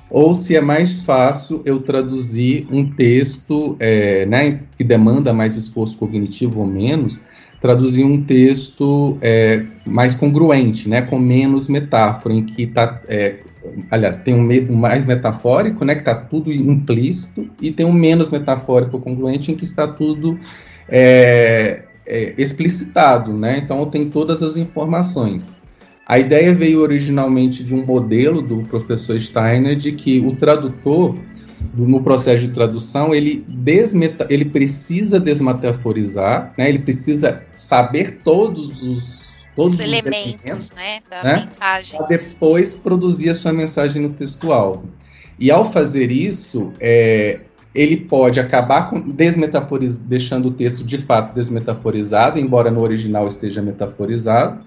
ou 0.08 0.34
se 0.34 0.54
é 0.54 0.60
mais 0.60 1.02
fácil 1.02 1.62
eu 1.64 1.80
traduzir 1.80 2.66
um 2.70 2.84
texto 2.84 3.76
é, 3.80 4.26
né, 4.26 4.60
que 4.76 4.84
demanda 4.84 5.32
mais 5.32 5.56
esforço 5.56 5.96
cognitivo 5.96 6.60
ou 6.60 6.66
menos, 6.66 7.20
traduzir 7.62 8.04
um 8.04 8.22
texto 8.22 9.16
é, 9.22 9.64
mais 9.86 10.14
congruente, 10.14 10.86
né, 10.86 11.00
com 11.00 11.18
menos 11.18 11.66
metáfora, 11.66 12.34
em 12.34 12.44
que 12.44 12.64
está, 12.64 13.00
é, 13.08 13.40
aliás, 13.90 14.18
tem 14.18 14.34
um, 14.34 14.46
um, 14.70 14.76
mais 14.76 15.06
metafórico, 15.06 15.82
né, 15.82 15.94
que 15.94 16.02
está 16.02 16.14
tudo 16.14 16.52
implícito, 16.52 17.48
e 17.60 17.70
tem 17.70 17.86
um 17.86 17.92
menos 17.92 18.28
metafórico 18.28 19.00
congruente, 19.00 19.50
em 19.50 19.54
que 19.54 19.64
está 19.64 19.88
tudo 19.88 20.38
é, 20.88 21.84
é, 22.06 22.34
explicitado, 22.36 23.32
né? 23.32 23.58
Então 23.58 23.78
eu 23.80 23.86
tenho 23.86 24.10
todas 24.10 24.42
as 24.42 24.56
informações. 24.56 25.48
A 26.06 26.18
ideia 26.18 26.52
veio 26.52 26.80
originalmente 26.80 27.62
de 27.62 27.74
um 27.74 27.86
modelo 27.86 28.42
do 28.42 28.62
professor 28.64 29.20
Steiner 29.20 29.76
de 29.76 29.92
que 29.92 30.20
o 30.20 30.34
tradutor, 30.34 31.16
no 31.74 32.02
processo 32.02 32.42
de 32.42 32.50
tradução, 32.50 33.14
ele, 33.14 33.44
desmeta, 33.48 34.26
ele 34.28 34.44
precisa 34.44 35.20
desmetaforizar, 35.20 36.52
né? 36.58 36.68
ele 36.68 36.80
precisa 36.80 37.42
saber 37.54 38.20
todos 38.24 38.82
os 38.82 39.22
todos 39.54 39.78
os, 39.78 39.84
os 39.84 39.86
elementos, 39.86 40.72
né, 40.72 41.00
da 41.10 41.22
né? 41.22 41.36
mensagem. 41.40 41.98
Para 41.98 42.06
depois 42.06 42.74
produzir 42.74 43.28
a 43.28 43.34
sua 43.34 43.52
mensagem 43.52 44.02
no 44.02 44.10
textual. 44.10 44.82
E 45.38 45.50
ao 45.50 45.70
fazer 45.70 46.10
isso, 46.10 46.72
é, 46.80 47.40
ele 47.74 47.96
pode 47.96 48.38
acabar 48.38 48.90
com, 48.90 49.00
deixando 49.00 50.48
o 50.48 50.50
texto 50.50 50.84
de 50.84 50.98
fato 50.98 51.34
desmetaforizado, 51.34 52.38
embora 52.38 52.70
no 52.70 52.80
original 52.80 53.26
esteja 53.26 53.62
metaforizado, 53.62 54.64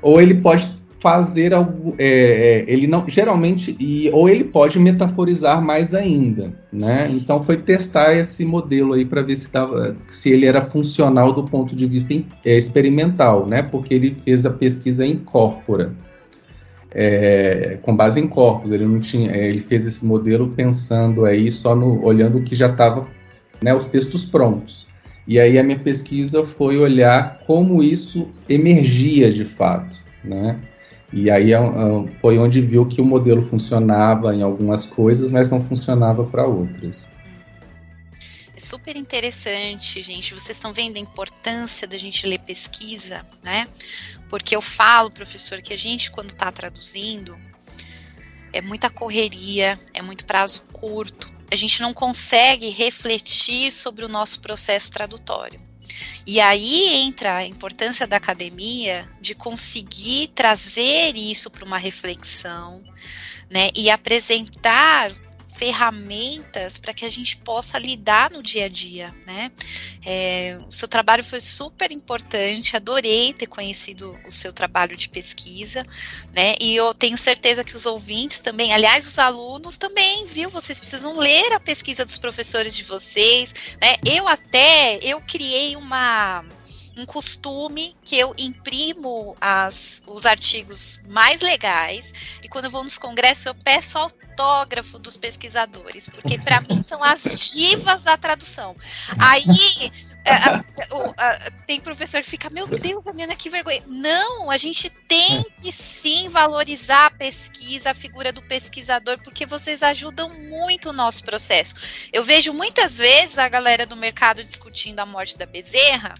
ou 0.00 0.20
ele 0.20 0.34
pode 0.34 0.80
fazer 1.00 1.52
algo, 1.52 1.96
é, 1.98 2.06
é, 2.06 2.64
ele 2.72 2.86
não, 2.86 3.04
geralmente, 3.08 3.76
e, 3.78 4.08
ou 4.12 4.28
ele 4.28 4.44
pode 4.44 4.78
metaforizar 4.78 5.60
mais 5.60 5.94
ainda, 5.94 6.52
né? 6.72 7.10
Então 7.12 7.42
foi 7.42 7.56
testar 7.56 8.14
esse 8.14 8.44
modelo 8.44 8.92
aí 8.92 9.04
para 9.04 9.20
ver 9.20 9.34
se, 9.34 9.50
tava, 9.50 9.96
se 10.06 10.30
ele 10.30 10.46
era 10.46 10.62
funcional 10.62 11.32
do 11.32 11.42
ponto 11.42 11.74
de 11.74 11.86
vista 11.86 12.14
é, 12.44 12.56
experimental, 12.56 13.46
né? 13.46 13.62
Porque 13.62 13.92
ele 13.92 14.16
fez 14.24 14.46
a 14.46 14.50
pesquisa 14.50 15.04
em 15.04 15.18
corpora 15.18 15.92
é, 16.94 17.78
com 17.82 17.96
base 17.96 18.20
em 18.20 18.28
corpos. 18.28 18.72
Ele 18.72 18.86
não 18.86 19.00
tinha, 19.00 19.30
é, 19.30 19.48
ele 19.48 19.60
fez 19.60 19.86
esse 19.86 20.04
modelo 20.04 20.48
pensando 20.48 21.24
aí 21.24 21.50
só 21.50 21.74
no 21.74 22.04
olhando 22.04 22.38
o 22.38 22.42
que 22.42 22.54
já 22.54 22.68
estava, 22.68 23.06
né, 23.62 23.74
os 23.74 23.88
textos 23.88 24.24
prontos. 24.24 24.86
E 25.26 25.38
aí 25.38 25.58
a 25.58 25.62
minha 25.62 25.78
pesquisa 25.78 26.44
foi 26.44 26.78
olhar 26.78 27.40
como 27.46 27.82
isso 27.82 28.28
emergia 28.48 29.30
de 29.30 29.44
fato, 29.44 30.04
né? 30.24 30.60
E 31.12 31.30
aí 31.30 31.50
foi 32.20 32.38
onde 32.38 32.60
viu 32.62 32.86
que 32.86 33.00
o 33.00 33.04
modelo 33.04 33.42
funcionava 33.42 34.34
em 34.34 34.42
algumas 34.42 34.86
coisas, 34.86 35.30
mas 35.30 35.50
não 35.50 35.60
funcionava 35.60 36.24
para 36.24 36.46
outras. 36.46 37.08
É 38.56 38.60
super 38.60 38.96
interessante, 38.96 40.00
gente. 40.00 40.32
Vocês 40.32 40.56
estão 40.56 40.72
vendo 40.72 40.96
a 40.96 41.00
importância 41.00 41.86
da 41.86 41.98
gente 41.98 42.26
ler 42.26 42.38
pesquisa, 42.38 43.24
né? 43.42 43.68
Porque 44.32 44.56
eu 44.56 44.62
falo, 44.62 45.10
professor, 45.10 45.60
que 45.60 45.74
a 45.74 45.76
gente, 45.76 46.10
quando 46.10 46.30
está 46.30 46.50
traduzindo, 46.50 47.38
é 48.50 48.62
muita 48.62 48.88
correria, 48.88 49.78
é 49.92 50.00
muito 50.00 50.24
prazo 50.24 50.64
curto. 50.72 51.28
A 51.50 51.54
gente 51.54 51.82
não 51.82 51.92
consegue 51.92 52.70
refletir 52.70 53.70
sobre 53.70 54.06
o 54.06 54.08
nosso 54.08 54.40
processo 54.40 54.90
tradutório. 54.90 55.60
E 56.26 56.40
aí 56.40 56.94
entra 56.94 57.36
a 57.36 57.46
importância 57.46 58.06
da 58.06 58.16
academia 58.16 59.06
de 59.20 59.34
conseguir 59.34 60.28
trazer 60.28 61.14
isso 61.14 61.50
para 61.50 61.66
uma 61.66 61.76
reflexão, 61.76 62.78
né, 63.50 63.68
e 63.76 63.90
apresentar 63.90 65.12
ferramentas 65.54 66.78
para 66.78 66.94
que 66.94 67.04
a 67.04 67.08
gente 67.08 67.36
possa 67.36 67.78
lidar 67.78 68.30
no 68.30 68.42
dia 68.42 68.64
a 68.64 68.68
dia, 68.68 69.14
né? 69.26 69.50
É, 70.04 70.58
o 70.66 70.72
seu 70.72 70.88
trabalho 70.88 71.22
foi 71.22 71.40
super 71.40 71.92
importante, 71.92 72.76
adorei 72.76 73.32
ter 73.32 73.46
conhecido 73.46 74.18
o 74.26 74.30
seu 74.30 74.52
trabalho 74.52 74.96
de 74.96 75.08
pesquisa, 75.08 75.82
né? 76.32 76.54
E 76.60 76.74
eu 76.74 76.92
tenho 76.94 77.16
certeza 77.16 77.62
que 77.62 77.76
os 77.76 77.86
ouvintes 77.86 78.40
também, 78.40 78.72
aliás, 78.72 79.06
os 79.06 79.18
alunos 79.18 79.76
também, 79.76 80.26
viu? 80.26 80.50
Vocês 80.50 80.80
precisam 80.80 81.18
ler 81.18 81.52
a 81.52 81.60
pesquisa 81.60 82.04
dos 82.04 82.18
professores 82.18 82.74
de 82.74 82.82
vocês, 82.82 83.76
né? 83.80 83.96
Eu 84.04 84.26
até, 84.26 84.98
eu 85.02 85.20
criei 85.20 85.76
uma 85.76 86.44
um 86.96 87.06
costume 87.06 87.96
que 88.04 88.18
eu 88.18 88.34
imprimo 88.38 89.36
as, 89.40 90.02
os 90.06 90.26
artigos 90.26 91.00
mais 91.08 91.40
legais 91.40 92.12
e 92.42 92.48
quando 92.48 92.66
eu 92.66 92.70
vou 92.70 92.84
nos 92.84 92.98
congressos 92.98 93.46
eu 93.46 93.54
peço 93.54 93.98
autógrafo 93.98 94.98
dos 94.98 95.16
pesquisadores, 95.16 96.08
porque 96.08 96.38
para 96.38 96.60
mim 96.60 96.82
são 96.82 97.02
as 97.02 97.22
divas 97.22 98.02
da 98.02 98.16
tradução. 98.16 98.76
Aí 99.18 99.42
tem 101.66 101.80
professor 101.80 102.22
que 102.22 102.30
fica, 102.30 102.48
meu 102.50 102.66
Deus, 102.66 103.06
a 103.06 103.12
menina 103.12 103.34
que 103.34 103.50
vergonha. 103.50 103.82
Não, 103.86 104.50
a 104.50 104.56
gente 104.56 104.88
tem 105.08 105.44
que 105.60 105.72
sim 105.72 106.28
valorizar 106.28 107.06
a 107.06 107.10
pesquisa, 107.10 107.90
a 107.90 107.94
figura 107.94 108.32
do 108.32 108.42
pesquisador, 108.42 109.18
porque 109.18 109.44
vocês 109.44 109.82
ajudam 109.82 110.28
muito 110.28 110.90
o 110.90 110.92
nosso 110.92 111.24
processo. 111.24 111.74
Eu 112.12 112.24
vejo 112.24 112.52
muitas 112.52 112.98
vezes 112.98 113.38
a 113.38 113.48
galera 113.48 113.84
do 113.86 113.96
mercado 113.96 114.44
discutindo 114.44 115.00
a 115.00 115.06
morte 115.06 115.36
da 115.36 115.46
Bezerra, 115.46 116.14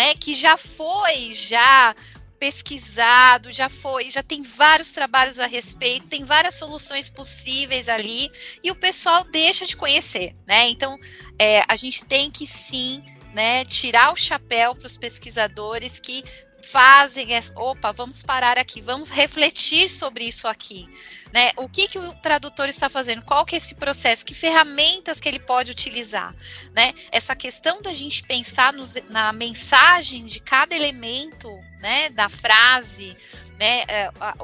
né, 0.00 0.14
que 0.14 0.34
já 0.34 0.56
foi 0.56 1.34
já 1.34 1.94
pesquisado, 2.38 3.52
já 3.52 3.68
foi, 3.68 4.10
já 4.10 4.22
tem 4.22 4.42
vários 4.42 4.92
trabalhos 4.92 5.38
a 5.38 5.44
respeito, 5.44 6.06
tem 6.06 6.24
várias 6.24 6.54
soluções 6.54 7.10
possíveis 7.10 7.86
ali 7.86 8.30
e 8.64 8.70
o 8.70 8.74
pessoal 8.74 9.24
deixa 9.24 9.66
de 9.66 9.76
conhecer, 9.76 10.34
né? 10.48 10.70
Então 10.70 10.96
é, 11.38 11.62
a 11.68 11.76
gente 11.76 12.02
tem 12.06 12.30
que 12.30 12.46
sim, 12.46 13.04
né, 13.34 13.62
tirar 13.66 14.10
o 14.10 14.16
chapéu 14.16 14.74
para 14.74 14.86
os 14.86 14.96
pesquisadores 14.96 16.00
que 16.00 16.22
fazem, 16.70 17.26
opa, 17.56 17.92
vamos 17.92 18.22
parar 18.22 18.56
aqui, 18.56 18.80
vamos 18.80 19.10
refletir 19.10 19.90
sobre 19.90 20.24
isso 20.24 20.46
aqui. 20.46 20.88
Né? 21.32 21.50
O 21.56 21.68
que, 21.68 21.88
que 21.88 21.98
o 21.98 22.12
tradutor 22.14 22.68
está 22.68 22.88
fazendo? 22.88 23.24
Qual 23.24 23.44
que 23.44 23.54
é 23.54 23.58
esse 23.58 23.74
processo? 23.74 24.24
Que 24.24 24.34
ferramentas 24.34 25.20
que 25.20 25.28
ele 25.28 25.38
pode 25.38 25.70
utilizar? 25.70 26.34
Né? 26.74 26.92
Essa 27.10 27.36
questão 27.36 27.82
da 27.82 27.92
gente 27.92 28.22
pensar 28.22 28.72
nos, 28.72 28.94
na 29.08 29.32
mensagem 29.32 30.26
de 30.26 30.40
cada 30.40 30.74
elemento 30.74 31.48
né, 31.80 32.10
da 32.10 32.28
frase, 32.28 33.16
né, 33.60 33.82
é, 33.88 34.10
a, 34.18 34.34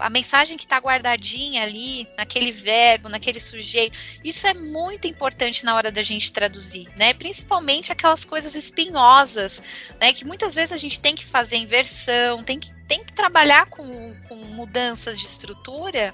a, 0.00 0.10
mensagem 0.10 0.58
que 0.58 0.64
está 0.64 0.76
guardadinha 0.76 1.62
ali, 1.62 2.06
naquele 2.14 2.52
verbo, 2.52 3.08
naquele 3.08 3.40
sujeito, 3.40 3.98
isso 4.22 4.46
é 4.46 4.52
muito 4.52 5.08
importante 5.08 5.64
na 5.64 5.74
hora 5.74 5.90
da 5.90 6.02
gente 6.02 6.30
traduzir, 6.30 6.86
né? 6.94 7.14
Principalmente 7.14 7.90
aquelas 7.90 8.22
coisas 8.22 8.54
espinhosas, 8.54 9.94
né? 9.98 10.12
Que 10.12 10.26
muitas 10.26 10.54
vezes 10.54 10.72
a 10.72 10.76
gente 10.76 11.00
tem 11.00 11.14
que 11.14 11.24
fazer 11.24 11.56
inversão, 11.56 12.44
tem 12.44 12.60
que 12.60 12.70
tem 12.86 13.04
que 13.04 13.12
trabalhar 13.12 13.66
com, 13.66 14.14
com 14.28 14.34
mudanças 14.34 15.16
de 15.18 15.24
estrutura, 15.24 16.12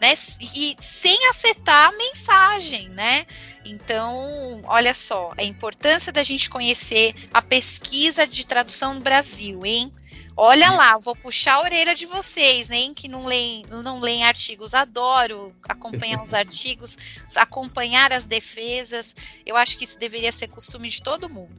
né? 0.00 0.14
E 0.56 0.74
sem 0.80 1.28
afetar 1.28 1.90
a 1.90 1.92
mensagem, 1.92 2.88
né? 2.88 3.26
Então, 3.64 4.60
olha 4.64 4.92
só, 4.92 5.32
a 5.38 5.42
importância 5.42 6.12
da 6.12 6.22
gente 6.22 6.50
conhecer 6.50 7.14
a 7.32 7.40
pesquisa 7.40 8.26
de 8.26 8.46
tradução 8.46 8.94
no 8.94 9.00
Brasil, 9.00 9.64
hein? 9.64 9.92
Olha 10.36 10.70
lá, 10.72 10.98
vou 10.98 11.14
puxar 11.14 11.54
a 11.54 11.60
orelha 11.60 11.94
de 11.94 12.06
vocês, 12.06 12.70
hein? 12.70 12.92
Que 12.92 13.06
não 13.06 13.24
leem, 13.24 13.64
não 13.70 14.00
leem 14.00 14.24
artigos. 14.24 14.74
Adoro 14.74 15.52
acompanhar 15.68 16.20
os 16.20 16.34
artigos, 16.34 16.96
acompanhar 17.36 18.12
as 18.12 18.24
defesas. 18.24 19.14
Eu 19.46 19.56
acho 19.56 19.78
que 19.78 19.84
isso 19.84 19.98
deveria 19.98 20.32
ser 20.32 20.48
costume 20.48 20.88
de 20.88 21.02
todo 21.02 21.30
mundo. 21.30 21.54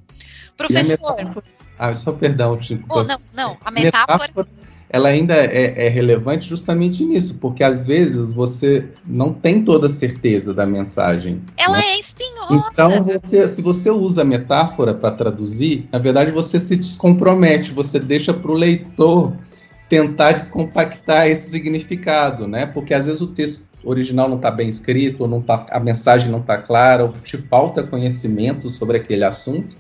Professor. 0.58 1.44
Ah, 1.80 1.98
só 1.98 2.12
perdão, 2.12 2.58
tipo. 2.60 2.86
Oh, 2.90 3.04
não, 3.04 3.20
não. 3.34 3.58
A 3.64 3.72
metáfora, 3.72 4.28
metáfora 4.28 4.48
ela 4.96 5.10
ainda 5.10 5.36
é, 5.36 5.88
é, 5.88 5.90
relevante 5.90 6.48
justamente 6.48 7.04
nisso, 7.04 7.38
porque 7.42 7.66
às 7.66 7.86
vezes 7.86 8.34
você 8.34 8.88
não 9.06 9.34
tem 9.34 9.62
toda 9.62 9.88
a 9.88 9.90
certeza 9.90 10.54
da 10.54 10.66
mensagem. 10.66 11.42
Ela 11.58 11.80
né? 11.80 11.84
é 11.84 12.00
espinhosa. 12.00 12.70
Então, 12.72 13.04
você, 13.04 13.46
se 13.46 13.62
você 13.62 13.92
usa 13.92 14.24
metáfora 14.24 14.94
para 14.94 15.12
traduzir, 15.12 15.90
na 15.92 16.00
verdade 16.00 16.32
você 16.32 16.58
se 16.58 16.78
descompromete, 16.78 17.74
você 17.74 18.00
deixa 18.00 18.34
para 18.34 18.50
o 18.50 18.54
leitor 18.54 19.34
tentar 19.90 20.32
descompactar 20.32 21.28
esse 21.28 21.50
significado, 21.50 22.48
né? 22.48 22.66
Porque 22.66 22.94
às 22.94 23.06
vezes 23.06 23.20
o 23.22 23.28
texto 23.28 23.66
original 23.84 24.30
não 24.30 24.38
está 24.38 24.50
bem 24.50 24.70
escrito, 24.70 25.24
ou 25.24 25.28
não 25.28 25.42
tá, 25.42 25.68
a 25.72 25.80
mensagem 25.82 26.32
não 26.32 26.40
está 26.40 26.58
clara, 26.58 27.04
ou 27.04 27.12
te 27.12 27.38
falta 27.38 27.84
conhecimento 27.84 28.70
sobre 28.70 28.96
aquele 28.96 29.26
assunto. 29.26 29.76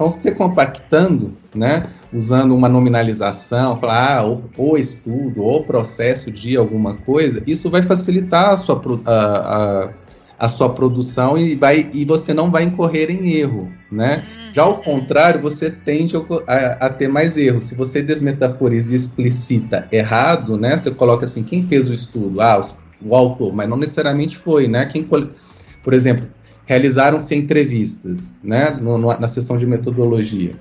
Então, 0.00 0.08
você 0.08 0.32
compactando, 0.32 1.36
né, 1.54 1.90
usando 2.10 2.54
uma 2.54 2.70
nominalização, 2.70 3.76
falar 3.76 4.20
ah, 4.20 4.26
o, 4.26 4.42
o, 4.56 4.78
estudo, 4.78 5.42
ou 5.42 5.62
processo 5.62 6.32
de 6.32 6.56
alguma 6.56 6.94
coisa, 6.94 7.42
isso 7.46 7.68
vai 7.68 7.82
facilitar 7.82 8.48
a 8.48 8.56
sua, 8.56 8.80
a, 9.04 9.12
a, 9.12 9.90
a, 10.38 10.48
sua 10.48 10.70
produção 10.70 11.36
e, 11.36 11.54
vai, 11.54 11.90
e 11.92 12.06
você 12.06 12.32
não 12.32 12.50
vai 12.50 12.62
incorrer 12.62 13.10
em 13.10 13.30
erro. 13.34 13.70
Né? 13.92 14.24
Uhum. 14.24 14.54
Já 14.54 14.62
ao 14.62 14.78
contrário, 14.78 15.42
você 15.42 15.70
tende 15.70 16.16
a, 16.16 16.86
a, 16.86 16.88
ter 16.88 17.08
mais 17.08 17.36
erros. 17.36 17.64
Se 17.64 17.74
você 17.74 18.00
desmetaforiza 18.00 18.94
e 18.94 18.96
explicita 18.96 19.86
errado, 19.92 20.56
né, 20.56 20.78
você 20.78 20.90
coloca 20.90 21.26
assim, 21.26 21.42
quem 21.42 21.66
fez 21.66 21.90
o 21.90 21.92
estudo? 21.92 22.40
Ah, 22.40 22.58
o 23.02 23.14
autor, 23.14 23.52
mas 23.52 23.68
não 23.68 23.76
necessariamente 23.76 24.38
foi, 24.38 24.66
né? 24.66 24.86
Quem, 24.86 25.02
por 25.02 25.92
exemplo, 25.92 26.26
realizaram-se 26.70 27.34
entrevistas, 27.34 28.38
né, 28.44 28.70
no, 28.70 28.96
no, 28.96 29.18
na 29.18 29.26
sessão 29.26 29.56
de 29.56 29.66
metodologia. 29.66 30.54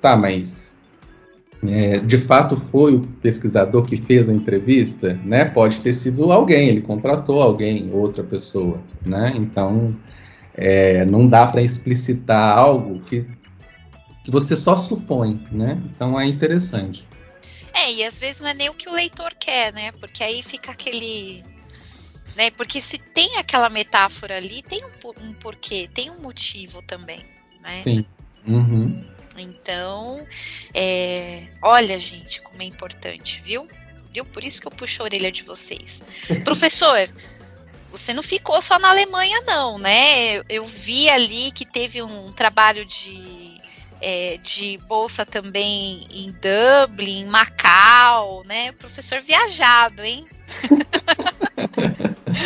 Tá, 0.00 0.16
mas 0.16 0.78
é, 1.62 1.98
de 1.98 2.16
fato 2.16 2.56
foi 2.56 2.94
o 2.94 3.00
pesquisador 3.00 3.84
que 3.84 3.98
fez 3.98 4.30
a 4.30 4.32
entrevista, 4.32 5.12
né? 5.22 5.44
Pode 5.44 5.82
ter 5.82 5.92
sido 5.92 6.32
alguém, 6.32 6.70
ele 6.70 6.80
contratou 6.80 7.42
alguém, 7.42 7.90
outra 7.92 8.24
pessoa, 8.24 8.80
né? 9.04 9.34
Então 9.36 9.94
é, 10.54 11.04
não 11.04 11.28
dá 11.28 11.46
para 11.46 11.60
explicitar 11.60 12.56
algo 12.56 13.00
que, 13.00 13.26
que 14.24 14.30
você 14.30 14.56
só 14.56 14.74
supõe, 14.74 15.46
né? 15.52 15.82
Então 15.94 16.18
é 16.18 16.26
interessante. 16.26 17.06
É, 17.74 17.92
e 17.92 18.04
às 18.04 18.18
vezes 18.18 18.40
não 18.40 18.48
é 18.48 18.54
nem 18.54 18.70
o 18.70 18.74
que 18.74 18.88
o 18.88 18.92
leitor 18.94 19.34
quer, 19.38 19.70
né? 19.74 19.92
Porque 20.00 20.24
aí 20.24 20.42
fica 20.42 20.72
aquele 20.72 21.44
né? 22.36 22.50
Porque 22.50 22.80
se 22.80 22.98
tem 22.98 23.36
aquela 23.36 23.68
metáfora 23.68 24.36
ali, 24.36 24.62
tem 24.62 24.82
um, 24.84 25.28
um 25.28 25.34
porquê, 25.34 25.88
tem 25.92 26.10
um 26.10 26.20
motivo 26.20 26.82
também, 26.82 27.24
né? 27.60 27.80
Sim. 27.80 28.06
Uhum. 28.46 29.04
Então, 29.36 30.26
é, 30.74 31.48
olha, 31.62 31.98
gente, 31.98 32.40
como 32.42 32.62
é 32.62 32.64
importante, 32.64 33.40
viu? 33.44 33.66
Viu? 34.12 34.24
Por 34.26 34.44
isso 34.44 34.60
que 34.60 34.66
eu 34.66 34.70
puxo 34.70 35.02
a 35.02 35.04
orelha 35.04 35.32
de 35.32 35.42
vocês. 35.42 36.02
Professor, 36.44 37.08
você 37.90 38.12
não 38.12 38.22
ficou 38.22 38.60
só 38.60 38.78
na 38.78 38.90
Alemanha, 38.90 39.40
não, 39.46 39.78
né? 39.78 40.38
Eu 40.48 40.66
vi 40.66 41.08
ali 41.08 41.50
que 41.52 41.64
teve 41.64 42.02
um 42.02 42.30
trabalho 42.32 42.84
de, 42.84 43.60
é, 44.00 44.38
de 44.38 44.78
bolsa 44.86 45.24
também 45.24 46.06
em 46.10 46.32
Dublin, 46.32 47.20
em 47.20 47.26
Macau, 47.26 48.42
né? 48.46 48.72
Professor 48.72 49.20
viajado, 49.20 50.02
hein? 50.02 50.26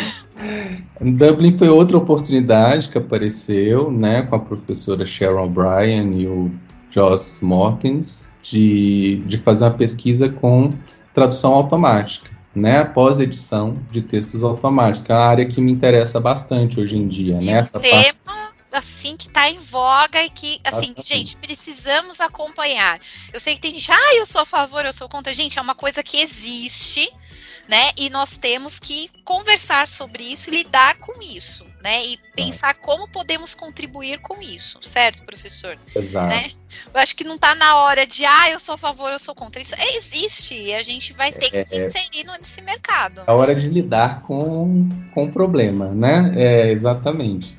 Dublin 1.01 1.57
foi 1.57 1.69
outra 1.69 1.97
oportunidade 1.97 2.89
que 2.89 2.97
apareceu, 2.97 3.91
né, 3.91 4.23
com 4.23 4.35
a 4.35 4.39
professora 4.39 5.05
Sharon 5.05 5.45
O'Brien 5.45 6.19
e 6.19 6.27
o 6.27 6.51
Joss 6.89 7.43
Morkins, 7.43 8.29
de, 8.41 9.17
de 9.25 9.37
fazer 9.37 9.65
uma 9.65 9.71
pesquisa 9.71 10.29
com 10.29 10.73
tradução 11.13 11.53
automática, 11.53 12.29
né, 12.55 12.83
pós-edição 12.83 13.77
de 13.91 14.01
textos 14.01 14.43
automáticos, 14.43 15.09
é 15.09 15.13
uma 15.13 15.23
área 15.23 15.45
que 15.45 15.61
me 15.61 15.71
interessa 15.71 16.19
bastante 16.19 16.79
hoje 16.79 16.97
em 16.97 17.07
dia, 17.07 17.39
né, 17.39 17.53
essa 17.53 17.79
tema 17.79 18.17
assim 18.71 19.17
que 19.17 19.27
está 19.27 19.49
em 19.49 19.57
voga 19.57 20.23
e 20.23 20.29
que 20.29 20.59
assim, 20.63 20.93
gente, 21.03 21.35
precisamos 21.37 22.21
acompanhar. 22.21 22.99
Eu 23.33 23.39
sei 23.39 23.55
que 23.55 23.61
tem 23.61 23.71
gente, 23.71 23.91
ah, 23.91 24.15
eu 24.15 24.25
sou 24.25 24.41
a 24.41 24.45
favor, 24.45 24.85
eu 24.85 24.93
sou 24.93 25.09
contra, 25.09 25.33
gente, 25.33 25.57
é 25.57 25.61
uma 25.61 25.73
coisa 25.73 26.03
que 26.03 26.21
existe 26.21 27.09
né? 27.69 27.91
E 27.97 28.09
nós 28.09 28.37
temos 28.37 28.79
que 28.79 29.09
conversar 29.23 29.87
sobre 29.87 30.23
isso 30.23 30.49
e 30.49 30.57
lidar 30.57 30.97
com 30.97 31.21
isso, 31.21 31.65
né? 31.83 32.03
E 32.05 32.17
pensar 32.35 32.73
como 32.75 33.07
podemos 33.09 33.53
contribuir 33.53 34.19
com 34.19 34.41
isso, 34.41 34.79
certo, 34.81 35.23
professor? 35.23 35.77
Exato. 35.95 36.27
Né? 36.27 36.43
Eu 36.93 37.01
acho 37.01 37.15
que 37.15 37.23
não 37.23 37.35
está 37.35 37.53
na 37.55 37.77
hora 37.77 38.05
de, 38.05 38.25
ah, 38.25 38.49
eu 38.51 38.59
sou 38.59 38.75
a 38.75 38.77
favor, 38.77 39.11
eu 39.11 39.19
sou 39.19 39.35
contra. 39.35 39.61
Isso 39.61 39.75
existe 39.97 40.53
e 40.53 40.73
a 40.73 40.83
gente 40.83 41.13
vai 41.13 41.31
ter 41.31 41.49
que 41.49 41.57
é, 41.57 41.63
se 41.63 41.79
inserir 41.79 42.25
nesse 42.39 42.61
mercado. 42.61 43.21
É 43.21 43.31
a 43.31 43.33
hora 43.33 43.53
de 43.53 43.69
lidar 43.69 44.21
com, 44.21 44.87
com 45.13 45.25
o 45.25 45.31
problema, 45.31 45.89
né? 45.89 46.33
É, 46.35 46.71
exatamente. 46.71 47.55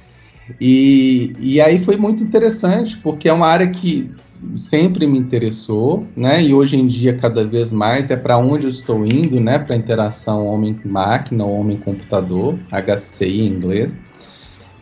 E, 0.60 1.34
e 1.38 1.60
aí 1.60 1.78
foi 1.78 1.96
muito 1.96 2.22
interessante, 2.22 2.96
porque 2.96 3.28
é 3.28 3.32
uma 3.32 3.46
área 3.46 3.68
que 3.70 4.10
sempre 4.56 5.06
me 5.06 5.18
interessou, 5.18 6.06
né? 6.16 6.42
E 6.42 6.54
hoje 6.54 6.76
em 6.76 6.86
dia 6.86 7.16
cada 7.16 7.44
vez 7.46 7.72
mais 7.72 8.10
é 8.10 8.16
para 8.16 8.38
onde 8.38 8.66
eu 8.66 8.70
estou 8.70 9.04
indo, 9.06 9.40
né? 9.40 9.58
Para 9.58 9.76
interação 9.76 10.46
homem-máquina 10.46 11.44
ou 11.44 11.58
homem-computador, 11.58 12.58
HCI 12.70 13.40
em 13.40 13.46
inglês. 13.48 13.98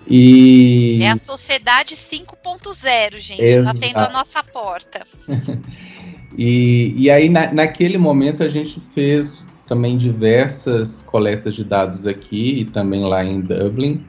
E 0.08 1.02
é 1.02 1.10
a 1.10 1.16
sociedade 1.16 1.96
5.0, 1.96 3.18
gente, 3.18 3.60
batendo 3.62 3.98
a 3.98 4.10
nossa 4.10 4.42
porta. 4.42 5.02
e, 6.38 6.94
e 6.96 7.10
aí 7.10 7.28
na, 7.28 7.52
naquele 7.52 7.98
momento 7.98 8.42
a 8.42 8.48
gente 8.48 8.80
fez 8.94 9.44
também 9.66 9.96
diversas 9.96 11.02
coletas 11.02 11.54
de 11.54 11.64
dados 11.64 12.06
aqui 12.06 12.60
e 12.60 12.64
também 12.66 13.02
lá 13.02 13.24
em 13.24 13.40
Dublin 13.40 14.04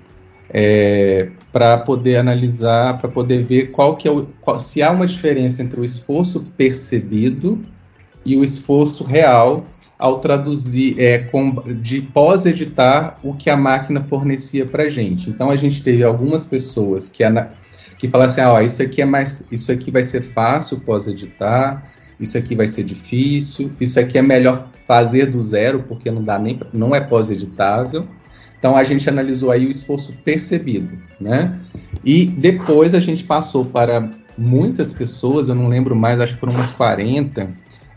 é, 0.50 1.30
para 1.52 1.78
poder 1.78 2.18
analisar, 2.18 2.98
para 2.98 3.10
poder 3.10 3.44
ver 3.44 3.72
qual 3.72 3.96
que 3.96 4.08
é 4.08 4.12
o, 4.12 4.28
qual, 4.42 4.60
se 4.60 4.82
há 4.82 4.92
uma 4.92 5.08
diferença 5.08 5.62
entre 5.62 5.80
o 5.80 5.84
esforço 5.84 6.46
percebido 6.56 7.64
e 8.26 8.36
o 8.36 8.44
esforço 8.44 9.04
real 9.04 9.66
ao 9.98 10.20
traduzir, 10.20 11.00
é, 11.00 11.18
com, 11.18 11.64
de 11.82 12.02
pós-editar 12.02 13.18
o 13.24 13.34
que 13.34 13.50
a 13.50 13.58
máquina 13.58 14.04
fornecia 14.04 14.66
para 14.66 14.84
a 14.84 14.90
gente. 14.90 15.30
Então 15.30 15.50
a 15.50 15.56
gente 15.56 15.82
teve 15.82 16.04
algumas 16.04 16.46
pessoas 16.46 17.10
que, 17.10 17.24
que 17.98 18.10
assim, 18.14 18.42
ah, 18.42 18.54
ó, 18.54 18.62
isso 18.62 18.82
aqui 18.84 19.02
é 19.02 19.06
mais, 19.06 19.44
isso 19.52 19.72
aqui 19.72 19.90
vai 19.90 20.04
ser 20.04 20.22
fácil 20.22 20.80
pós-editar, 20.82 21.92
isso 22.20 22.38
aqui 22.38 22.56
vai 22.56 22.68
ser 22.68 22.84
difícil, 22.84 23.72
isso 23.80 24.00
aqui 24.00 24.18
é 24.18 24.22
melhor 24.22 24.68
fazer 24.86 25.26
do 25.26 25.42
zero 25.42 25.84
porque 25.88 26.12
não 26.12 26.24
dá 26.24 26.38
nem, 26.38 26.60
não 26.72 26.96
é 26.96 27.02
pós-editável. 27.02 28.08
Então 28.60 28.76
a 28.76 28.84
gente 28.84 29.08
analisou 29.10 29.52
aí 29.52 29.66
o 29.66 29.72
esforço 29.72 30.14
percebido, 30.24 30.98
né? 31.20 31.60
E 32.04 32.26
depois 32.26 32.96
a 32.96 33.00
gente 33.00 33.24
passou 33.24 33.66
para 33.66 34.10
muitas 34.38 34.94
pessoas, 34.94 35.50
eu 35.50 35.56
não 35.56 35.68
lembro 35.68 35.96
mais, 35.96 36.20
acho 36.20 36.34
que 36.34 36.40
foram 36.40 36.54
umas 36.54 36.72
40, 36.72 37.50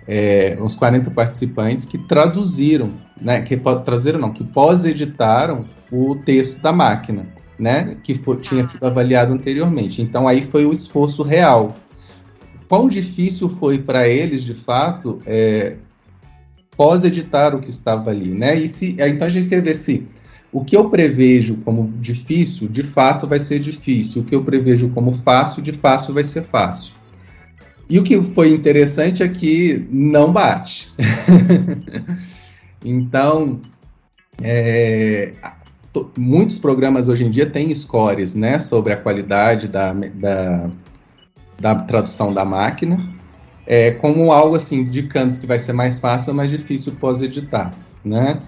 é, 0.07 0.59
uns 0.61 0.77
40 0.77 1.11
participantes 1.11 1.87
que 1.87 1.99
traduziram, 1.99 2.93
né? 3.21 3.43
Que 3.43 3.57
traduziram 3.57 4.21
não, 4.21 4.33
que 4.33 4.45
pós-editaram 4.45 5.65
o 5.91 6.15
texto 6.17 6.61
da 6.61 6.73
máquina, 6.73 7.29
né? 7.59 7.97
Que 8.03 8.15
foi, 8.15 8.37
tinha 8.37 8.67
sido 8.67 8.85
avaliado 8.85 9.33
anteriormente. 9.33 10.03
Então 10.03 10.29
aí 10.29 10.43
foi 10.43 10.65
o 10.67 10.73
esforço 10.73 11.23
real. 11.23 11.77
Quão 12.69 12.89
difícil 12.89 13.49
foi 13.49 13.79
para 13.79 14.07
eles, 14.07 14.45
de 14.45 14.55
fato, 14.55 15.21
é, 15.27 15.77
pós-editar 16.77 17.55
o 17.55 17.61
que 17.61 17.69
estava 17.69 18.11
ali, 18.11 18.29
né? 18.29 18.57
E 18.57 18.67
se, 18.67 18.97
então 18.99 19.27
a 19.27 19.31
gente 19.31 19.49
quer 19.49 19.61
ver 19.61 19.75
se 19.75 20.07
o 20.53 20.65
que 20.65 20.77
eu 20.77 20.91
prevejo 20.91 21.57
como 21.65 21.93
difícil, 21.99 22.69
de 22.69 22.83
fato 22.83 23.27
vai 23.27 23.39
ser 23.39 23.61
difícil. 23.61 24.23
O 24.23 24.25
que 24.25 24.35
eu 24.35 24.45
prevejo 24.45 24.89
como 24.91 25.15
fácil, 25.23 25.63
de 25.63 25.73
fácil 25.73 26.15
vai 26.15 26.25
ser 26.25 26.43
fácil. 26.43 26.95
E 27.89 27.99
o 27.99 28.03
que 28.03 28.21
foi 28.23 28.53
interessante 28.53 29.23
é 29.23 29.29
que 29.29 29.87
não 29.91 30.33
bate. 30.33 30.93
então, 32.85 33.61
é, 34.41 35.33
muitos 36.17 36.59
programas 36.59 37.09
hoje 37.09 37.25
em 37.25 37.31
dia 37.31 37.47
têm 37.47 37.73
scores 37.75 38.35
né, 38.35 38.59
sobre 38.59 38.93
a 38.93 38.97
qualidade 38.97 39.69
da, 39.69 39.93
da, 39.93 40.71
da 41.61 41.75
tradução 41.75 42.33
da 42.33 42.45
máquina, 42.45 43.13
é, 43.67 43.91
como 43.93 44.33
algo 44.33 44.57
assim, 44.57 44.81
indicando 44.81 45.33
se 45.33 45.47
vai 45.47 45.59
ser 45.59 45.73
mais 45.73 46.01
fácil 46.01 46.31
ou 46.31 46.37
mais 46.37 46.51
difícil 46.51 46.93
pós-editar. 46.93 47.73
Né? 48.05 48.41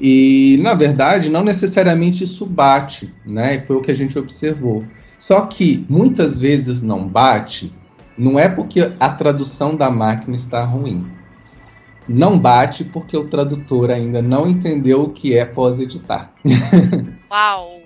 E, 0.00 0.58
na 0.60 0.74
verdade, 0.74 1.30
não 1.30 1.44
necessariamente 1.44 2.24
isso 2.24 2.44
bate, 2.44 3.12
né? 3.24 3.62
Foi 3.66 3.76
o 3.76 3.80
que 3.80 3.90
a 3.90 3.96
gente 3.96 4.18
observou. 4.18 4.84
Só 5.18 5.42
que 5.42 5.86
muitas 5.88 6.38
vezes 6.38 6.82
não 6.82 7.08
bate, 7.08 7.72
não 8.18 8.38
é 8.38 8.48
porque 8.48 8.92
a 8.98 9.08
tradução 9.08 9.76
da 9.76 9.90
máquina 9.90 10.36
está 10.36 10.64
ruim. 10.64 11.06
Não 12.06 12.38
bate 12.38 12.84
porque 12.84 13.16
o 13.16 13.24
tradutor 13.24 13.90
ainda 13.90 14.20
não 14.20 14.48
entendeu 14.48 15.04
o 15.04 15.10
que 15.10 15.36
é 15.36 15.44
pós-editar. 15.44 16.32
Uau! 17.30 17.80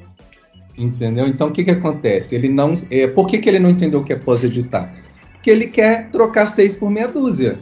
Entendeu? 0.76 1.26
Então 1.26 1.48
o 1.48 1.52
que, 1.52 1.64
que 1.64 1.70
acontece? 1.70 2.34
Ele 2.34 2.48
não. 2.48 2.74
É, 2.90 3.06
por 3.06 3.26
que, 3.26 3.38
que 3.38 3.48
ele 3.48 3.58
não 3.58 3.70
entendeu 3.70 4.00
o 4.00 4.04
que 4.04 4.12
é 4.12 4.16
pós-editar? 4.16 4.92
Porque 5.32 5.50
ele 5.50 5.68
quer 5.68 6.10
trocar 6.10 6.46
seis 6.46 6.76
por 6.76 6.90
meia 6.90 7.08
dúzia. 7.08 7.60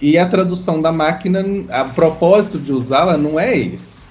E 0.00 0.16
a 0.16 0.26
tradução 0.28 0.80
da 0.80 0.92
máquina, 0.92 1.44
a 1.70 1.84
propósito 1.84 2.58
de 2.58 2.72
usá-la 2.72 3.16
não 3.16 3.38
é 3.38 3.56
esse. 3.56 4.06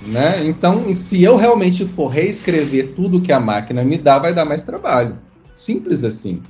Né? 0.00 0.44
Então, 0.44 0.92
se 0.92 1.22
eu 1.22 1.36
realmente 1.36 1.84
for 1.84 2.08
reescrever 2.08 2.92
tudo 2.94 3.20
que 3.20 3.32
a 3.32 3.38
máquina 3.38 3.84
me 3.84 3.96
dá, 3.96 4.18
vai 4.18 4.34
dar 4.34 4.44
mais 4.44 4.62
trabalho. 4.62 5.18
Simples 5.54 6.02
assim. 6.02 6.42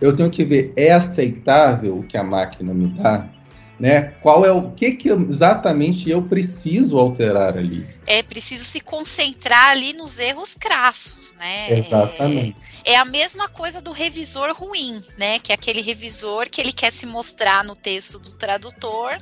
Eu 0.00 0.14
tenho 0.14 0.30
que 0.30 0.44
ver, 0.44 0.72
é 0.76 0.92
aceitável 0.92 1.98
o 1.98 2.02
que 2.02 2.18
a 2.18 2.24
máquina 2.24 2.74
me 2.74 2.88
dá? 2.88 3.28
Né? 3.78 4.14
Qual 4.22 4.44
é 4.44 4.50
o 4.50 4.70
que, 4.70 4.92
que 4.92 5.10
exatamente 5.10 6.10
eu 6.10 6.22
preciso 6.22 6.98
alterar 6.98 7.56
ali? 7.56 7.86
É 8.06 8.22
preciso 8.22 8.64
se 8.64 8.80
concentrar 8.80 9.70
ali 9.70 9.92
nos 9.92 10.18
erros 10.18 10.54
crassos, 10.54 11.34
né? 11.38 11.78
Exatamente. 11.78 12.56
É, 12.58 12.75
é, 12.86 12.96
a 12.96 13.04
mesma 13.04 13.48
coisa 13.48 13.82
do 13.82 13.90
revisor 13.92 14.54
ruim, 14.54 15.02
né? 15.18 15.38
Que 15.40 15.52
é 15.52 15.54
aquele 15.54 15.82
revisor 15.82 16.48
que 16.48 16.60
ele 16.60 16.72
quer 16.72 16.92
se 16.92 17.04
mostrar 17.04 17.64
no 17.64 17.74
texto 17.74 18.18
do 18.18 18.32
tradutor. 18.32 19.20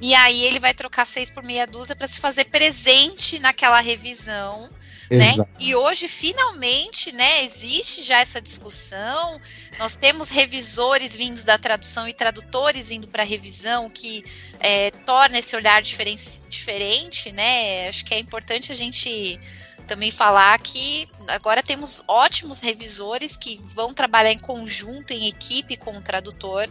E 0.00 0.14
aí 0.14 0.44
ele 0.44 0.60
vai 0.60 0.74
trocar 0.74 1.06
seis 1.06 1.30
por 1.30 1.42
meia 1.42 1.66
dúzia 1.66 1.96
para 1.96 2.06
se 2.06 2.20
fazer 2.20 2.44
presente 2.46 3.38
naquela 3.38 3.80
revisão 3.80 4.68
né? 5.16 5.34
E 5.60 5.74
hoje, 5.74 6.08
finalmente, 6.08 7.12
né, 7.12 7.44
existe 7.44 8.02
já 8.02 8.20
essa 8.20 8.40
discussão. 8.40 9.40
Nós 9.78 9.96
temos 9.96 10.30
revisores 10.30 11.14
vindos 11.14 11.44
da 11.44 11.58
tradução 11.58 12.08
e 12.08 12.14
tradutores 12.14 12.90
indo 12.90 13.06
para 13.06 13.22
a 13.22 13.26
revisão, 13.26 13.90
que 13.90 14.24
é, 14.58 14.90
torna 14.90 15.38
esse 15.38 15.54
olhar 15.54 15.82
diferente, 15.82 16.40
diferente, 16.48 17.30
né? 17.30 17.88
Acho 17.88 18.04
que 18.04 18.14
é 18.14 18.18
importante 18.18 18.72
a 18.72 18.74
gente 18.74 19.38
também 19.86 20.10
falar 20.10 20.58
que 20.60 21.08
agora 21.28 21.62
temos 21.62 22.02
ótimos 22.08 22.60
revisores 22.60 23.36
que 23.36 23.60
vão 23.74 23.92
trabalhar 23.92 24.32
em 24.32 24.38
conjunto, 24.38 25.12
em 25.12 25.28
equipe 25.28 25.76
com 25.76 25.96
o 25.96 26.00
tradutor. 26.00 26.68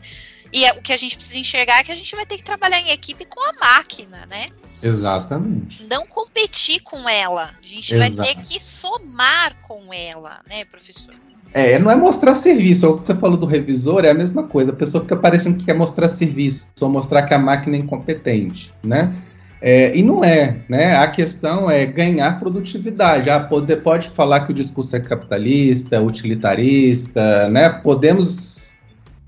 E 0.54 0.66
é, 0.66 0.74
o 0.74 0.82
que 0.82 0.92
a 0.92 0.98
gente 0.98 1.16
precisa 1.16 1.40
enxergar 1.40 1.80
é 1.80 1.84
que 1.84 1.92
a 1.92 1.96
gente 1.96 2.16
vai 2.16 2.26
ter 2.26 2.38
que 2.38 2.44
trabalhar 2.44 2.80
em 2.80 2.90
equipe 2.90 3.26
com 3.26 3.40
a 3.40 3.54
máquina, 3.54 4.26
né? 4.26 4.48
Exatamente. 4.84 5.88
Não 5.88 6.06
competir 6.06 6.82
com 6.82 7.08
ela. 7.08 7.52
A 7.62 7.66
gente 7.66 7.94
Exato. 7.94 8.16
vai 8.16 8.26
ter 8.26 8.42
que 8.42 8.60
somar 8.62 9.56
com 9.62 9.94
ela, 9.94 10.42
né, 10.48 10.66
professor? 10.66 11.16
É, 11.54 11.78
não 11.80 11.92
é 11.92 11.96
mostrar 11.96 12.34
serviço. 12.34 12.90
O 12.90 12.96
que 12.96 13.04
você 13.04 13.16
falou 13.16 13.38
do 13.38 13.46
revisor 13.46 14.06
é 14.06 14.12
a 14.12 14.14
mesma 14.14 14.44
coisa. 14.44 14.72
A 14.72 14.76
pessoa 14.76 15.02
fica 15.02 15.16
parecendo 15.16 15.58
que 15.58 15.66
quer 15.66 15.76
mostrar 15.76 16.08
serviço, 16.08 16.68
só 16.76 16.88
mostrar 16.88 17.24
que 17.24 17.34
a 17.34 17.40
máquina 17.40 17.76
é 17.76 17.80
incompetente, 17.80 18.74
né? 18.84 19.14
É, 19.62 19.96
e 19.96 20.02
não 20.02 20.24
é, 20.24 20.58
né? 20.68 20.96
A 20.98 21.08
questão 21.08 21.70
é 21.70 21.86
ganhar 21.86 22.40
produtividade. 22.40 23.30
Ah, 23.30 23.40
pode, 23.40 23.76
pode 23.78 24.10
falar 24.10 24.40
que 24.40 24.52
o 24.52 24.56
discurso 24.56 24.96
é 24.96 25.00
capitalista, 25.00 26.02
utilitarista, 26.02 27.48
né? 27.50 27.70
Podemos 27.70 28.76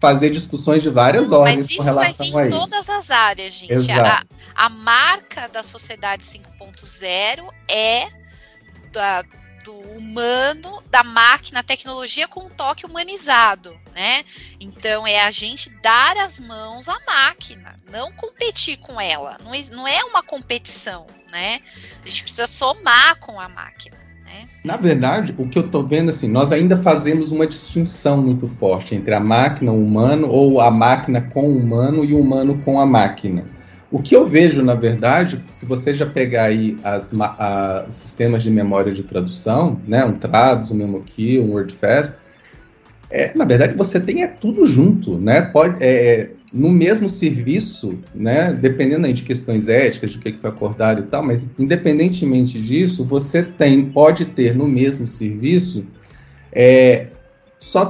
fazer 0.02 0.32
discussões 0.32 0.82
de 0.82 0.90
várias 0.90 1.32
ordens 1.32 1.62
Mas 1.62 1.70
isso 1.70 1.78
com 1.78 1.84
relação 1.84 2.32
vai 2.32 2.50
vir 2.50 2.56
em 2.56 2.60
todas 2.60 2.90
as 2.90 3.12
áreas, 3.12 3.54
gente. 3.54 3.92
A, 3.92 4.22
a, 4.56 4.70
marca 4.70 5.48
da 5.48 5.64
sociedade 5.64 6.24
5.0 6.24 7.48
é 7.72 8.08
da, 8.92 9.24
do 9.64 9.74
humano, 9.74 10.84
da 10.90 11.04
máquina, 11.04 11.64
tecnologia 11.64 12.28
com 12.28 12.46
um 12.46 12.50
toque 12.50 12.86
humanizado, 12.86 13.76
né? 13.96 14.24
Então 14.60 15.08
é 15.08 15.24
a 15.24 15.32
gente 15.32 15.70
dar 15.82 16.18
as 16.18 16.40
mãos 16.40 16.90
à 16.90 16.98
máquina, 17.06 17.76
não 17.92 18.12
competir 18.12 18.78
com 18.78 19.00
ela. 19.00 19.38
Não, 19.72 19.88
é 19.88 20.04
uma 20.04 20.22
competição, 20.22 21.08
né? 21.32 21.62
A 22.04 22.08
gente 22.08 22.24
precisa 22.24 22.48
somar 22.48 23.20
com 23.20 23.40
a 23.40 23.48
máquina. 23.48 23.98
Né? 24.26 24.48
Na 24.64 24.78
verdade, 24.78 25.34
o 25.38 25.48
que 25.48 25.58
eu 25.58 25.66
estou 25.66 25.86
vendo 25.86 26.10
assim, 26.10 26.30
nós 26.30 26.52
ainda 26.52 26.78
fazemos 26.78 27.32
uma 27.32 27.48
distinção 27.48 28.22
muito 28.22 28.48
forte 28.48 28.96
entre 28.96 29.14
a 29.14 29.20
máquina 29.20 29.72
o 29.72 29.84
humano, 29.84 30.30
ou 30.30 30.60
a 30.62 30.72
máquina 30.72 31.22
com 31.22 31.50
o 31.50 31.58
humano 31.58 32.04
e 32.04 32.14
o 32.14 32.20
humano 32.20 32.62
com 32.64 32.80
a 32.80 32.86
máquina. 32.86 33.46
O 33.94 34.02
que 34.02 34.16
eu 34.16 34.26
vejo, 34.26 34.64
na 34.64 34.74
verdade, 34.74 35.44
se 35.46 35.68
você 35.68 35.94
já 35.94 36.04
pegar 36.04 36.46
aí 36.46 36.76
as, 36.84 37.14
a, 37.14 37.86
os 37.88 37.94
sistemas 37.94 38.42
de 38.42 38.50
memória 38.50 38.92
de 38.92 39.04
tradução, 39.04 39.80
né, 39.88 40.04
um 40.04 40.18
Trados, 40.18 40.72
um 40.72 40.76
MemoKey, 40.76 41.40
um 41.40 41.52
WordFast, 41.52 42.16
é, 43.12 43.32
na 43.38 43.46
verdade 43.46 43.78
você 43.78 44.00
tem 44.00 44.24
é 44.24 44.28
tudo 44.28 44.66
junto, 44.66 45.20
né? 45.20 45.44
Pode, 45.44 45.78
é, 45.80 46.32
no 46.52 46.70
mesmo 46.70 47.08
serviço, 47.08 48.00
né, 48.16 48.52
dependendo 48.52 49.14
de 49.14 49.22
questões 49.22 49.68
éticas, 49.68 50.10
de 50.10 50.18
que 50.18 50.34
foi 50.42 50.50
acordado 50.50 51.02
e 51.02 51.04
tal, 51.04 51.24
mas 51.24 51.52
independentemente 51.60 52.60
disso, 52.60 53.06
você 53.06 53.44
tem, 53.44 53.92
pode 53.92 54.26
ter 54.26 54.56
no 54.56 54.68
mesmo 54.68 55.06
serviço 55.06 55.86
é, 56.52 57.10
só 57.60 57.88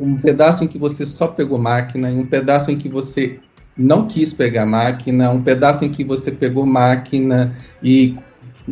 um 0.00 0.16
pedaço 0.16 0.64
em 0.64 0.66
que 0.66 0.78
você 0.78 1.04
só 1.04 1.28
pegou 1.28 1.58
máquina, 1.58 2.10
e 2.10 2.14
um 2.14 2.26
pedaço 2.26 2.70
em 2.70 2.78
que 2.78 2.88
você 2.88 3.38
não 3.76 4.06
quis 4.06 4.32
pegar 4.32 4.64
máquina, 4.64 5.30
um 5.30 5.42
pedaço 5.42 5.84
em 5.84 5.90
que 5.90 6.02
você 6.02 6.30
pegou 6.30 6.64
máquina 6.64 7.54
e, 7.82 8.16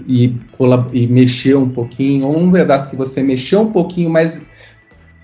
e, 0.09 0.34
e 0.92 1.07
mexeu 1.07 1.61
um 1.61 1.68
pouquinho, 1.68 2.26
ou 2.26 2.38
um 2.38 2.50
pedaço 2.50 2.88
que 2.88 2.96
você 2.96 3.22
mexeu 3.22 3.61
um 3.61 3.72
pouquinho, 3.72 4.09
mas 4.09 4.40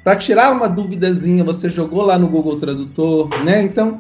para 0.05 0.17
tirar 0.17 0.53
uma 0.53 0.69
duvidazinha, 0.69 1.45
você 1.45 1.69
jogou 1.69 2.03
lá 2.03 2.19
no 2.19 2.29
Google 2.29 2.59
Tradutor, 2.59 3.29
né? 3.45 3.63
Então, 3.63 3.99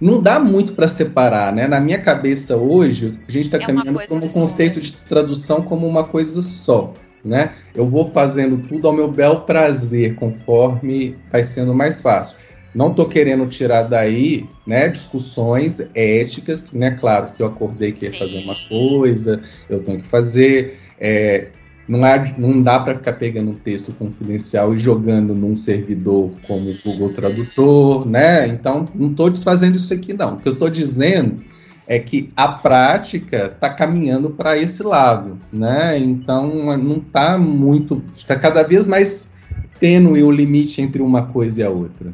não 0.00 0.20
dá 0.20 0.40
muito 0.40 0.72
para 0.72 0.88
separar, 0.88 1.52
né? 1.52 1.68
Na 1.68 1.80
minha 1.80 2.00
cabeça 2.00 2.56
hoje, 2.56 3.20
a 3.28 3.30
gente 3.30 3.44
está 3.44 3.58
é 3.58 3.60
caminhando 3.60 4.00
como 4.08 4.24
um 4.24 4.28
conceito 4.28 4.80
de 4.80 4.92
tradução 4.92 5.62
como 5.62 5.86
uma 5.86 6.04
coisa 6.04 6.42
só, 6.42 6.92
né? 7.24 7.52
Eu 7.72 7.86
vou 7.86 8.08
fazendo 8.08 8.66
tudo 8.66 8.88
ao 8.88 8.94
meu 8.94 9.08
bel 9.08 9.42
prazer, 9.42 10.16
conforme 10.16 11.16
vai 11.30 11.44
sendo 11.44 11.72
mais 11.72 12.00
fácil. 12.00 12.36
Não 12.74 12.90
estou 12.90 13.06
querendo 13.06 13.46
tirar 13.46 13.82
daí, 13.82 14.46
né, 14.66 14.88
discussões 14.88 15.80
éticas, 15.94 16.64
né? 16.72 16.92
Claro, 16.92 17.28
se 17.28 17.42
eu 17.42 17.46
acordei 17.46 17.92
que 17.92 18.06
ia 18.06 18.14
fazer 18.14 18.38
uma 18.38 18.56
coisa, 18.68 19.42
eu 19.68 19.82
tenho 19.82 20.00
que 20.00 20.06
fazer 20.06 20.78
É, 20.98 21.48
não, 21.88 22.06
é, 22.06 22.34
não 22.38 22.62
dá 22.62 22.78
para 22.78 22.94
ficar 22.94 23.14
pegando 23.14 23.50
um 23.50 23.54
texto 23.54 23.92
confidencial 23.92 24.74
e 24.74 24.78
jogando 24.78 25.34
num 25.34 25.56
servidor 25.56 26.30
como 26.46 26.70
o 26.70 26.78
Google 26.82 27.12
Tradutor, 27.12 28.06
né? 28.08 28.46
Então, 28.46 28.88
não 28.94 29.10
estou 29.10 29.28
desfazendo 29.28 29.76
isso 29.76 29.92
aqui, 29.92 30.14
não. 30.14 30.34
O 30.34 30.36
que 30.38 30.48
eu 30.48 30.52
estou 30.52 30.70
dizendo 30.70 31.42
é 31.86 31.98
que 31.98 32.30
a 32.36 32.48
prática 32.48 33.46
está 33.46 33.68
caminhando 33.68 34.30
para 34.30 34.56
esse 34.56 34.82
lado, 34.82 35.38
né? 35.52 35.98
Então, 35.98 36.76
não 36.78 36.96
está 36.98 37.36
muito. 37.36 38.02
Está 38.14 38.36
cada 38.36 38.62
vez 38.62 38.86
mais 38.86 39.32
tênue 39.80 40.22
o 40.22 40.30
limite 40.30 40.80
entre 40.80 41.02
uma 41.02 41.26
coisa 41.26 41.60
e 41.60 41.64
a 41.64 41.70
outra. 41.70 42.12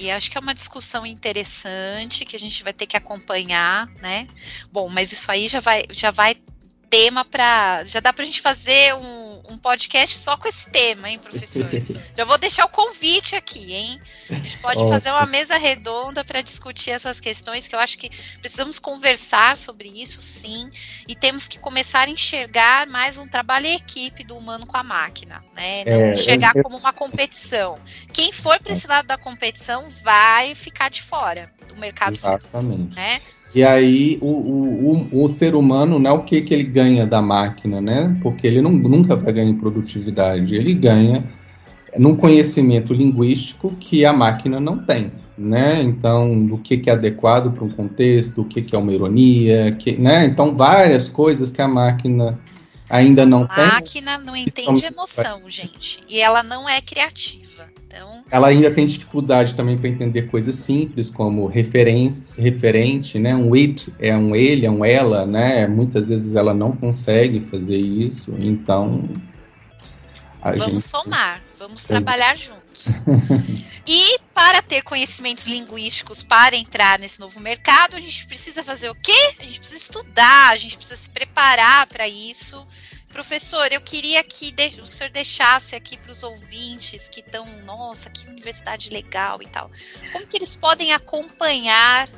E 0.00 0.10
acho 0.10 0.30
que 0.30 0.38
é 0.38 0.40
uma 0.40 0.54
discussão 0.54 1.04
interessante 1.04 2.24
que 2.24 2.34
a 2.34 2.38
gente 2.38 2.62
vai 2.64 2.72
ter 2.72 2.86
que 2.86 2.96
acompanhar, 2.96 3.86
né? 4.00 4.26
Bom, 4.72 4.88
mas 4.88 5.12
isso 5.12 5.30
aí 5.30 5.46
já 5.46 5.60
vai, 5.60 5.84
já 5.90 6.10
vai 6.10 6.36
tema 6.88 7.22
para. 7.24 7.84
Já 7.84 8.00
dá 8.00 8.12
para 8.12 8.22
a 8.22 8.26
gente 8.26 8.40
fazer 8.40 8.94
um, 8.94 9.29
um, 9.50 9.58
podcast 9.58 10.18
só 10.18 10.36
com 10.36 10.48
esse 10.48 10.70
tema, 10.70 11.10
hein, 11.10 11.18
professor? 11.18 11.68
já 12.16 12.24
vou 12.24 12.38
deixar 12.38 12.64
o 12.64 12.68
convite 12.68 13.34
aqui, 13.34 13.72
hein? 13.72 14.00
A 14.30 14.34
gente 14.34 14.58
pode 14.58 14.88
fazer 14.88 15.10
uma 15.10 15.26
mesa 15.26 15.56
redonda 15.56 16.24
para 16.24 16.40
discutir 16.40 16.90
essas 16.90 17.20
questões, 17.20 17.68
que 17.68 17.74
eu 17.74 17.78
acho 17.78 17.98
que 17.98 18.08
precisamos 18.40 18.78
conversar 18.78 19.56
sobre 19.56 19.88
isso, 19.88 20.20
sim, 20.20 20.70
e 21.08 21.14
temos 21.14 21.48
que 21.48 21.58
começar 21.58 22.06
a 22.06 22.10
enxergar 22.10 22.86
mais 22.86 23.18
um 23.18 23.26
trabalho 23.26 23.66
em 23.66 23.74
equipe 23.74 24.24
do 24.24 24.36
humano 24.36 24.66
com 24.66 24.76
a 24.76 24.82
máquina, 24.82 25.44
né? 25.54 25.84
Não 25.84 25.92
é, 25.92 26.12
enxergar 26.12 26.52
como 26.62 26.76
uma 26.76 26.92
competição. 26.92 27.80
Quem 28.12 28.32
for 28.32 28.58
para 28.60 28.72
esse 28.72 28.86
lado 28.86 29.06
da 29.06 29.18
competição 29.18 29.88
vai 30.02 30.54
ficar 30.54 30.88
de 30.88 31.02
fora 31.02 31.52
do 31.68 31.76
mercado 31.76 32.14
Exatamente. 32.14 32.84
Futuro, 32.84 32.94
né? 32.94 33.20
E 33.54 33.64
aí 33.64 34.18
o, 34.20 34.28
o, 34.28 35.08
o, 35.12 35.24
o, 35.24 35.28
ser 35.28 35.54
humano, 35.54 35.98
né, 35.98 36.10
o 36.10 36.22
que, 36.22 36.40
que 36.40 36.54
ele 36.54 36.62
ganha 36.62 37.04
da 37.04 37.20
máquina, 37.20 37.80
né? 37.80 38.16
Porque 38.22 38.46
ele 38.46 38.62
não, 38.62 38.70
nunca 38.70 39.16
vai 39.16 39.32
ganhar 39.32 39.50
em 39.50 39.56
produtividade, 39.56 40.54
ele 40.54 40.72
ganha 40.72 41.24
num 41.98 42.14
conhecimento 42.14 42.94
linguístico 42.94 43.74
que 43.80 44.04
a 44.04 44.12
máquina 44.12 44.60
não 44.60 44.78
tem, 44.78 45.10
né? 45.36 45.82
Então, 45.82 46.46
do 46.46 46.58
que, 46.58 46.76
que 46.76 46.88
é 46.88 46.92
adequado 46.92 47.52
para 47.52 47.64
um 47.64 47.70
contexto, 47.70 48.42
o 48.42 48.44
que, 48.44 48.62
que 48.62 48.74
é 48.74 48.78
uma 48.78 48.92
ironia, 48.92 49.72
que, 49.72 49.96
né? 49.96 50.24
Então, 50.24 50.54
várias 50.54 51.08
coisas 51.08 51.50
que 51.50 51.60
a 51.60 51.68
máquina 51.68 52.38
ainda 52.88 53.26
não 53.26 53.44
a 53.44 53.48
tem. 53.48 53.64
A 53.64 53.68
máquina 53.68 54.18
não 54.18 54.36
entende 54.36 54.86
emoção, 54.86 55.42
gente, 55.48 56.00
e 56.08 56.20
ela 56.20 56.42
não 56.42 56.68
é 56.68 56.80
criativa. 56.80 57.49
Então... 57.86 58.24
Ela 58.30 58.48
ainda 58.48 58.70
tem 58.70 58.86
dificuldade 58.86 59.54
também 59.54 59.76
para 59.76 59.88
entender 59.88 60.22
coisas 60.22 60.54
simples 60.54 61.10
como 61.10 61.46
referência, 61.46 62.40
referente, 62.40 63.18
né? 63.18 63.34
Um 63.34 63.54
it 63.54 63.92
é 63.98 64.16
um 64.16 64.36
ele, 64.36 64.66
é 64.66 64.70
um 64.70 64.84
ela, 64.84 65.26
né? 65.26 65.66
Muitas 65.66 66.08
vezes 66.08 66.36
ela 66.36 66.54
não 66.54 66.72
consegue 66.72 67.40
fazer 67.40 67.78
isso, 67.78 68.34
então 68.38 69.08
vamos 70.42 70.64
gente... 70.64 70.82
somar, 70.82 71.42
vamos 71.58 71.84
trabalhar 71.84 72.36
juntos. 72.36 72.86
e 73.86 74.18
para 74.32 74.62
ter 74.62 74.82
conhecimentos 74.82 75.46
linguísticos 75.46 76.22
para 76.22 76.56
entrar 76.56 76.98
nesse 76.98 77.20
novo 77.20 77.38
mercado, 77.40 77.96
a 77.96 78.00
gente 78.00 78.26
precisa 78.26 78.64
fazer 78.64 78.88
o 78.90 78.94
quê? 78.94 79.34
A 79.38 79.42
gente 79.42 79.58
precisa 79.58 79.80
estudar, 79.80 80.50
a 80.52 80.56
gente 80.56 80.76
precisa 80.76 80.96
se 80.96 81.10
preparar 81.10 81.86
para 81.86 82.08
isso. 82.08 82.62
Professor, 83.12 83.72
eu 83.72 83.80
queria 83.80 84.22
que 84.22 84.54
o 84.80 84.86
senhor 84.86 85.10
deixasse 85.10 85.74
aqui 85.74 85.96
para 85.96 86.12
os 86.12 86.22
ouvintes 86.22 87.08
que 87.08 87.20
estão, 87.20 87.44
nossa, 87.62 88.08
que 88.08 88.26
universidade 88.28 88.88
legal 88.88 89.42
e 89.42 89.46
tal. 89.46 89.70
Como 90.12 90.26
que 90.26 90.36
eles 90.36 90.54
podem 90.54 90.92
acompanhar 90.92 92.08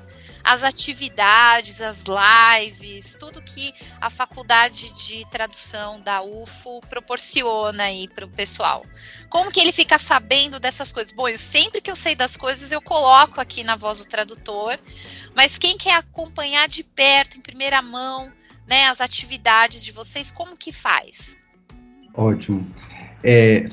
as 0.45 0.65
atividades, 0.65 1.81
as 1.81 2.05
lives, 2.05 3.17
tudo 3.19 3.41
que 3.41 3.73
a 4.01 4.11
faculdade 4.11 4.91
de 4.91 5.25
tradução 5.31 6.01
da 6.01 6.21
UFO 6.23 6.81
proporciona 6.89 7.85
aí 7.85 8.09
para 8.09 8.25
o 8.25 8.29
pessoal. 8.29 8.85
Como 9.29 9.53
que 9.53 9.61
ele 9.61 9.73
fica 9.73 9.99
sabendo 9.99 10.59
dessas 10.59 10.91
coisas? 10.91 11.13
Bom, 11.13 11.29
eu, 11.29 11.39
sempre 11.39 11.81
que 11.81 11.91
eu 11.91 11.97
sei 11.97 12.15
das 12.15 12.37
coisas 12.37 12.73
eu 12.73 12.83
coloco 12.83 13.41
aqui 13.41 13.63
na 13.63 13.77
voz 13.77 13.99
do 13.99 14.05
tradutor, 14.05 14.79
mas 15.35 15.59
quem 15.59 15.79
quer 15.79 15.95
acompanhar 15.95 16.69
de 16.69 16.83
perto, 16.83 17.39
em 17.39 17.41
primeira 17.41 17.81
mão, 17.81 18.33
né, 18.67 18.87
as 18.87 19.01
atividades 19.01 19.85
de 19.85 19.93
vocês, 19.93 20.31
como 20.31 20.57
que 20.57 20.73
faz? 20.73 21.37
Ótimo. 22.15 22.67
É, 23.23 23.65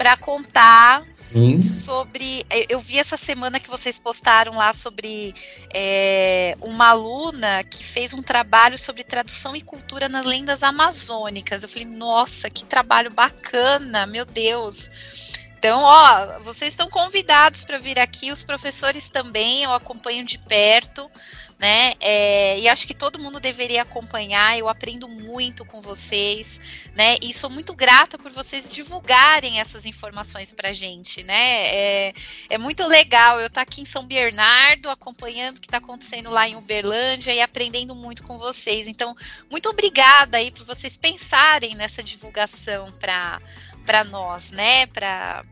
para 0.00 0.16
contar 0.16 1.04
Hum. 1.34 1.54
sobre. 1.54 2.42
Eu 2.70 2.80
vi 2.80 2.98
essa 2.98 3.18
semana 3.18 3.60
que 3.60 3.68
vocês 3.68 3.98
postaram 3.98 4.56
lá 4.56 4.72
sobre 4.72 5.34
é, 5.72 6.56
uma 6.60 6.88
aluna 6.88 7.62
que 7.62 7.84
fez 7.84 8.14
um 8.14 8.22
trabalho 8.22 8.78
sobre 8.78 9.04
tradução 9.04 9.54
e 9.54 9.60
cultura 9.60 10.08
nas 10.08 10.24
lendas 10.24 10.62
amazônicas. 10.62 11.62
Eu 11.62 11.68
falei, 11.68 11.86
nossa, 11.86 12.48
que 12.48 12.64
trabalho 12.64 13.10
bacana, 13.10 14.06
meu 14.06 14.24
Deus. 14.24 14.88
Então, 15.58 15.82
ó, 15.82 16.38
vocês 16.40 16.72
estão 16.72 16.88
convidados 16.88 17.66
para 17.66 17.76
vir 17.76 18.00
aqui, 18.00 18.32
os 18.32 18.42
professores 18.42 19.10
também, 19.10 19.62
eu 19.64 19.74
acompanho 19.74 20.24
de 20.24 20.38
perto, 20.38 21.08
né? 21.60 21.92
É, 22.00 22.58
e 22.58 22.66
acho 22.68 22.86
que 22.86 22.94
todo 22.94 23.18
mundo 23.18 23.38
deveria 23.38 23.82
acompanhar. 23.82 24.58
Eu 24.58 24.66
aprendo 24.66 25.06
muito 25.06 25.62
com 25.62 25.82
vocês, 25.82 26.58
né? 26.96 27.16
E 27.20 27.34
sou 27.34 27.50
muito 27.50 27.74
grata 27.74 28.16
por 28.16 28.32
vocês 28.32 28.70
divulgarem 28.70 29.60
essas 29.60 29.84
informações 29.84 30.54
para 30.54 30.72
gente, 30.72 31.22
né? 31.22 31.66
É, 31.66 32.12
é 32.48 32.56
muito 32.56 32.86
legal 32.86 33.38
eu 33.38 33.48
estar 33.48 33.60
tá 33.60 33.62
aqui 33.62 33.82
em 33.82 33.84
São 33.84 34.02
Bernardo 34.02 34.88
acompanhando 34.88 35.58
o 35.58 35.60
que 35.60 35.66
está 35.66 35.76
acontecendo 35.76 36.30
lá 36.30 36.48
em 36.48 36.56
Uberlândia 36.56 37.34
e 37.34 37.42
aprendendo 37.42 37.94
muito 37.94 38.22
com 38.22 38.38
vocês. 38.38 38.88
Então, 38.88 39.14
muito 39.50 39.68
obrigada 39.68 40.38
aí 40.38 40.50
por 40.50 40.64
vocês 40.64 40.96
pensarem 40.96 41.74
nessa 41.74 42.02
divulgação 42.02 42.90
para 42.92 43.38
para 43.84 44.04
nós, 44.04 44.50
né? 44.50 44.86
Para 44.86 45.42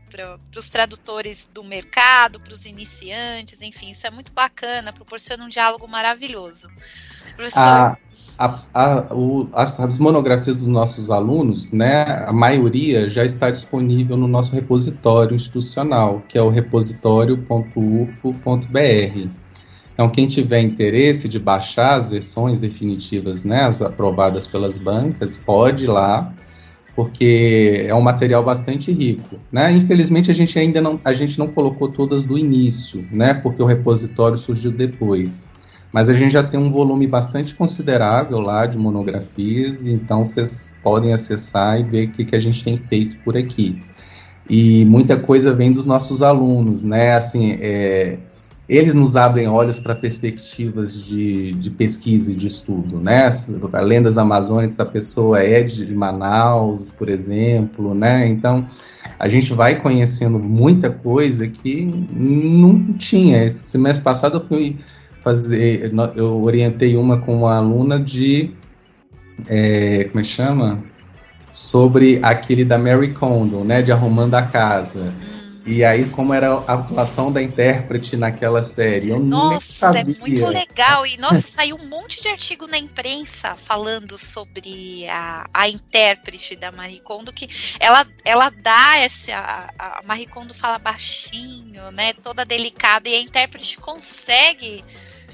os 0.55 0.69
tradutores 0.69 1.49
do 1.53 1.63
mercado, 1.63 2.39
para 2.39 2.53
os 2.53 2.65
iniciantes, 2.65 3.61
enfim, 3.61 3.91
isso 3.91 4.07
é 4.07 4.09
muito 4.09 4.31
bacana, 4.33 4.93
proporciona 4.93 5.43
um 5.43 5.49
diálogo 5.49 5.87
maravilhoso. 5.87 6.69
Professor. 7.35 7.59
A, 7.59 7.97
a, 8.37 8.63
a, 8.73 9.13
o, 9.13 9.49
as, 9.53 9.79
as, 9.79 9.97
monografias 9.97 10.57
dos 10.57 10.67
nossos 10.67 11.11
alunos, 11.11 11.71
né, 11.71 12.25
a 12.25 12.33
maioria 12.33 13.07
já 13.07 13.23
está 13.23 13.49
disponível 13.49 14.17
no 14.17 14.27
nosso 14.27 14.51
repositório 14.51 15.35
institucional, 15.35 16.23
que 16.27 16.37
é 16.37 16.41
o 16.41 16.49
repositório.ufo.br. 16.49 19.29
Então, 19.93 20.09
quem 20.09 20.27
tiver 20.27 20.61
interesse 20.61 21.27
de 21.27 21.37
baixar 21.37 21.97
as 21.97 22.09
versões 22.09 22.57
definitivas, 22.57 23.43
né, 23.43 23.65
as 23.65 23.81
aprovadas 23.81 24.47
pelas 24.47 24.77
bancas, 24.77 25.35
pode 25.35 25.83
ir 25.83 25.87
lá 25.87 26.33
porque 26.99 27.85
é 27.87 27.95
um 27.95 28.01
material 28.01 28.43
bastante 28.43 28.91
rico. 28.91 29.37
Né? 29.53 29.71
Infelizmente 29.71 30.29
a 30.29 30.33
gente 30.33 30.59
ainda 30.59 30.81
não, 30.81 30.99
a 31.05 31.13
gente 31.13 31.39
não 31.39 31.47
colocou 31.47 31.87
todas 31.87 32.25
do 32.25 32.37
início, 32.37 33.07
né? 33.09 33.33
porque 33.33 33.63
o 33.63 33.65
repositório 33.65 34.35
surgiu 34.37 34.69
depois. 34.69 35.39
Mas 35.93 36.09
a 36.09 36.13
gente 36.13 36.33
já 36.33 36.43
tem 36.43 36.59
um 36.59 36.69
volume 36.69 37.07
bastante 37.07 37.55
considerável 37.55 38.41
lá 38.41 38.65
de 38.65 38.77
monografias, 38.77 39.87
então 39.87 40.25
vocês 40.25 40.77
podem 40.83 41.13
acessar 41.13 41.79
e 41.79 41.83
ver 41.83 42.09
o 42.09 42.11
que, 42.11 42.25
que 42.25 42.35
a 42.35 42.39
gente 42.39 42.61
tem 42.61 42.77
feito 42.77 43.15
por 43.19 43.37
aqui. 43.37 43.81
E 44.49 44.83
muita 44.83 45.17
coisa 45.17 45.55
vem 45.55 45.71
dos 45.71 45.85
nossos 45.85 46.21
alunos, 46.21 46.83
né? 46.83 47.13
Assim, 47.13 47.59
é, 47.61 48.17
eles 48.69 48.93
nos 48.93 49.15
abrem 49.15 49.47
olhos 49.47 49.79
para 49.79 49.95
perspectivas 49.95 50.93
de, 51.03 51.53
de, 51.53 51.71
pesquisa 51.71 52.31
e 52.31 52.35
de 52.35 52.45
estudo, 52.45 52.99
né? 52.99 53.27
Lendas 53.81 54.15
amazônicas, 54.15 54.79
a 54.79 54.85
pessoa 54.85 55.39
é 55.39 55.63
de 55.63 55.91
Manaus, 55.95 56.91
por 56.91 57.09
exemplo, 57.09 57.95
né? 57.95 58.27
Então, 58.27 58.67
a 59.17 59.27
gente 59.27 59.55
vai 59.55 59.81
conhecendo 59.81 60.37
muita 60.37 60.91
coisa 60.91 61.47
que 61.47 61.83
não 62.11 62.93
tinha. 62.93 63.43
Esse 63.43 63.71
semestre 63.71 64.03
passado 64.03 64.37
eu 64.37 64.45
fui 64.45 64.77
fazer, 65.23 65.91
eu 66.15 66.43
orientei 66.43 66.95
uma 66.95 67.17
com 67.17 67.37
uma 67.37 67.57
aluna 67.57 67.99
de, 67.99 68.51
é, 69.47 70.03
como 70.03 70.19
é 70.19 70.21
que 70.21 70.29
chama? 70.29 70.83
Sobre 71.51 72.19
aquele 72.21 72.63
da 72.63 72.77
Mary 72.77 73.15
Condon, 73.15 73.63
né? 73.63 73.81
De 73.81 73.91
Arrumando 73.91 74.35
a 74.35 74.43
Casa. 74.43 75.11
E 75.69 75.85
aí, 75.85 76.09
como 76.09 76.33
era 76.33 76.51
a 76.51 76.73
atuação 76.73 77.31
da 77.31 77.43
intérprete 77.43 78.17
naquela 78.17 78.63
série? 78.63 79.09
Eu 79.09 79.19
nossa, 79.19 79.91
é 79.99 80.03
muito 80.03 80.43
legal. 80.47 81.05
E 81.05 81.15
nossa, 81.17 81.41
saiu 81.45 81.75
um 81.75 81.85
monte 81.85 82.19
de 82.23 82.27
artigo 82.27 82.65
na 82.65 82.79
imprensa 82.79 83.55
falando 83.55 84.17
sobre 84.17 85.07
a, 85.07 85.45
a 85.53 85.69
intérprete 85.69 86.55
da 86.55 86.71
Marie 86.71 86.99
Kondo, 87.01 87.31
que 87.31 87.47
ela, 87.79 88.03
ela 88.25 88.49
dá 88.49 88.97
essa. 88.97 89.31
A, 89.77 89.99
a 89.99 90.01
Marie 90.05 90.25
Kondo 90.25 90.55
fala 90.55 90.79
baixinho, 90.79 91.91
né? 91.91 92.13
Toda 92.13 92.43
delicada, 92.43 93.07
e 93.07 93.13
a 93.13 93.21
intérprete 93.21 93.77
consegue. 93.77 94.83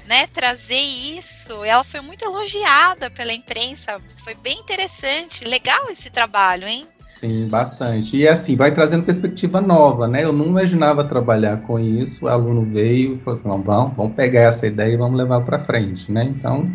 Né, 0.06 0.28
trazer 0.28 0.78
isso, 0.78 1.64
ela 1.64 1.82
foi 1.82 2.00
muito 2.00 2.24
elogiada 2.24 3.10
pela 3.10 3.32
imprensa, 3.32 4.00
foi 4.22 4.36
bem 4.36 4.56
interessante, 4.56 5.44
legal 5.44 5.90
esse 5.90 6.10
trabalho, 6.10 6.68
hein? 6.68 6.86
Sim, 7.20 7.48
bastante. 7.48 8.16
E 8.16 8.28
assim, 8.28 8.56
vai 8.56 8.72
trazendo 8.72 9.04
perspectiva 9.04 9.60
nova, 9.60 10.06
né? 10.06 10.24
Eu 10.24 10.32
não 10.32 10.46
imaginava 10.46 11.02
trabalhar 11.04 11.62
com 11.62 11.78
isso, 11.78 12.26
o 12.26 12.28
aluno 12.28 12.62
veio 12.70 13.14
e 13.14 13.16
falou 13.16 13.38
assim, 13.38 13.48
vamos, 13.62 13.96
vamos 13.96 14.14
pegar 14.14 14.42
essa 14.42 14.66
ideia 14.66 14.92
e 14.92 14.96
vamos 14.96 15.16
levar 15.16 15.40
para 15.42 15.58
frente, 15.58 16.12
né? 16.12 16.24
Então, 16.24 16.70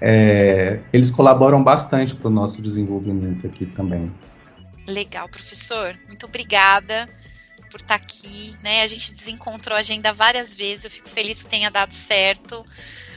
é, 0.00 0.80
eles 0.92 1.10
colaboram 1.10 1.62
bastante 1.62 2.14
para 2.16 2.28
o 2.28 2.30
nosso 2.30 2.60
desenvolvimento 2.60 3.46
aqui 3.46 3.64
também. 3.64 4.12
Legal, 4.88 5.28
professor. 5.28 5.96
Muito 6.08 6.26
obrigada 6.26 7.08
por 7.70 7.80
estar 7.80 7.98
tá 7.98 8.04
aqui, 8.04 8.54
né? 8.62 8.82
A 8.82 8.88
gente 8.88 9.12
desencontrou 9.12 9.76
a 9.76 9.80
agenda 9.80 10.12
várias 10.12 10.54
vezes, 10.54 10.84
eu 10.84 10.90
fico 10.90 11.08
feliz 11.08 11.42
que 11.42 11.48
tenha 11.48 11.70
dado 11.70 11.92
certo. 11.92 12.64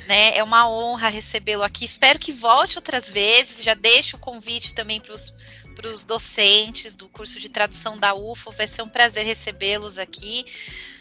Né? 0.07 0.38
É 0.38 0.43
uma 0.43 0.69
honra 0.69 1.09
recebê-lo 1.09 1.63
aqui. 1.63 1.83
Espero 1.83 2.17
que 2.17 2.31
volte 2.31 2.77
outras 2.77 3.11
vezes. 3.11 3.61
Já 3.61 3.73
deixo 3.73 4.15
o 4.15 4.19
convite 4.19 4.73
também 4.73 5.01
para 5.01 5.13
os 5.13 5.33
para 5.78 5.91
os 5.91 6.03
docentes 6.03 6.95
do 6.95 7.07
curso 7.07 7.39
de 7.39 7.49
tradução 7.49 7.99
da 7.99 8.15
UFO. 8.15 8.51
Vai 8.51 8.65
ser 8.65 8.82
um 8.82 8.89
prazer 8.89 9.23
recebê-los 9.23 9.99
aqui. 9.99 10.43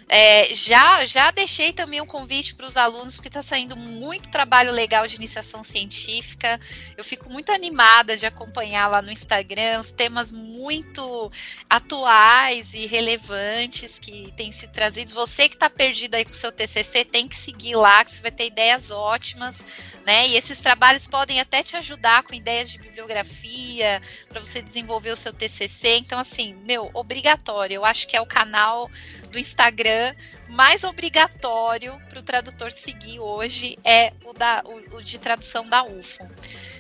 É, 0.09 0.55
já, 0.55 1.05
já 1.05 1.31
deixei 1.33 1.73
também 1.73 2.01
um 2.01 2.07
convite 2.07 2.55
para 2.55 2.67
os 2.67 2.77
alunos, 2.77 3.17
porque 3.17 3.29
está 3.29 3.43
saindo 3.43 3.75
muito 3.75 4.29
trabalho 4.29 4.71
legal 4.71 5.07
de 5.07 5.17
iniciação 5.17 5.65
científica. 5.65 6.61
Eu 6.97 7.03
fico 7.03 7.29
muito 7.29 7.51
animada 7.51 8.17
de 8.17 8.27
acompanhar 8.27 8.87
lá 8.87 9.01
no 9.01 9.11
Instagram 9.11 9.81
os 9.81 9.91
temas 9.91 10.31
muito 10.31 11.33
atuais 11.69 12.75
e 12.75 12.87
relevantes 12.87 13.99
que 13.99 14.33
têm 14.37 14.53
sido 14.53 14.71
trazidos. 14.71 15.13
Você 15.13 15.49
que 15.49 15.55
está 15.55 15.69
perdido 15.69 16.15
aí 16.15 16.25
com 16.25 16.31
o 16.31 16.35
seu 16.35 16.53
TCC, 16.53 17.05
tem 17.05 17.27
que 17.27 17.37
seguir 17.37 17.75
lá, 17.75 18.05
que 18.05 18.13
você 18.13 18.23
vai 18.23 18.31
ter 18.31 18.47
ideias 18.47 18.91
ótimas, 18.91 19.65
né? 20.07 20.29
E 20.29 20.37
esses 20.37 20.59
trabalhos 20.59 21.07
podem 21.07 21.41
até 21.41 21.63
te 21.63 21.77
ajudar 21.77 22.23
com 22.23 22.35
ideias 22.35 22.71
de 22.71 22.79
bibliografia, 22.79 24.01
para 24.29 24.41
você 24.41 24.63
desenvolver 24.63 25.11
o 25.11 25.17
seu 25.17 25.33
TCC. 25.33 25.99
Então, 25.99 26.19
assim, 26.19 26.55
meu, 26.65 26.91
obrigatório. 26.95 27.75
Eu 27.75 27.85
acho 27.85 28.07
que 28.07 28.17
é 28.17 28.21
o 28.21 28.27
canal 28.27 28.89
do 29.31 29.39
Instagram 29.39 30.15
mais 30.49 30.85
obrigatório 30.85 31.99
para 32.09 32.19
o 32.19 32.23
tradutor 32.23 32.71
seguir 32.71 33.19
hoje 33.19 33.77
é 33.85 34.13
o, 34.25 34.33
da, 34.33 34.63
o, 34.65 34.97
o, 34.97 35.03
de 35.03 35.19
tradução 35.19 35.69
da 35.69 35.85
UFO. 35.85 36.25